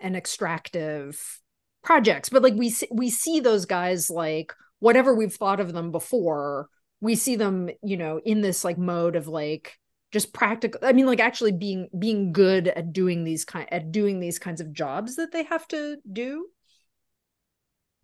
[0.00, 1.40] and extractive
[1.82, 6.68] projects but like we we see those guys like whatever we've thought of them before
[7.00, 9.78] we see them you know in this like mode of like
[10.10, 14.20] just practical i mean like actually being being good at doing these kind at doing
[14.20, 16.46] these kinds of jobs that they have to do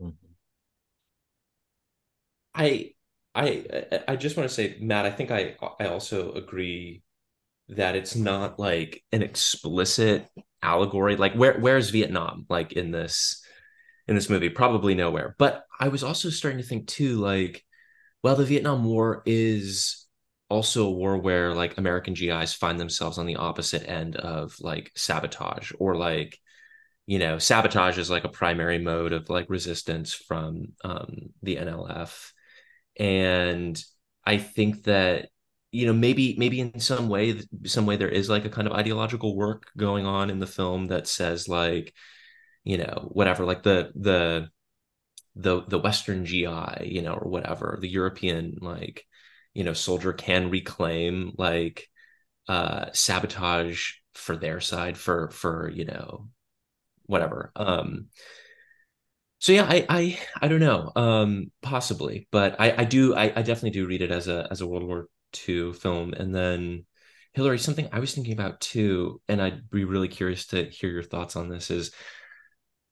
[0.00, 0.10] mm-hmm.
[2.54, 2.92] i
[3.34, 3.64] i
[4.08, 7.02] i just want to say matt i think i i also agree
[7.70, 10.28] that it's not like an explicit
[10.62, 11.16] allegory.
[11.16, 13.42] Like where where's vietnam like in this
[14.08, 14.48] in this movie?
[14.48, 15.34] Probably nowhere.
[15.38, 17.64] But i was also starting to think too like
[18.22, 20.06] well the vietnam war is
[20.50, 24.90] also a war where like american gis find themselves on the opposite end of like
[24.96, 26.36] sabotage or like
[27.06, 32.32] you know sabotage is like a primary mode of like resistance from um, the nlf
[33.00, 33.82] and
[34.26, 35.30] i think that
[35.72, 38.74] you know maybe maybe in some way some way there is like a kind of
[38.74, 41.94] ideological work going on in the film that says like
[42.64, 44.48] you know whatever like the the
[45.36, 46.46] the the western gi
[46.82, 49.06] you know or whatever the european like
[49.54, 51.88] you know soldier can reclaim like
[52.48, 56.28] uh sabotage for their side for for you know
[57.10, 57.50] whatever.
[57.56, 58.06] Um
[59.40, 63.42] so yeah i i i don't know um possibly but i i do i, I
[63.42, 65.08] definitely do read it as a as a world war
[65.48, 66.86] ii film and then
[67.32, 71.02] hillary something i was thinking about too and i'd be really curious to hear your
[71.02, 71.90] thoughts on this is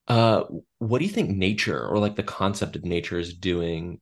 [0.08, 0.44] uh,
[0.78, 4.00] what do you think nature or like the concept of nature is doing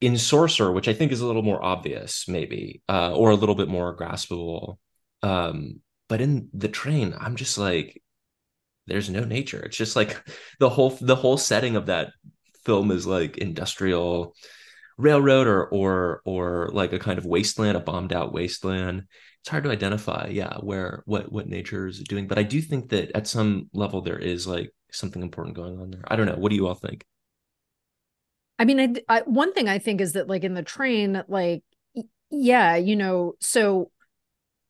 [0.00, 3.54] in Sorcerer, which I think is a little more obvious, maybe, uh, or a little
[3.54, 4.78] bit more graspable.
[5.22, 8.00] Um, but in the train, I'm just like,
[8.88, 9.60] there's no nature.
[9.60, 10.22] It's just like
[10.58, 12.10] the whole the whole setting of that
[12.64, 14.34] film is like industrial
[14.96, 19.04] railroad or or or like a kind of wasteland, a bombed out wasteland.
[19.40, 22.26] It's hard to identify yeah where what what nature is doing.
[22.26, 25.90] But i do think that at some level there is like something important going on
[25.90, 26.04] there.
[26.08, 26.36] I don't know.
[26.36, 27.04] What do you all think?
[28.58, 31.62] I mean I, I one thing i think is that like in the train like
[32.30, 33.90] yeah you know so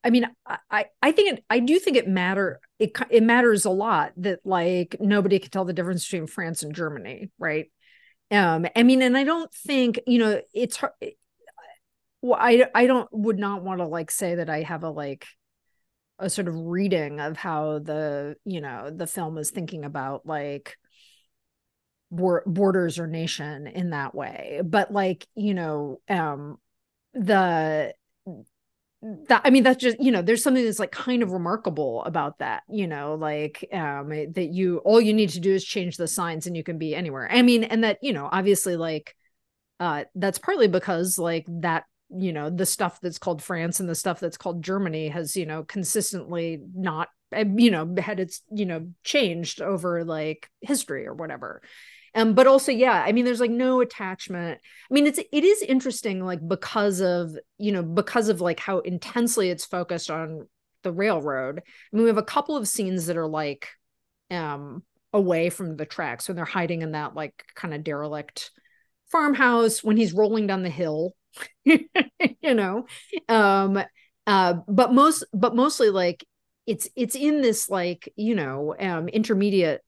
[0.08, 0.26] i mean
[0.70, 4.40] i i think it i do think it matter it it matters a lot that
[4.44, 7.70] like nobody can tell the difference between france and germany right?
[8.30, 10.92] Um i mean and i don't think you know it's hard
[12.22, 15.26] well i i don't would not want to like say that i have a like
[16.18, 20.76] a sort of reading of how the you know the film is thinking about like
[22.10, 24.60] borders or nation in that way.
[24.64, 26.58] But like you know um
[27.14, 27.94] the
[29.00, 32.38] that i mean that's just you know there's something that's like kind of remarkable about
[32.38, 36.08] that you know like um that you all you need to do is change the
[36.08, 37.28] signs and you can be anywhere.
[37.30, 39.14] I mean and that you know obviously like
[39.78, 43.94] uh that's partly because like that you know the stuff that's called france and the
[43.94, 48.64] stuff that's called germany has you know consistently not eh, you know had its you
[48.64, 51.60] know changed over like history or whatever
[52.14, 54.60] um but also yeah i mean there's like no attachment.
[54.90, 58.80] I mean it's it is interesting like because of you know because of like how
[58.80, 60.48] intensely it's focused on
[60.82, 61.60] the railroad.
[61.60, 63.68] I mean we have a couple of scenes that are like
[64.30, 64.82] um
[65.12, 68.50] away from the tracks when they're hiding in that like kind of derelict
[69.10, 71.14] farmhouse when he's rolling down the hill
[71.64, 72.86] you know?
[73.28, 73.82] Um
[74.26, 76.24] uh but most but mostly like
[76.66, 79.82] it's it's in this like you know um intermediate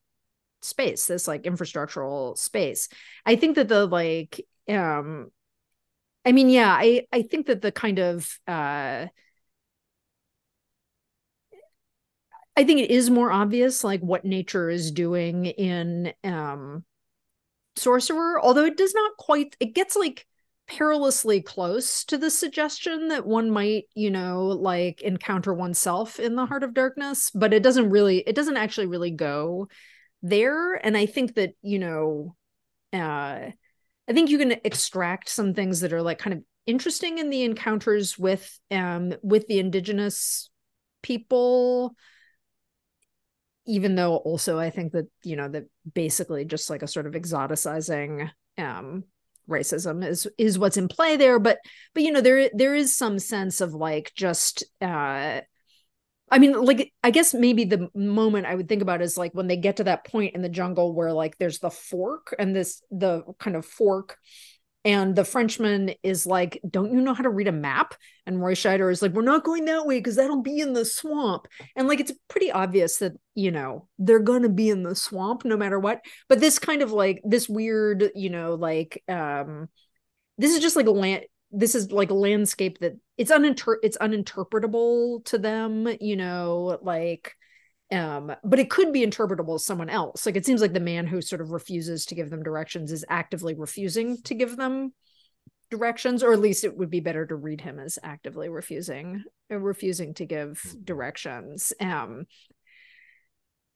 [0.63, 2.89] space this like infrastructural space.
[3.27, 5.31] I think that the like um
[6.25, 9.07] i mean yeah i i think that the kind of uh
[12.57, 16.85] I think it is more obvious like what nature is doing in um
[17.77, 20.27] sorcerer, although it does not quite it gets like
[20.67, 26.47] perilously close to the suggestion that one might, you know, like encounter oneself in the
[26.47, 29.69] heart of darkness, but it doesn't really it doesn't actually really go
[30.23, 32.35] there and i think that you know
[32.93, 33.51] uh
[34.09, 37.43] i think you can extract some things that are like kind of interesting in the
[37.43, 40.51] encounters with um with the indigenous
[41.03, 41.95] people
[43.67, 45.65] even though also I think that you know that
[45.95, 49.05] basically just like a sort of exoticizing um
[49.49, 51.59] racism is is what's in play there but
[51.95, 55.41] but you know there there is some sense of like just uh
[56.31, 59.49] I mean like I guess maybe the moment I would think about is like when
[59.49, 62.83] they get to that point in the jungle where like there's the fork and this
[62.91, 64.19] the kind of fork
[64.85, 67.95] and the Frenchman is like, Don't you know how to read a map?
[68.27, 70.85] And Roy Scheider is like, We're not going that way because that'll be in the
[70.85, 71.47] swamp.
[71.77, 75.45] And like, it's pretty obvious that, you know, they're going to be in the swamp
[75.45, 76.01] no matter what.
[76.29, 79.69] But this kind of like, this weird, you know, like, um,
[80.39, 83.99] this is just like a land, this is like a landscape that it's uninter it's
[83.99, 87.35] uninterpretable to them, you know, like,
[87.93, 90.27] um but it could be interpretable as someone else.
[90.27, 93.05] Like it seems like the man who sort of refuses to give them directions is
[93.09, 94.93] actively refusing to give them
[95.71, 99.23] directions or at least it would be better to read him as actively refusing
[99.53, 101.73] uh, refusing to give directions.
[101.81, 102.27] Um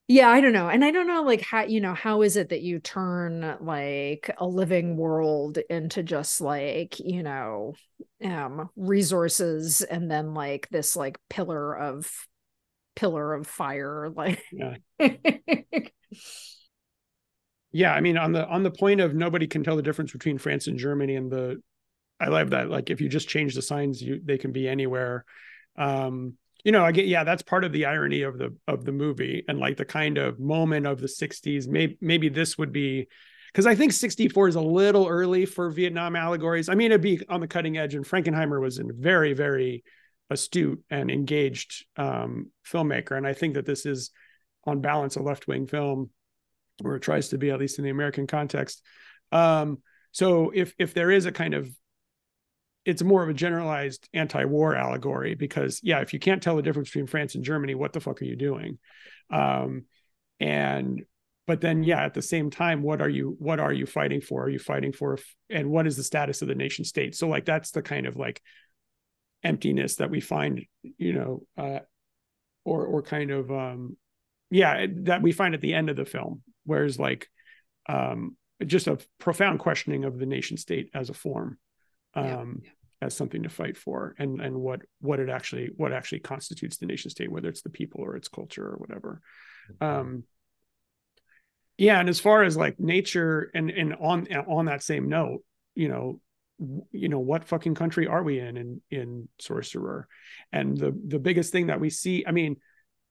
[0.07, 2.51] yeah i don't know and i don't know like how you know how is it
[2.51, 7.73] that you turn like a living world into just like you know
[8.23, 12.11] um resources and then like this like pillar of
[12.95, 14.77] pillar of fire like yeah.
[17.73, 20.37] yeah i mean on the on the point of nobody can tell the difference between
[20.37, 21.61] france and germany and the
[22.21, 25.25] i love that like if you just change the signs you they can be anywhere
[25.77, 26.35] um
[26.65, 29.45] you know i get yeah that's part of the irony of the of the movie
[29.49, 33.07] and like the kind of moment of the 60s maybe maybe this would be
[33.55, 36.69] because I think 64 is a little early for Vietnam allegories.
[36.69, 39.85] I mean, it'd be on the cutting edge, and Frankenheimer was a very, very
[40.29, 43.17] astute and engaged um, filmmaker.
[43.17, 44.11] And I think that this is,
[44.65, 46.11] on balance, a left wing film,
[46.85, 48.83] or it tries to be, at least in the American context.
[49.31, 49.79] Um,
[50.11, 51.71] so if if there is a kind of
[52.85, 56.91] it's more of a generalized anti-war allegory because yeah if you can't tell the difference
[56.91, 58.79] between france and germany what the fuck are you doing?
[59.31, 59.85] Um,
[60.41, 61.05] and
[61.47, 64.45] but then yeah at the same time what are you what are you fighting for?
[64.45, 65.19] Are you fighting for
[65.51, 67.15] and what is the status of the nation state?
[67.15, 68.43] So like that's the kind of like
[69.43, 70.65] emptiness that we find
[70.97, 71.81] you know uh,
[72.65, 73.97] or or kind of um
[74.51, 77.29] yeah that we find at the end of the film whereas like
[77.89, 81.59] um just a profound questioning of the nation state as a form
[82.15, 83.07] um yeah, yeah.
[83.07, 86.87] as something to fight for and and what what it actually what actually constitutes the
[86.87, 89.21] nation state whether it's the people or its culture or whatever
[89.81, 90.01] mm-hmm.
[90.01, 90.25] um
[91.77, 95.43] yeah and as far as like nature and and on on that same note
[95.75, 96.21] you know
[96.93, 100.07] you know what fucking country are we in in in sorcerer
[100.53, 102.57] and the the biggest thing that we see i mean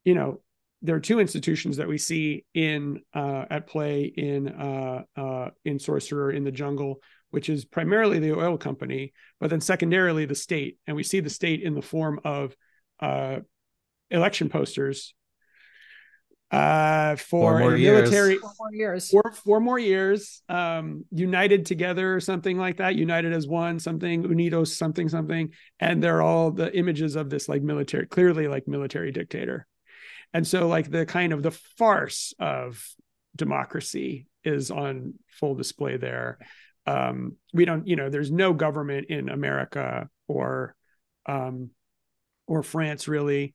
[0.05, 0.41] you know
[0.81, 5.77] there are two institutions that we see in uh at play in uh uh in
[5.77, 7.01] sorcerer in the jungle
[7.33, 10.77] which is primarily the oil company but then secondarily the state.
[10.87, 12.55] And we see the state in the form of
[12.99, 13.39] uh
[14.11, 15.13] election posters
[16.53, 22.59] uh, for a military four more years, four, four more years, um, united together, something
[22.59, 27.31] like that, united as one, something unidos, something, something, and they're all the images of
[27.31, 29.65] this like military, clearly like military dictator,
[30.31, 32.87] and so like the kind of the farce of
[33.35, 36.37] democracy is on full display there.
[36.85, 40.75] Um, we don't, you know, there's no government in America or
[41.25, 41.69] um,
[42.47, 43.53] or France really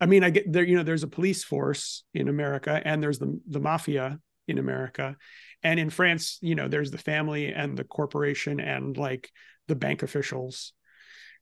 [0.00, 3.18] I mean, I get there, you know, there's a police force in America and there's
[3.18, 5.16] the the mafia in America.
[5.62, 9.30] And in France, you know, there's the family and the corporation and like
[9.66, 10.72] the bank officials.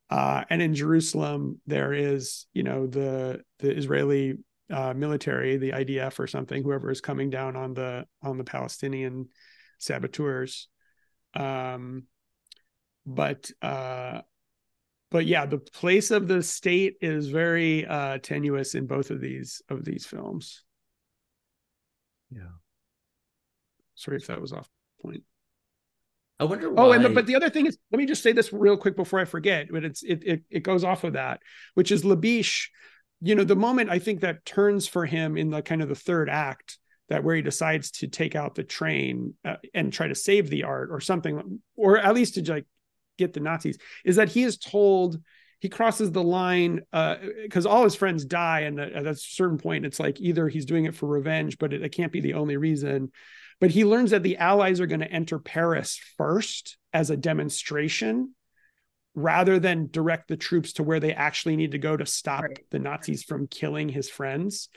[0.09, 4.39] Uh, and in Jerusalem, there is, you know, the the Israeli
[4.73, 9.29] uh, military, the IDF or something, whoever is coming down on the on the Palestinian
[9.79, 10.69] saboteurs.
[11.37, 12.05] Um,
[13.05, 14.23] but uh,
[15.11, 19.63] but yeah, the place of the state is very uh, tenuous in both of these
[19.69, 20.65] of these films.
[22.31, 22.57] Yeah.
[23.95, 24.69] Sorry if that was off
[25.01, 25.23] point.
[26.39, 26.83] I wonder why.
[26.83, 28.97] Oh, and the, but the other thing is, let me just say this real quick
[28.97, 29.69] before I forget.
[29.71, 31.41] But it's it it, it goes off of that,
[31.75, 32.69] which is Labiche.
[33.23, 35.95] You know, the moment I think that turns for him in the kind of the
[35.95, 40.15] third act, that where he decides to take out the train uh, and try to
[40.15, 42.67] save the art or something, or at least to like
[43.17, 45.21] get the Nazis is that he is told
[45.61, 49.87] he crosses the line because uh, all his friends die, and at, a certain point,
[49.87, 52.59] it's like either he's doing it for revenge, but it, it can't be the only
[52.59, 53.11] reason.
[53.59, 58.35] But he learns that the Allies are going to enter Paris first as a demonstration,
[59.15, 62.59] rather than direct the troops to where they actually need to go to stop right.
[62.71, 64.69] the Nazis from killing his friends.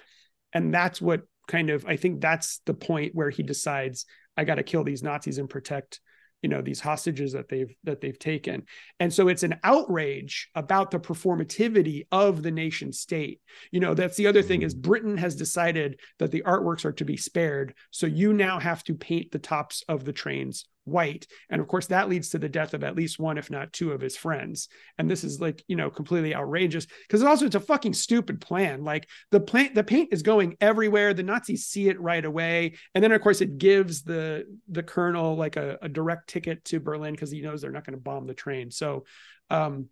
[0.53, 4.05] And that's what kind of I think that's the point where he decides
[4.38, 5.99] I got to kill these Nazis and protect
[6.41, 8.63] you know these hostages that they've that they've taken.
[8.99, 13.41] And so it's an outrage about the performativity of the nation state.
[13.71, 14.81] You know that's the other thing is mm.
[14.81, 17.73] britain has decided that the artworks are to be spared.
[17.91, 21.27] So you now have to paint the tops of the trains white.
[21.49, 23.91] And of course that leads to the death of at least one if not two
[23.91, 24.69] of his friends.
[24.97, 28.83] And this is like you know completely outrageous because also it's a fucking stupid plan.
[28.83, 31.13] Like the plant the paint is going everywhere.
[31.13, 32.75] The nazis see it right away.
[32.95, 36.79] And then of course it gives the the colonel like a, a direct ticket to
[36.79, 38.71] berlin because he knows they're not going to bomb the train.
[38.71, 39.05] So
[39.49, 39.89] um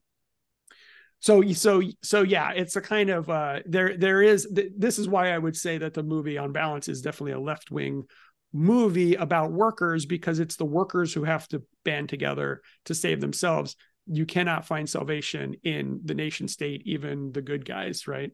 [1.19, 5.09] so so so yeah it's a kind of uh there there is th- this is
[5.09, 8.03] why i would say that the movie on balance is definitely a left wing
[8.53, 13.75] movie about workers because it's the workers who have to band together to save themselves.
[14.05, 18.31] You cannot find salvation in the nation state, even the good guys, right?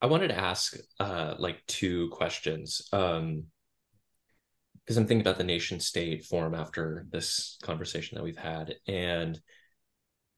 [0.00, 2.88] I wanted to ask uh, like two questions.
[2.92, 3.44] Um,
[4.84, 8.74] because I'm thinking about the nation state form after this conversation that we've had.
[8.86, 9.40] And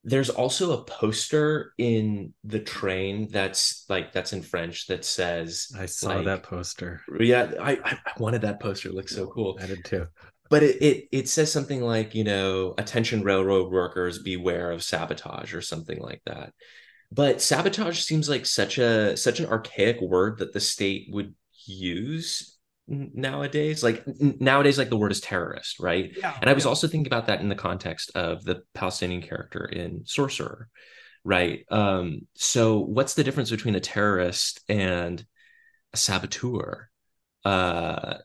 [0.06, 5.86] there's also a poster in the train that's like that's in French that says I
[5.86, 7.02] saw like, that poster.
[7.18, 8.88] Yeah, I, I wanted that poster.
[8.88, 9.58] It looks so cool.
[9.60, 10.06] I did too.
[10.48, 15.52] But it, it it says something like, you know, attention railroad workers, beware of sabotage
[15.52, 16.54] or something like that.
[17.10, 21.34] But sabotage seems like such a such an archaic word that the state would
[21.64, 22.55] use
[22.88, 24.04] nowadays like
[24.40, 26.12] nowadays like the word is terrorist right?
[26.16, 26.68] Yeah, and i was yeah.
[26.68, 30.68] also thinking about that in the context of the palestinian character in sorcerer
[31.26, 31.64] right?
[31.70, 35.22] Um so what's the difference between a terrorist and
[35.92, 36.88] a saboteur?
[37.44, 38.18] Uh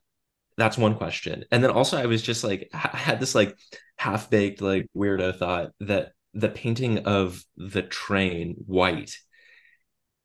[0.57, 1.43] that's one question.
[1.51, 3.57] And then also i was just like i had this like
[3.97, 9.17] half-baked like weirdo thought that the painting of the train white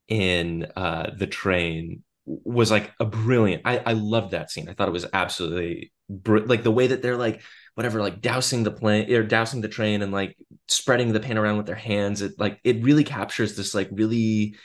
[0.09, 3.63] in uh the train was like a brilliant.
[3.65, 4.69] I I loved that scene.
[4.69, 7.43] I thought it was absolutely br- like the way that they're like
[7.75, 10.37] whatever like dousing the plane or dousing the train and like
[10.67, 12.23] spreading the paint around with their hands.
[12.23, 14.57] It like it really captures this like really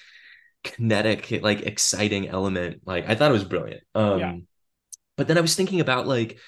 [0.63, 2.81] kinetic like exciting element.
[2.85, 3.83] Like I thought it was brilliant.
[3.95, 4.35] Um yeah.
[5.17, 6.39] but then I was thinking about like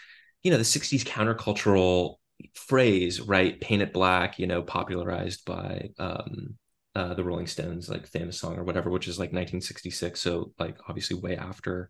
[0.41, 2.15] you know the 60s countercultural
[2.55, 6.57] phrase right paint it black you know popularized by um
[6.95, 10.19] uh, the Rolling Stones like famous song or whatever, which is like 1966.
[10.19, 11.89] So like obviously way after,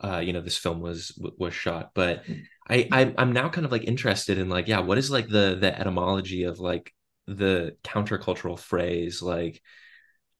[0.00, 1.90] uh, you know, this film was was shot.
[1.94, 2.24] But
[2.68, 5.56] I, I I'm now kind of like interested in like yeah, what is like the
[5.60, 6.92] the etymology of like
[7.26, 9.60] the countercultural phrase like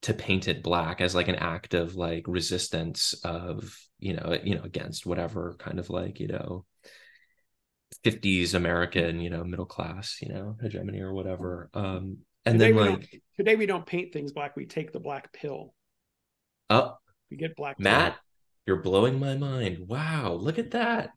[0.02, 4.54] to paint it black as like an act of like resistance of you know you
[4.54, 6.64] know against whatever kind of like you know
[8.04, 12.93] 50s american you know middle class you know hegemony or whatever um and today then
[12.93, 15.74] like today we don't paint things black we take the black pill.
[16.70, 16.94] Oh
[17.31, 18.20] we get black matt pill.
[18.66, 19.89] you're blowing my mind.
[19.89, 21.10] Wow look at that.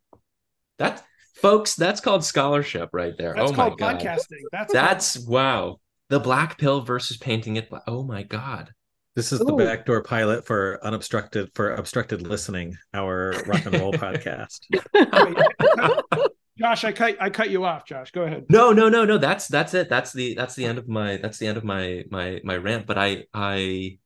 [0.79, 1.03] That
[1.35, 3.33] folks that's called scholarship right there.
[3.35, 3.99] That's oh my god.
[3.99, 4.43] podcasting.
[4.51, 5.29] That's that's called...
[5.29, 5.79] wow.
[6.09, 8.71] The black pill versus painting it oh my god.
[9.15, 9.45] This is Ooh.
[9.45, 14.59] the backdoor pilot for unobstructed for obstructed listening our rock and roll podcast
[16.59, 17.85] Josh, I cut I cut you off.
[17.85, 18.45] Josh, go ahead.
[18.49, 19.17] No, no, no, no.
[19.17, 19.87] That's that's it.
[19.87, 22.85] That's the that's the end of my that's the end of my my my rant.
[22.85, 23.97] But I I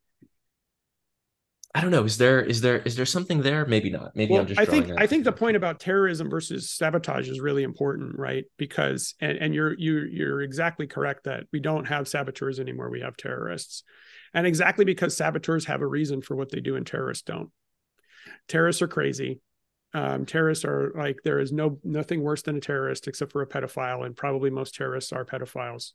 [1.74, 2.04] I don't know.
[2.04, 3.66] Is there is there is there something there?
[3.66, 4.16] Maybe not.
[4.16, 4.60] Maybe well, I'm just.
[4.60, 8.46] I think I think the point about terrorism versus sabotage is really important, right?
[8.58, 12.92] Because and and you're you you're exactly correct that we don't have saboteurs anymore.
[12.92, 13.84] We have terrorists,
[14.36, 17.50] and exactly because saboteurs have a reason for what they do and terrorists don't.
[18.48, 19.42] Terrorists are crazy
[19.94, 23.48] um, terrorists are like there is no nothing worse than a terrorist except for a
[23.48, 25.92] pedophile and probably most terrorists are pedophiles.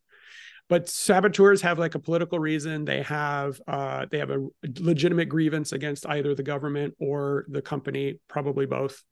[0.69, 2.85] But saboteurs have like a political reason.
[2.85, 4.47] They have uh, they have a
[4.79, 9.03] legitimate grievance against either the government or the company probably both.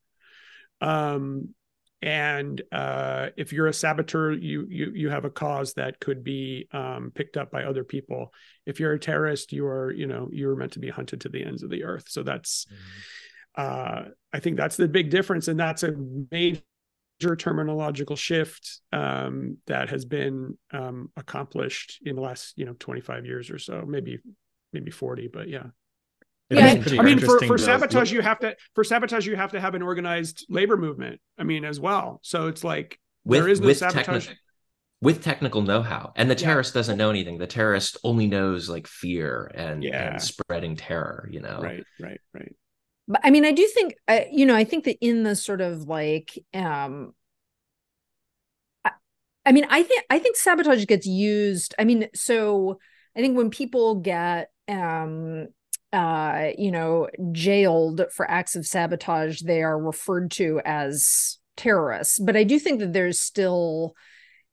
[0.79, 1.49] Um,
[2.01, 6.67] and uh, if you're a saboteur you you you have a cause that could be
[6.71, 8.33] um, picked up by other people.
[8.65, 11.43] If you're a terrorist you are you know you're meant to be hunted to the
[11.43, 12.07] ends of the earth.
[12.07, 13.01] So that's mm-hmm
[13.57, 15.93] uh, I think that's the big difference, and that's a
[16.31, 16.61] major
[17.21, 23.49] terminological shift um, that has been um, accomplished in the last you know 25 years
[23.49, 24.19] or so, maybe
[24.73, 25.63] maybe 40, but yeah.
[26.49, 29.51] Yeah, I mean, I mean for, for sabotage, you have to for sabotage, you have
[29.51, 31.19] to have an organized labor movement.
[31.37, 32.19] I mean, as well.
[32.23, 34.29] So it's like with, there is no sabotage.
[35.01, 36.47] with technical know-how and the Yeah.
[36.47, 40.13] terrorist doesn't know anything the terrorist only knows like fear and, Yeah.
[40.13, 42.55] and spreading terror you know Right, right, right.
[43.07, 45.61] But i mean i do think uh, you know i think that in the sort
[45.61, 47.13] of like um
[48.85, 48.91] I,
[49.45, 52.79] I mean i think i think sabotage gets used i mean so
[53.15, 55.47] i think when people get um
[55.93, 62.19] uh you know jailed for acts of sabotage they are referred to as terrorists.
[62.19, 63.95] But i do think that there's still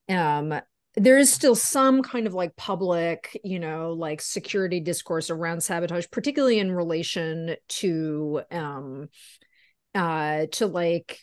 [0.09, 0.61] um
[0.97, 6.07] there is still some kind of like public you know like security discourse around sabotage
[6.11, 9.09] particularly in relation to um
[9.95, 11.19] uh to like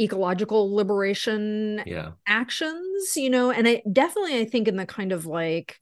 [0.00, 2.12] ecological liberation yeah.
[2.26, 3.50] actions you know?
[3.50, 5.78] And i definitely i think in the kind of like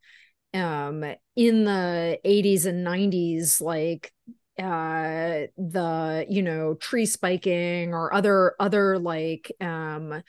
[0.54, 1.04] um
[1.36, 4.12] in the 80s and 90s like
[4.58, 10.20] uh the you know tree spiking or other other like um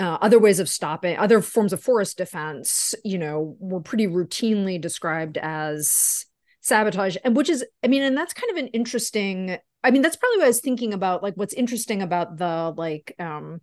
[0.00, 4.80] uh, other ways of stopping other forms of forest defense you know were pretty routinely
[4.80, 6.24] described as
[6.62, 10.16] sabotage and which is i mean and that's kind of an interesting i mean that's
[10.16, 13.60] probably what i was thinking about like what's interesting about the like um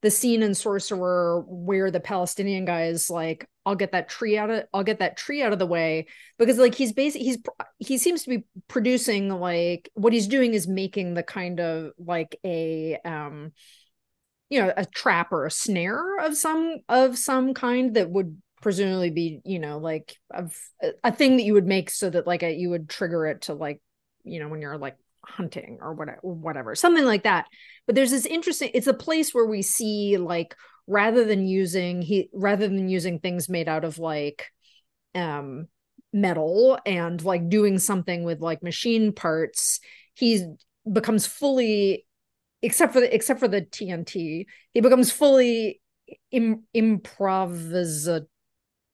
[0.00, 4.50] the scene in sorcerer where the palestinian guy is like i'll get that tree out
[4.50, 6.06] of i'll get that tree out of the way
[6.38, 7.38] because like he's basically he's
[7.78, 12.38] he seems to be producing like what he's doing is making the kind of like
[12.44, 13.52] a um
[14.54, 19.10] you know a trap or a snare of some of some kind that would presumably
[19.10, 20.56] be you know like of
[21.02, 23.54] a thing that you would make so that like a, you would trigger it to
[23.54, 23.82] like
[24.22, 27.46] you know when you're like hunting or whatever whatever something like that.
[27.86, 30.54] But there's this interesting it's a place where we see like
[30.86, 34.46] rather than using he rather than using things made out of like
[35.16, 35.66] um
[36.12, 39.80] metal and like doing something with like machine parts
[40.14, 40.46] he
[40.90, 42.06] becomes fully
[42.64, 45.80] except for the except for the TNT he becomes fully
[46.30, 48.26] Im- improvisatory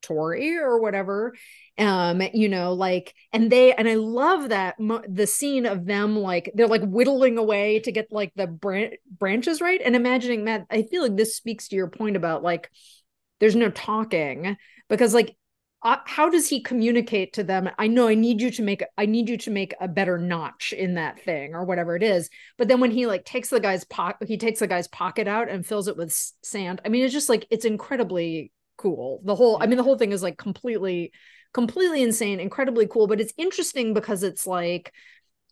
[0.08, 1.34] or whatever.
[1.78, 6.16] Um you know like and they and i love that mo- the scene of them
[6.18, 10.66] like they're like whittling away to get like the bran- branches right and imagining that
[10.70, 12.70] i feel like this speaks to your point about like
[13.38, 14.56] there's no talking
[14.90, 15.36] because like
[15.82, 19.06] uh, how does he communicate to them i know i need you to make i
[19.06, 22.28] need you to make a better notch in that thing or whatever it is.
[22.58, 25.48] But then when he like takes the guy's pocket he takes the guy's pocket out
[25.48, 26.12] and fills it with
[26.42, 29.20] sand i mean it's just like it's incredibly cool.
[29.24, 31.12] The whole i mean the whole thing is like completely
[31.52, 34.92] completely insane incredibly cool but it's interesting because it's like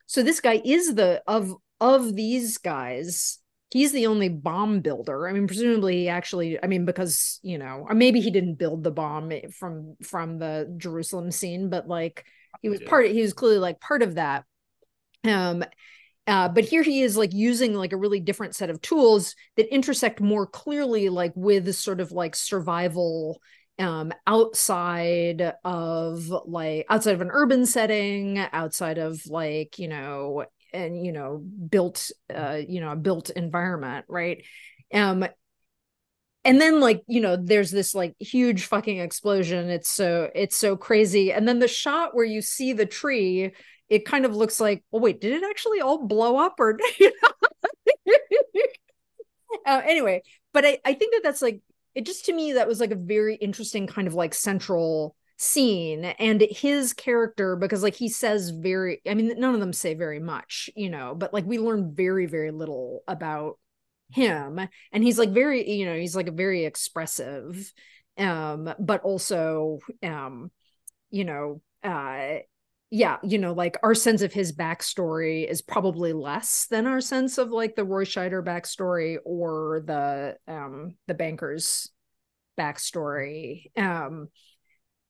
[0.06, 3.38] so this guy is the of of these guys
[3.70, 5.28] he's the only bomb builder.
[5.28, 8.85] I mean presumably he actually i mean because you know or maybe he didn't build
[8.85, 12.24] the bomb from from the jerusalem scene but like
[12.62, 14.45] he was part he was clearly like part of that.
[15.24, 15.65] Um
[16.27, 19.73] uh, but here he is like using like a really different set of tools that
[19.73, 23.40] intersect more clearly like with sort of like survival
[23.78, 31.05] um outside of like outside of an urban setting outside of like you know and
[31.05, 34.45] you know built uh you know a built environment right?
[34.93, 35.27] Um
[36.45, 39.69] and then like you know there's this like huge fucking explosion.
[39.70, 41.32] It's so it's so crazy.
[41.32, 43.53] And then the shot where you see the tree
[43.89, 47.12] it kind of looks like oh wait did it actually all blow up or you
[47.23, 47.49] know?
[49.66, 50.23] uh, anyway
[50.53, 51.61] but I, I think that that's like
[51.95, 56.05] it just to me that was like a very interesting kind of like central scene
[56.05, 60.19] and his character because like he says very i mean none of them say very
[60.19, 63.56] much you know but like we learn very very little about
[64.10, 64.60] him.
[64.93, 67.73] And he's like very you know he's like a very expressive
[68.16, 70.51] um but also um
[71.10, 72.39] you know uh
[72.90, 77.39] yeah you know like our sense of his backstory is probably less than our sense
[77.39, 81.90] of like the roy scheider backstory or the um the banker's
[82.59, 84.28] backstory um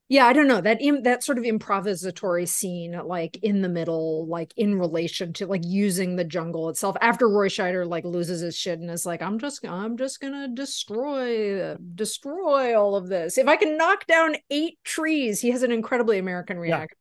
[0.08, 4.26] yeah i don't know that Im- that sort of improvisatory scene like in the middle
[4.26, 8.56] like in relation to like using the jungle itself after roy scheider like loses his
[8.56, 13.38] shit and is like i'm just i'm just gonna destroy destroy all of this.
[13.38, 16.96] If i can knock down eight trees he has an incredibly american reaction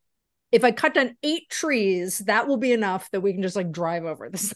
[0.51, 3.71] if i cut down eight trees that will be enough that we can just like
[3.71, 4.53] drive over this.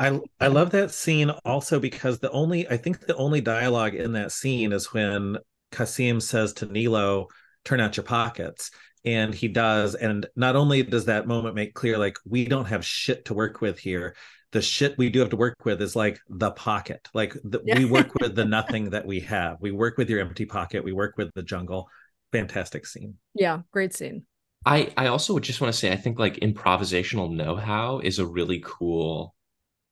[0.00, 4.12] I I love that scene also because the only I think the only dialogue in
[4.12, 5.36] that scene is when
[5.72, 7.28] Kassem says to Nilo,
[7.64, 8.70] "Turn out your pockets."
[9.04, 9.94] And he does.
[9.94, 13.62] And not only does that moment make clear, like, we don't have shit to work
[13.62, 14.14] with here.
[14.52, 17.08] The shit we do have to work with is like the pocket.
[17.14, 17.78] Like, the, Yeah.
[17.78, 19.56] we work with the nothing that we have.
[19.60, 20.84] We work with your empty pocket.
[20.84, 21.88] We work with the jungle.
[22.32, 23.14] Fantastic scene.
[23.34, 24.24] yeah great scene
[24.66, 28.26] I I also would just want to say I think like improvisational know-how is a
[28.26, 29.34] really cool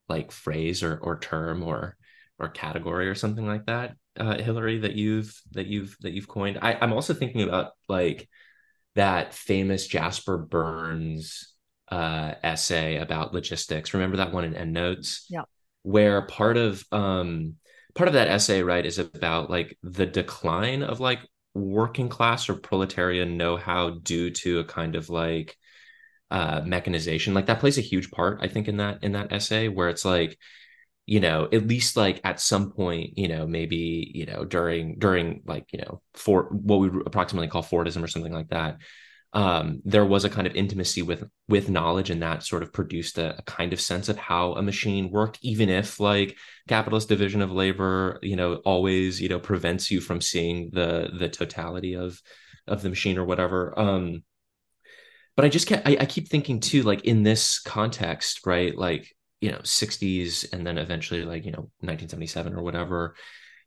[0.08, 1.96] like phrase or or term or
[2.38, 3.96] or category or something like that.
[4.18, 6.58] Uh, Hillary, that you've that you've that you've coined.
[6.60, 8.28] I, I'm also thinking about like
[8.94, 11.54] that famous Jasper Bernes
[11.90, 13.94] uh, essay about logistics.
[13.94, 15.24] Remember that one in EndNotes?
[15.30, 15.42] Yeah.
[15.82, 17.54] Where part of um
[17.94, 21.20] part of that essay, right, is about like the decline of like
[21.54, 25.56] working class or proletarian know-how due to a kind of like
[26.30, 27.34] uh mechanization.
[27.34, 30.04] Like that plays a huge part, I think, in that in that essay, where it's
[30.04, 30.36] like
[31.08, 35.42] you know at least like at some point you know maybe you know during during
[35.46, 38.76] like you know for what we approximately call fordism or something like that
[39.34, 43.18] um, there was a kind of intimacy with with knowledge and that sort of produced
[43.18, 46.36] a, a, kind of sense of how a machine worked even if like
[46.66, 51.28] capitalist division of labor you know always you know prevents you from seeing the the
[51.28, 52.20] totality of
[52.66, 54.22] of the machine or whatever um
[55.36, 59.14] but i just can't I, I keep thinking too like in this context right like
[59.40, 63.14] you know 60s and then eventually like you know 1977 or whatever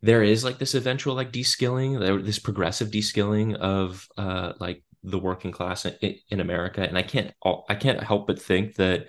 [0.02, 5.52] there is like this eventual like deskilling this progressive deskilling of uh like the working
[5.52, 6.82] class in, in america.
[6.82, 7.32] And i can't
[7.68, 9.06] i can't help but think that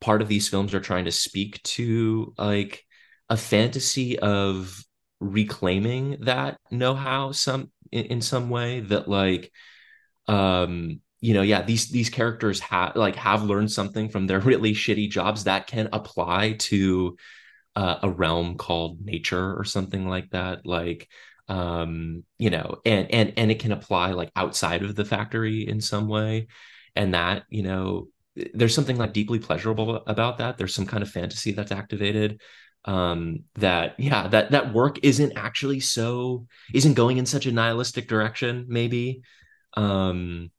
[0.00, 2.84] part of these films are trying to speak to like
[3.30, 4.82] a fantasy of
[5.20, 9.52] reclaiming that know-how some in, in some way that like
[10.26, 14.74] um you know, yeah, these these characters have like have learned something from their really
[14.74, 17.16] shitty jobs that can apply to
[17.76, 20.66] uh, a realm called nature or something like that.
[20.66, 21.08] Like,
[21.48, 25.80] um, you know, and and and it can apply like outside of the factory in
[25.80, 26.48] some way,
[26.96, 28.08] and that you know,
[28.52, 30.58] there's something like deeply pleasurable about that.
[30.58, 32.40] There's some kind of fantasy that's activated
[32.84, 36.44] um that yeah that that work isn't actually so
[36.74, 39.22] isn't going in such a nihilistic direction maybe
[39.74, 40.50] um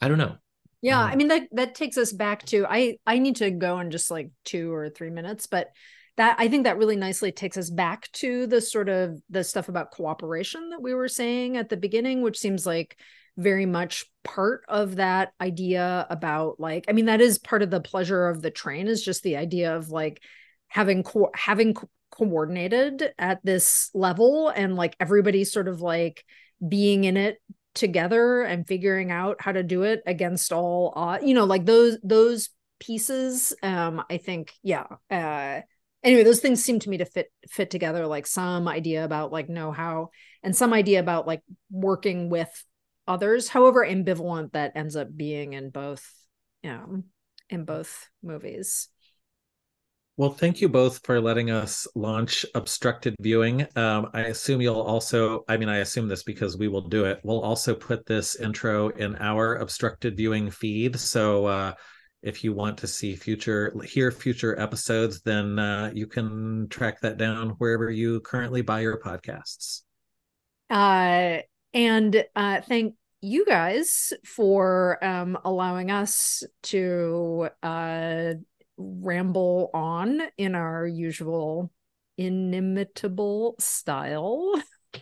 [0.00, 0.36] I don't know.
[0.82, 3.80] Yeah, I, I mean that that takes us back to I I need to go
[3.80, 5.68] in just like 2 or 3 minutes, but
[6.16, 9.68] that I think that really nicely takes us back to the sort of the stuff
[9.68, 12.98] about cooperation that we were saying at the beginning, which seems like
[13.36, 17.80] very much part of that idea about like I mean that is part of the
[17.80, 20.22] pleasure of the train is just the idea of like
[20.68, 26.24] having co- having co- coordinated at this level and like everybody sort of like
[26.66, 27.38] being in it
[27.76, 31.98] together and figuring out how to do it against all uh you know like those
[32.02, 32.50] those
[32.80, 35.60] pieces um i think yeah uh
[36.02, 39.48] anyway those things seem to me to fit fit together like some idea about like
[39.48, 40.08] know how
[40.42, 42.64] and some idea about like working with
[43.06, 46.10] others however ambivalent that ends up being in both
[46.62, 47.02] you know
[47.48, 48.88] in both movies
[50.16, 53.66] well, thank you both for letting us launch obstructed viewing.
[53.76, 57.20] Um, I assume you'll also, I mean, I assume this because we will do it.
[57.22, 60.98] We'll also put this intro in our obstructed viewing feed.
[60.98, 61.74] So uh,
[62.22, 67.18] if you want to see future, hear future episodes, then uh, you can track that
[67.18, 69.82] down wherever you currently buy your podcasts.
[70.70, 71.42] Uh,
[71.74, 78.32] and uh, thank you guys for um, allowing us to uh,
[78.76, 81.70] ramble on in our usual
[82.18, 84.54] inimitable style.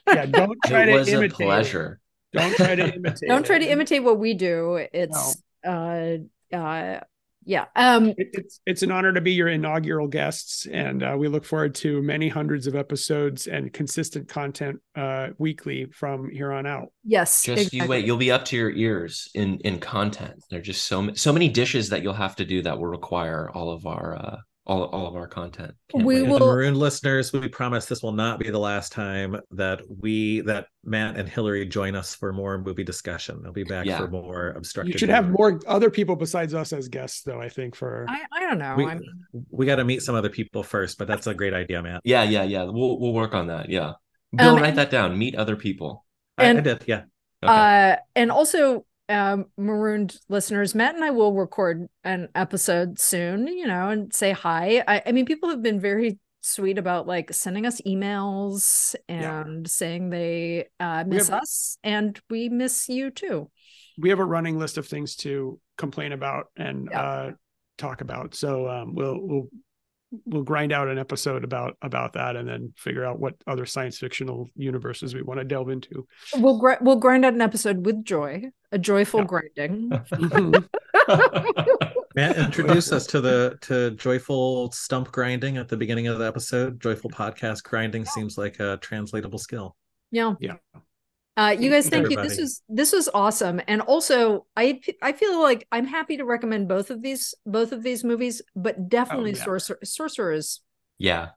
[0.08, 1.32] Yeah, don't try it to was imitate.
[1.32, 2.00] a pleasure.
[2.32, 3.28] Don't try to imitate.
[3.28, 4.84] don't try to imitate what we do.
[4.92, 6.18] It's no.
[6.52, 7.00] uh uh
[7.44, 11.28] yeah um it, it's it's an honor to be your inaugural guests and uh, we
[11.28, 16.66] look forward to many hundreds of episodes and consistent content uh, weekly from here on
[16.66, 17.78] out yes just exactly.
[17.78, 21.32] you wait you'll be up to your ears in in content there're just so so
[21.32, 24.84] many dishes that you'll have to do that will require all of our uh all,
[24.84, 25.74] all of our content.
[25.90, 26.28] Can't we wait.
[26.28, 30.66] will Maroon listeners, we promise this will not be the last time that we that
[30.84, 33.42] Matt and Hillary join us for more movie discussion.
[33.42, 33.98] They'll be back yeah.
[33.98, 34.94] for more obstructed.
[34.94, 37.40] You should have more other people besides us as guests, though.
[37.40, 38.74] I think for I, I don't know.
[38.76, 38.98] We, I
[39.50, 42.00] we got to meet some other people first, but that's a great idea, Matt.
[42.04, 42.64] Yeah, yeah, yeah.
[42.64, 43.68] We'll we'll work on that.
[43.68, 43.92] Yeah,
[44.34, 45.18] Bill, um, write that down.
[45.18, 46.04] Meet other people.
[46.38, 46.84] And, I, I did.
[46.86, 47.02] Yeah.
[47.42, 47.52] Okay.
[47.52, 53.66] Uh, and also um, marooned listeners, Matt and I will record an episode soon, you
[53.66, 54.82] know, and say hi.
[54.86, 59.70] I, I mean, people have been very sweet about like sending us emails and yeah.
[59.70, 63.50] saying they uh, miss have, us and we miss you too.
[63.98, 67.00] We have a running list of things to complain about and yeah.
[67.00, 67.30] uh,
[67.78, 68.34] talk about.
[68.34, 69.48] So um, we'll we'll
[70.24, 73.98] we'll grind out an episode about about that and then figure out what other science
[73.98, 76.06] fictional universes we want to delve into.
[76.36, 79.26] We'll gr- we'll grind out an episode with joy a joyful yeah.
[79.26, 79.90] grinding.
[81.06, 81.86] Mm-hmm.
[82.16, 86.80] Matt, introduce us to the to joyful stump grinding at the beginning of the episode.
[86.80, 89.76] Joyful podcast grinding seems like a translatable skill.
[90.10, 90.34] Yeah.
[90.38, 90.54] Yeah
[91.36, 92.28] uh, you guys, thank Everybody.
[92.28, 92.28] you.
[92.28, 96.68] This was this was awesome, and also I I feel like I'm happy to recommend
[96.68, 99.44] both of these both of these movies, but definitely oh, yeah.
[99.44, 100.60] Sorcerer Sorcerer is
[100.98, 101.30] yeah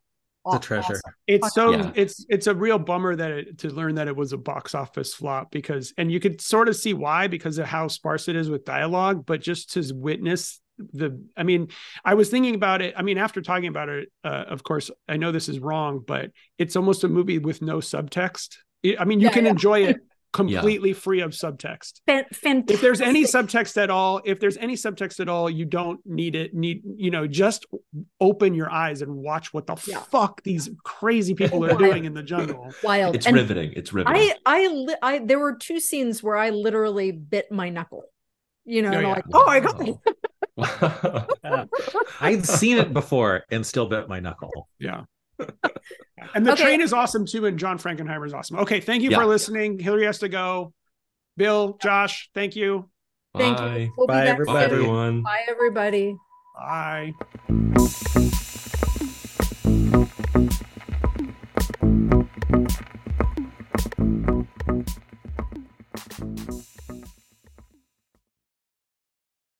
[0.53, 0.93] a treasure.
[0.93, 1.13] awesome.
[1.25, 1.91] it's so Yeah.
[1.95, 5.13] it's it's a real bummer that it, to learn that it was a box office
[5.13, 8.49] flop because and you could sort of see why because of how sparse it is
[8.49, 10.61] with dialogue but just to witness
[10.93, 11.67] the i mean
[12.05, 15.17] i was thinking about it i mean after talking about it uh, of course i
[15.17, 18.57] know this is wrong but it's almost a movie with no subtext
[18.99, 19.51] i mean you Yeah, can yeah.
[19.51, 19.97] enjoy it
[20.33, 22.69] completely free of subtext fantastic.
[22.69, 26.35] if there's any subtext at all if there's any subtext at all you don't need
[26.35, 27.65] it need you know just
[28.19, 29.99] open your eyes and watch what the Yeah.
[30.11, 33.15] fuck these crazy people are doing in the jungle wild.
[33.15, 33.73] It's And riveting.
[33.75, 34.21] It's riveting.
[34.21, 38.03] I, I, I, there were two scenes where I literally bit my knuckle.
[38.65, 39.13] You know, Oh, and I'm yeah.
[39.13, 41.67] like, oh my god, Wow.
[42.19, 44.67] I'd seen it before and still bit my knuckle.
[44.77, 45.03] yeah
[46.33, 46.63] and the okay.
[46.63, 48.59] train is awesome too, and John Frankenheimer is awesome.
[48.59, 49.19] Okay, thank you yeah.
[49.19, 49.79] for listening.
[49.79, 50.73] Hillary has to go.
[51.35, 52.89] Bill, Josh, thank you.
[53.33, 53.39] Bye.
[53.39, 53.93] Thank you.
[53.97, 54.57] We'll Bye, everybody.
[54.57, 55.23] Bye, everyone.
[55.23, 56.17] Bye, everybody.
[56.55, 57.13] Bye.
[57.47, 58.27] Bye.